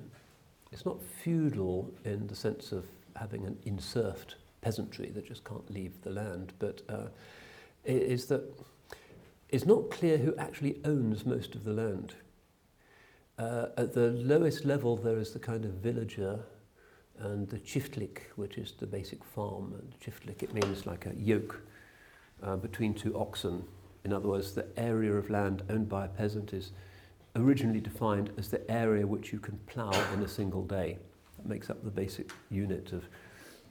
[0.71, 2.85] is not feudal in the sense of
[3.15, 7.07] having an inserfed peasantry that just can't leave the land, but uh,
[7.85, 8.41] is that
[9.53, 12.15] it's not clear who actually owns most of the land.
[13.37, 16.39] Uh, at the lowest level, there is the kind of villager
[17.19, 19.75] and the chiftlik, which is the basic farm.
[19.79, 21.61] And chiftlik, it means like a yoke
[22.41, 23.63] uh, between two oxen.
[24.03, 26.71] In other words, the area of land owned by a peasant is
[27.35, 30.97] originally defined as the area which you can plough in a single day.
[31.37, 33.03] That makes up the basic unit of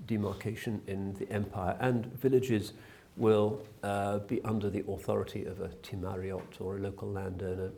[0.06, 2.72] demarcation in the empire, and villages
[3.16, 7.70] will uh, be under the authority of a timariot or a local landowner,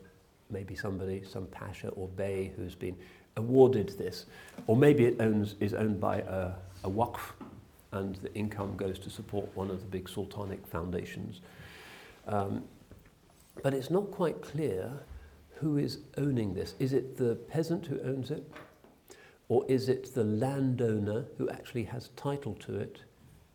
[0.50, 2.96] maybe somebody, some pasha or bey who's been
[3.36, 4.26] awarded this,
[4.66, 6.52] or maybe it owns, is owned by a,
[6.84, 7.18] a waqf
[7.92, 11.40] and the income goes to support one of the big sultanic foundations.
[12.26, 12.64] Um,
[13.62, 14.92] but it's not quite clear
[15.56, 16.74] who is owning this.
[16.78, 18.44] Is it the peasant who owns it?
[19.48, 22.98] Or is it the landowner who actually has title to it?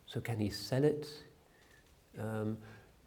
[0.06, 1.08] So can he sell it?
[2.20, 2.58] Um,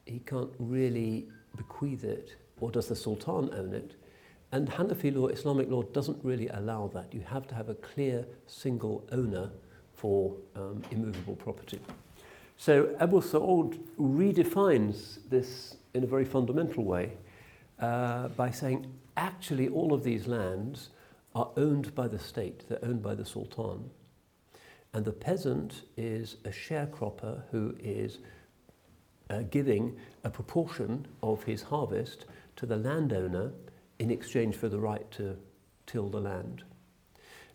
[0.07, 2.37] he can't really bequeath it.
[2.61, 3.95] Or does the sultan own it?
[4.53, 7.13] And Hanafi law, Islamic law, doesn't really allow that.
[7.13, 9.51] You have to have a clear single owner
[9.95, 11.81] for um, immovable property.
[12.57, 17.13] So Abu Sa'ud redefines this in a very fundamental way
[17.81, 18.87] uh, by saying
[19.17, 20.91] actually all of these lands
[21.35, 23.91] are owned by the state, they're owned by the sultan.
[24.93, 28.19] And the peasant is a sharecropper who is
[29.33, 32.27] uh, giving a proportion of his harvest
[32.57, 33.51] to the landowner
[33.99, 35.37] in exchange for the right to
[35.87, 36.63] till the land.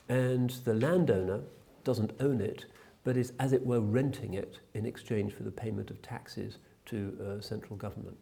[0.10, 1.42] And the landowner
[1.84, 2.66] doesn't own it,
[3.04, 7.18] but is, as it were, renting it in exchange for the payment of taxes to
[7.22, 8.18] uh, central government.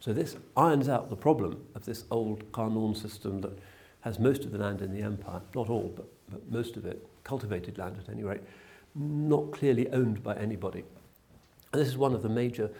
[0.00, 3.58] So this irons out the problem of this old Qanun system that
[4.00, 7.06] has most of the land in the empire, not all, but, but most of it,
[7.22, 8.40] cultivated land at any rate,
[8.94, 10.84] not clearly owned by anybody.
[11.72, 12.70] And this is one of the major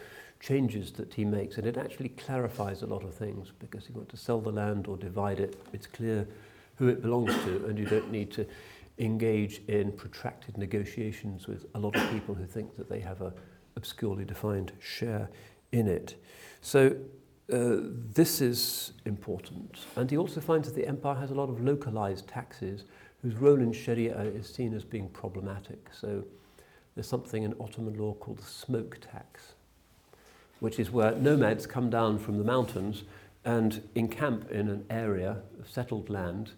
[0.40, 4.08] changes that he makes, and it actually clarifies a lot of things because you want
[4.08, 6.26] to sell the land or divide it, it's clear
[6.76, 8.46] who it belongs to, and you don't need to
[8.98, 13.32] engage in protracted negotiations with a lot of people who think that they have a
[13.76, 15.28] obscurely defined share
[15.72, 16.16] in it.
[16.60, 16.96] So
[17.52, 17.76] uh,
[18.14, 19.86] this is important.
[19.96, 22.84] And he also finds that the empire has a lot of localized taxes
[23.22, 25.88] whose role in Sharia is seen as being problematic.
[25.92, 26.24] So
[27.00, 29.54] there's something in Ottoman law called the smoke tax,
[30.58, 33.04] which is where nomads come down from the mountains
[33.42, 36.50] and encamp in an area of settled land,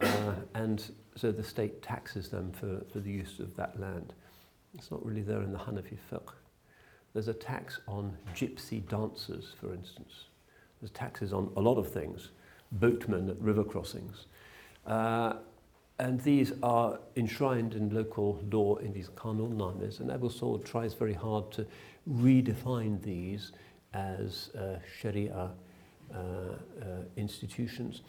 [0.00, 4.12] uh, and so the state taxes them for, for the use of that land.
[4.78, 6.34] It's not really there in the Hanafi fiqh.
[7.12, 10.26] There's a tax on gypsy dancers, for instance.
[10.80, 12.28] There's taxes on a lot of things,
[12.70, 14.26] boatmen at river crossings.
[14.86, 15.32] Uh,
[16.00, 21.12] and these are enshrined in local law in these names, and Abu Saud tries very
[21.12, 21.66] hard to
[22.10, 23.52] redefine these
[23.92, 25.50] as uh, Sharia
[26.12, 26.56] uh, uh,
[27.18, 28.00] institutions.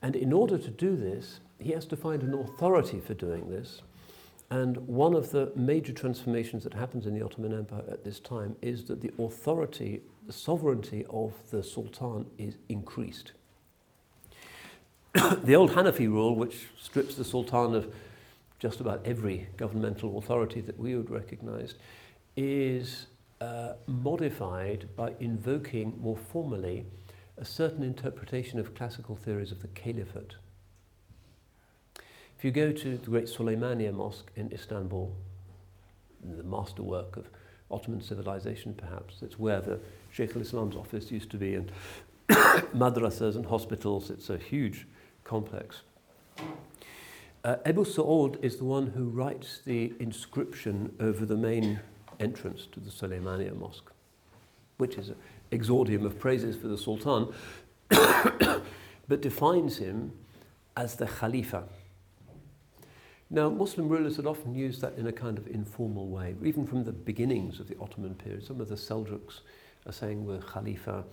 [0.00, 3.82] And in order to do this, he has to find an authority for doing this.
[4.50, 8.56] And one of the major transformations that happens in the Ottoman Empire at this time
[8.62, 13.32] is that the authority, the sovereignty of the Sultan is increased.
[15.44, 17.94] the old Hanafi rule, which strips the Sultan of
[18.58, 21.74] just about every governmental authority that we would recognize,
[22.36, 23.06] is
[23.40, 26.84] uh, modified by invoking more formally
[27.38, 30.34] a certain interpretation of classical theories of the caliphate.
[32.38, 35.14] If you go to the great Suleymaniye Mosque in Istanbul,
[36.22, 37.28] the masterwork of
[37.70, 39.80] Ottoman civilization perhaps, it's where the
[40.10, 41.72] Sheikh al-Islam's office used to be and
[42.74, 44.86] madrasas and hospitals, it's a huge
[45.26, 45.82] complex.
[47.44, 51.80] Uh, Abu Saud is the one who writes the inscription over the main
[52.18, 53.92] entrance to the Suleymaniye Mosque,
[54.78, 55.16] which is an
[55.52, 57.32] exordium of praises for the Sultan,
[59.08, 60.12] but defines him
[60.76, 61.64] as the Khalifa.
[63.28, 66.84] Now, Muslim rulers had often used that in a kind of informal way, even from
[66.84, 68.46] the beginnings of the Ottoman period.
[68.46, 69.40] Some of the Seljuks
[69.84, 71.04] are saying we're Khalifa.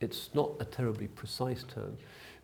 [0.00, 1.96] It's not a terribly precise term,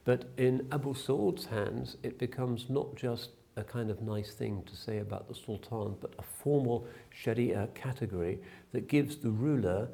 [0.04, 4.76] but in Abu Saud's hands, it becomes not just a kind of nice thing to
[4.76, 8.38] say about the Sultan, but a formal Sharia category
[8.72, 9.88] that gives the ruler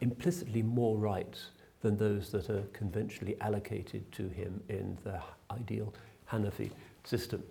[0.00, 1.50] implicitly more rights
[1.82, 5.20] than those that are conventionally allocated to him in the
[5.50, 5.92] ideal
[6.30, 6.70] Hanafi
[7.04, 7.42] system.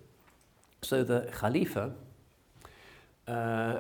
[0.82, 1.94] So the Khalifa,
[3.28, 3.80] uh,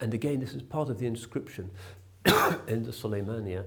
[0.00, 1.70] and again, this is part of the inscription
[2.68, 3.64] in the Suleymaniye,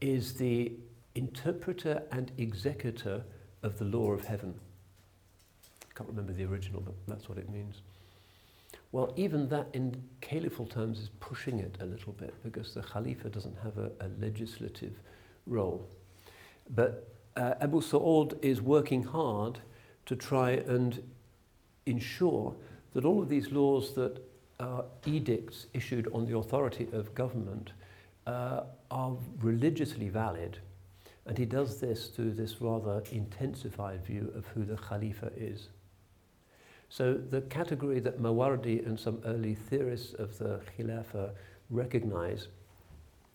[0.00, 0.72] is the
[1.18, 3.24] interpreter and executor
[3.64, 4.54] of the law of heaven.
[5.82, 7.82] I can't remember the original, but that's what it means.
[8.92, 13.28] Well, even that in caliphal terms is pushing it a little bit because the Khalifa
[13.28, 14.94] doesn't have a, a legislative
[15.46, 15.88] role.
[16.70, 19.58] But uh, Abu Saud is working hard
[20.06, 21.02] to try and
[21.84, 22.54] ensure
[22.94, 24.22] that all of these laws that
[24.60, 27.72] are edicts issued on the authority of government
[28.26, 30.58] uh, are religiously valid.
[31.28, 35.68] And he does this through this rather intensified view of who the Khalifa is.
[36.88, 41.32] So the category that Mawardi and some early theorists of the Khilafah
[41.68, 42.48] recognize,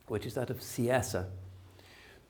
[0.08, 1.28] which is that of siyasa,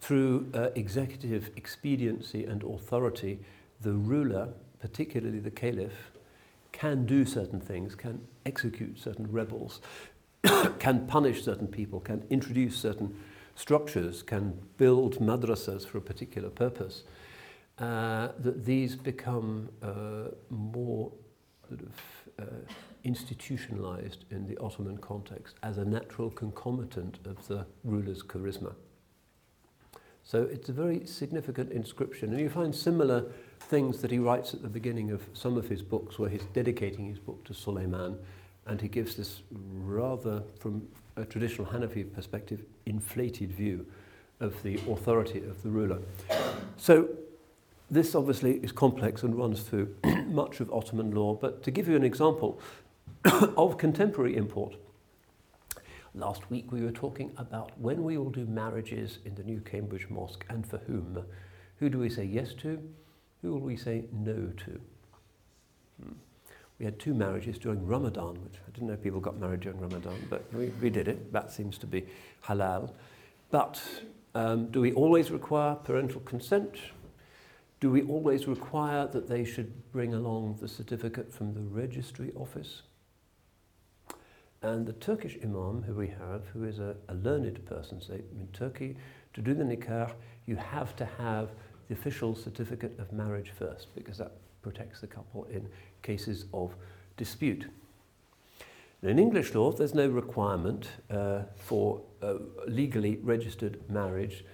[0.02, 3.40] through uh, executive expediency and authority,
[3.80, 4.50] the ruler,
[4.82, 6.12] particularly the caliph,
[6.74, 9.80] can do certain things, can execute certain rebels,
[10.80, 13.18] can punish certain people, can introduce certain
[13.56, 17.04] structures, can build madrasas for a particular purpose,
[17.80, 21.12] uh, that these become uh, more
[21.68, 21.94] sort of
[22.40, 22.52] uh,
[23.04, 28.74] institutionalized in the Ottoman context as a natural concomitant of the ruler's charisma.
[30.24, 32.32] So it's a very significant inscription.
[32.32, 33.26] And you find similar
[33.60, 37.08] things that he writes at the beginning of some of his books, where he's dedicating
[37.08, 38.18] his book to Suleiman,
[38.66, 43.86] and he gives this rather, from a traditional Hanafi perspective, inflated view
[44.40, 46.00] of the authority of the ruler.
[46.78, 47.10] So
[47.90, 49.96] this obviously is complex and runs through
[50.28, 52.60] much of Ottoman law, but to give you an example
[53.26, 54.76] of contemporary import,
[56.16, 60.08] Last week we were talking about when we will do marriages in the new Cambridge
[60.10, 61.26] Mosque and for whom.
[61.80, 62.80] Who do we say yes to?
[63.42, 64.82] Who will we say no to?
[66.02, 66.14] Hmm.
[66.80, 70.16] We had two marriages during Ramadan, which I didn't know people got married during Ramadan,
[70.30, 71.32] but we, we did it.
[71.32, 72.06] That seems to be
[72.46, 72.92] halal.
[73.52, 73.82] But
[74.36, 76.76] um, do we always require parental consent?
[77.80, 82.82] Do we always require that they should bring along the certificate from the registry office?
[84.62, 88.48] And the Turkish imam who we have, who is a, a learned person, say in
[88.54, 88.96] Turkey,
[89.34, 90.14] to do the nikah,
[90.46, 91.50] you have to have
[91.90, 94.32] the official certificate of marriage first, because that
[94.64, 95.68] protects the couple in
[96.02, 96.76] cases of
[97.18, 97.68] dispute.
[99.04, 102.36] In English law, there's no requirement uh, for uh,
[102.68, 104.46] legally registered marriage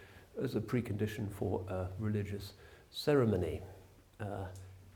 [0.43, 2.53] as a precondition for a religious
[2.89, 3.61] ceremony.
[4.19, 4.45] Uh,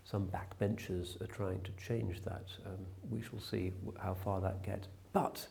[0.03, 2.47] some backbenchers are trying to change that.
[2.65, 3.71] Um, we shall see
[4.01, 4.87] how far that gets.
[5.13, 5.47] But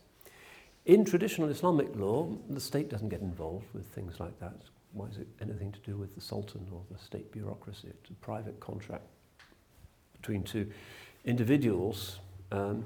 [0.85, 4.63] in traditional Islamic law, the state doesn't get involved with things like that.
[4.91, 7.87] Why is it anything to do with the Sultan or the state bureaucracy?
[7.87, 9.05] It's a private contract
[10.23, 10.71] between two
[11.25, 12.19] individuals.
[12.51, 12.85] Um,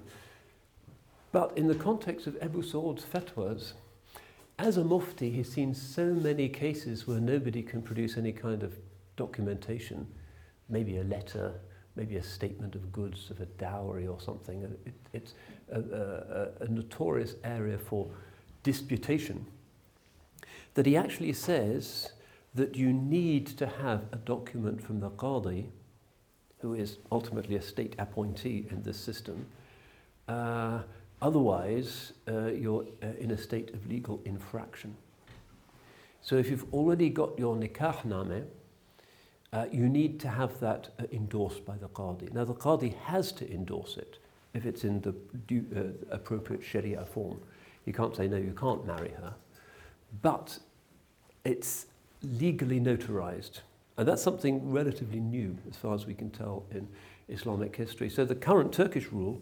[1.31, 3.73] but in the context of Abu Saud's fatwas,
[4.57, 8.75] as a mufti, he's seen so many cases where nobody can produce any kind of
[9.17, 10.07] documentation,
[10.67, 11.53] maybe a letter,
[11.95, 14.63] maybe a statement of goods of a dowry or something.
[14.63, 15.35] It, it's
[15.71, 18.07] a, a, a notorious area for
[18.63, 19.45] disputation.
[20.73, 22.13] That he actually says
[22.55, 25.67] that you need to have a document from the Qadi,
[26.59, 29.45] who is ultimately a state appointee in this system.
[30.27, 30.79] Uh,
[31.21, 34.95] otherwise, uh, you're uh, in a state of legal infraction.
[36.21, 38.47] So if you've already got your nikah name,
[39.53, 42.33] uh, you need to have that uh, endorsed by the Qadi.
[42.33, 44.19] Now, the Qadi has to endorse it
[44.53, 45.13] if it's in the
[45.47, 47.39] due, uh, appropriate Sharia form.
[47.85, 49.33] You can't say, no, you can't marry her.
[50.21, 50.59] But
[51.45, 51.85] it's
[52.21, 53.61] legally notarized.
[53.97, 56.87] And that's something relatively new, as far as we can tell, in
[57.29, 58.09] Islamic history.
[58.09, 59.41] So the current Turkish rule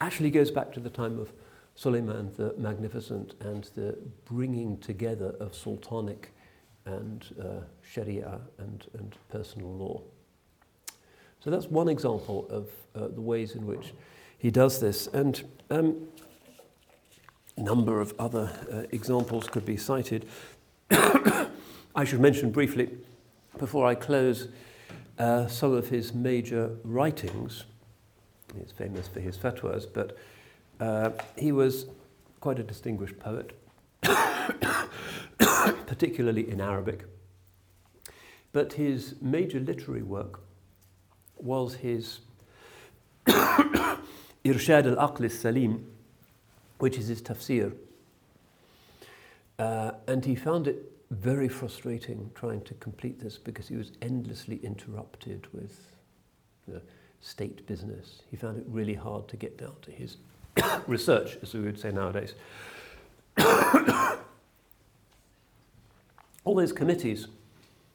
[0.00, 1.32] actually goes back to the time of
[1.76, 6.26] Suleiman the Magnificent and the bringing together of sultanic
[6.86, 10.02] and uh, Sharia and, and personal law.
[11.40, 13.92] So that's one example of uh, the ways in which
[14.38, 15.06] he does this.
[15.08, 16.08] And um,
[17.56, 20.26] a number of other uh, examples could be cited.
[20.90, 22.90] I should mention briefly,
[23.58, 24.48] before I close,
[25.18, 27.64] uh, some of his major writings.
[28.58, 30.16] He's famous for his fatwas, but
[30.80, 31.86] uh, he was
[32.40, 33.52] quite a distinguished poet.
[35.86, 37.04] particularly in Arabic.
[38.52, 40.40] But his major literary work
[41.36, 42.20] was his
[43.26, 45.86] Irshad al-Aql salim
[46.78, 47.72] which is his tafsir.
[49.58, 54.60] Uh, and he found it very frustrating trying to complete this because he was endlessly
[54.62, 55.88] interrupted with
[56.66, 56.80] the
[57.20, 58.22] state business.
[58.30, 60.16] He found it really hard to get down to his
[60.86, 62.34] research, as we would say nowadays.
[66.44, 67.28] all those committees,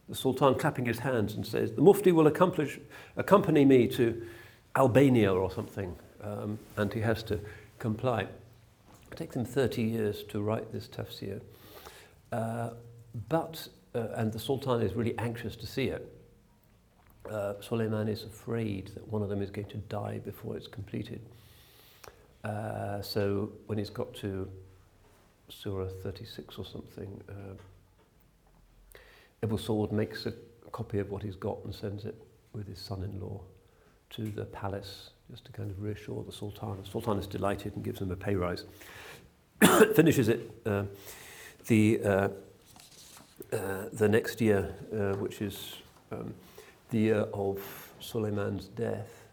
[0.07, 2.79] the Sultan clapping his hands and says, the Mufti will accomplish,
[3.15, 4.25] accompany me to
[4.75, 7.39] Albania or something, um, and he has to
[7.77, 8.27] comply.
[9.11, 11.41] It takes him 30 years to write this tafsir.
[12.31, 12.71] Uh,
[13.27, 16.15] but, uh, and the Sultan is really anxious to see it.
[17.29, 21.21] Uh, Suleiman is afraid that one of them is going to die before it's completed.
[22.43, 24.49] Uh, so when he's got to
[25.49, 27.55] Surah 36 or something, uh,
[29.43, 30.33] Abu Saud makes a
[30.71, 32.15] copy of what he's got and sends it
[32.53, 33.41] with his son-in-law
[34.11, 36.81] to the palace just to kind of reassure the Sultan.
[36.81, 38.63] The Sultan is delighted and gives him a pay rise.
[39.95, 40.83] Finishes it uh,
[41.67, 42.31] the,
[43.51, 45.75] uh, the next year, uh, which is
[46.11, 46.33] um,
[46.91, 47.59] the year of
[47.99, 49.25] Suleiman's death.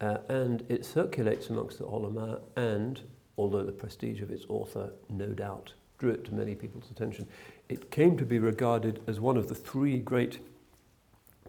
[0.00, 3.00] Uh, and it circulates amongst the ulama and,
[3.36, 7.26] although the prestige of its author no doubt drew it to many people's attention,
[7.68, 10.38] it came to be regarded as one of the three great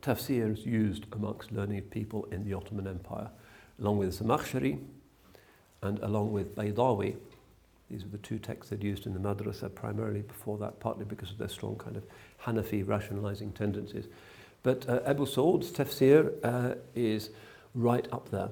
[0.01, 3.29] tafsirs used amongst learned people in the Ottoman Empire,
[3.79, 4.79] along with Zamakhshari
[5.81, 7.15] and along with Baydawi.
[7.89, 11.31] These were the two texts they'd used in the madrasa primarily before that, partly because
[11.31, 12.03] of their strong kind of
[12.43, 14.07] Hanafi rationalizing tendencies.
[14.61, 17.29] But uh, Abu Saud's tafsir uh, is
[17.73, 18.49] right up there.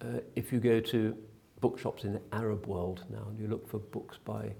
[0.00, 1.16] Uh, if you go to
[1.60, 4.52] bookshops in the Arab world now and you look for books by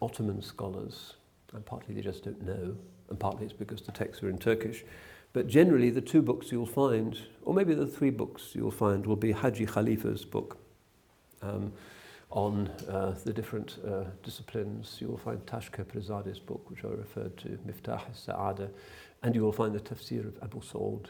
[0.00, 1.14] Ottoman scholars,
[1.52, 2.76] and partly they just don't know,
[3.08, 4.84] and partly it's because the texts are in Turkish.
[5.32, 9.16] But generally, the two books you'll find, or maybe the three books you'll find, will
[9.16, 10.58] be Haji Khalifa's book
[11.42, 11.72] um,
[12.36, 14.98] on uh, the different uh, disciplines.
[15.00, 18.68] You will find Tashkaprizadeh's book, which I referred to, Miftah al-Sa'ada,
[19.22, 21.06] and you will find the tafsir of Abu Saud,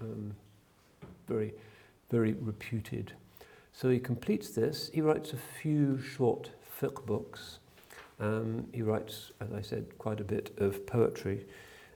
[0.00, 0.32] um,
[1.26, 1.52] very,
[2.08, 3.12] very reputed.
[3.72, 4.90] So he completes this.
[4.94, 6.50] He writes a few short
[6.80, 7.58] fiqh books,
[8.20, 11.46] um, he writes, as I said, quite a bit of poetry,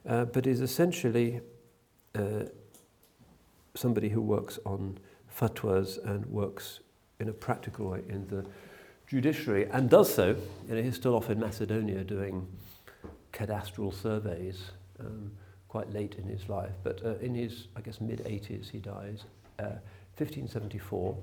[0.05, 1.39] uh, but is essentially
[2.13, 2.43] uh,
[3.73, 4.97] somebody who works on
[5.33, 6.81] fatwas and works
[7.19, 8.45] in a practical way in the
[9.07, 10.35] judiciary and does so.
[10.67, 12.47] You know, he's still off in Macedonia doing
[13.33, 15.31] cadastral surveys um,
[15.67, 19.23] quite late in his life, but uh, in his, I guess, mid 80s, he dies,
[19.59, 19.77] uh,
[20.17, 21.15] 1574,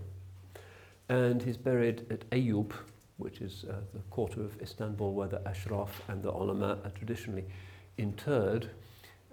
[1.09, 2.73] and he's buried at Ayub,
[3.17, 7.45] which is uh, the quarter of Istanbul where the ashraf and the ulama are traditionally
[7.99, 8.71] interred.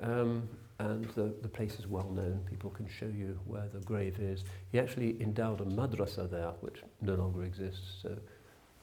[0.01, 0.47] Um,
[0.83, 2.39] and the, the place is well known.
[2.49, 4.43] People can show you where the grave is.
[4.71, 8.01] He actually endowed a madrasa there, which no longer exists.
[8.01, 8.17] So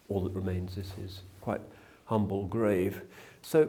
[0.08, 1.60] all that remains is his quite
[2.06, 3.02] humble grave.
[3.42, 3.68] So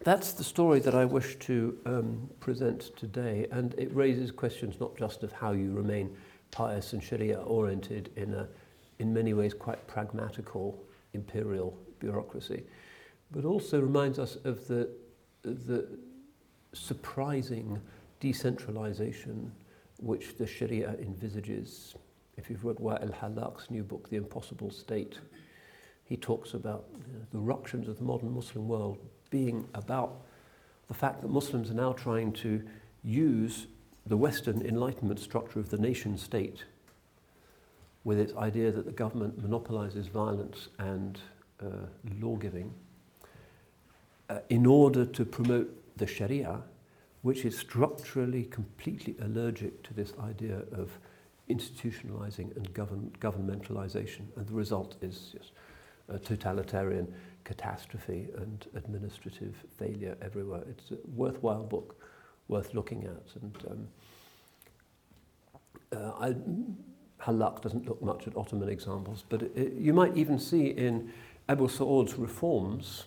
[0.00, 3.46] that's the story that I wish to um, present today.
[3.50, 6.16] And it raises questions not just of how you remain
[6.50, 8.48] pious and Sharia oriented in a
[8.98, 10.80] in many ways quite pragmatical
[11.12, 12.62] imperial bureaucracy,
[13.32, 14.88] but also reminds us of the,
[15.42, 15.88] the
[16.72, 17.80] surprising
[18.20, 19.52] decentralization
[19.98, 21.94] which the Sharia envisages.
[22.36, 25.18] If you've read Wael Hallaq's new book, The Impossible State,
[26.04, 28.98] he talks about you know, the ructions of the modern Muslim world
[29.30, 30.22] being about
[30.88, 32.62] the fact that Muslims are now trying to
[33.02, 33.66] use
[34.06, 36.64] the Western Enlightenment structure of the nation state
[38.04, 41.20] with its idea that the government monopolizes violence and
[41.62, 41.86] uh,
[42.20, 42.74] law giving
[44.28, 46.62] uh, in order to promote the Sharia,
[47.22, 50.90] which is structurally completely allergic to this idea of
[51.48, 54.26] institutionalizing and govern, governmentalization.
[54.36, 55.50] And the result is yes,
[56.08, 57.12] a totalitarian
[57.44, 60.62] catastrophe and administrative failure everywhere.
[60.68, 61.96] It's a worthwhile book,
[62.48, 63.42] worth looking at.
[63.42, 63.88] And um,
[65.92, 66.34] uh, I,
[67.22, 71.12] Hallaq doesn't look much at Ottoman examples, but it, it, you might even see in
[71.48, 73.04] Abu Saud's reforms,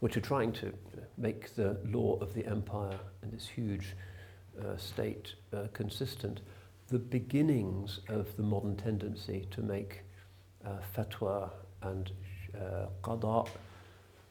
[0.00, 0.72] which are trying to
[1.20, 3.94] make the law of the empire and this huge
[4.58, 6.40] uh, state uh, consistent,
[6.88, 10.02] the beginnings of the modern tendency to make
[10.64, 11.50] uh, fatwa
[11.82, 12.10] and
[12.54, 13.46] uh, qada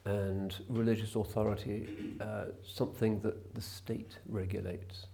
[0.05, 1.87] and religious authority
[2.21, 5.07] uh, something that the state regulates,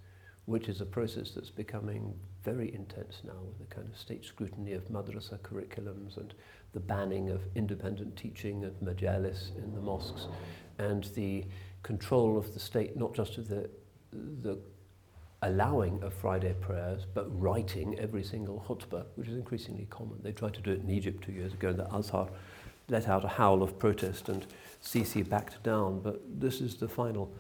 [0.46, 4.74] which is a process that's becoming very intense now with the kind of state scrutiny
[4.74, 6.34] of madrasa curriculums and
[6.76, 10.28] the banning of independent teaching at majalis in the mosques
[10.78, 11.44] and the
[11.82, 13.68] control of the state, not just of the,
[14.42, 14.60] the
[15.42, 20.20] allowing of Friday prayers, but writing every single khutbah, which is increasingly common.
[20.22, 22.28] They tried to do it in Egypt two years ago, and the Azhar
[22.90, 24.46] let out a howl of protest, and
[24.84, 26.02] Sisi backed down.
[26.02, 27.32] But this is the final,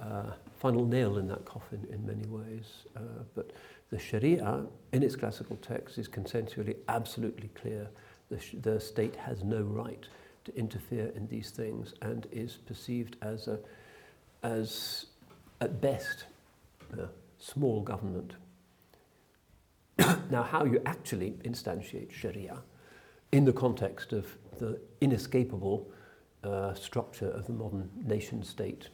[0.00, 2.66] uh, final nail in that coffin in many ways.
[2.96, 3.00] Uh,
[3.34, 3.52] but
[3.90, 7.88] the Sharia, in its classical text, is consensually absolutely clear.
[8.30, 10.06] The, the state has no right
[10.44, 13.58] to interfere in these things and is perceived as, a,
[14.42, 15.06] as
[15.60, 16.24] at best,
[16.98, 18.32] a small government.
[20.30, 22.58] now, how you actually instantiate Sharia
[23.32, 24.26] in the context of
[24.58, 25.88] the inescapable
[26.44, 28.88] uh, structure of the modern nation state,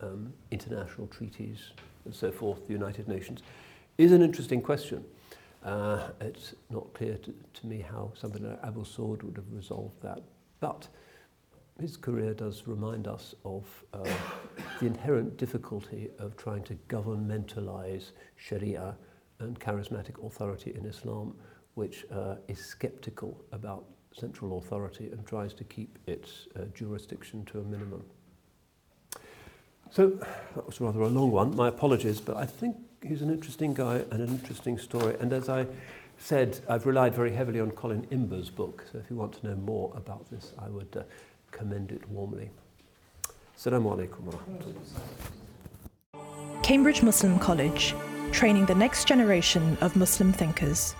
[0.00, 1.70] um, international treaties,
[2.04, 3.42] and so forth, the United Nations,
[3.98, 5.04] is an interesting question.
[5.62, 10.00] Uh, it's not clear to, to me how somebody like Abu Saud would have resolved
[10.02, 10.22] that.
[10.60, 10.88] But
[11.80, 14.08] his career does remind us of uh,
[14.80, 18.96] the inherent difficulty of trying to governmentalize Sharia
[19.38, 21.34] and charismatic authority in Islam,
[21.74, 27.60] which uh, is skeptical about central authority and tries to keep its uh, jurisdiction to
[27.60, 28.02] a minimum.
[29.90, 30.10] So
[30.54, 31.56] that was rather a long one.
[31.56, 35.16] My apologies, but I think he's an interesting guy and an interesting story.
[35.20, 35.66] And as I
[36.18, 38.84] said, I've relied very heavily on Colin Imber's book.
[38.92, 41.02] So if you want to know more about this, I would uh,
[41.50, 42.50] commend it warmly.
[43.56, 44.32] Assalamu alaikum
[46.62, 47.94] Cambridge Muslim College,
[48.32, 50.94] training the next generation of Muslim thinkers.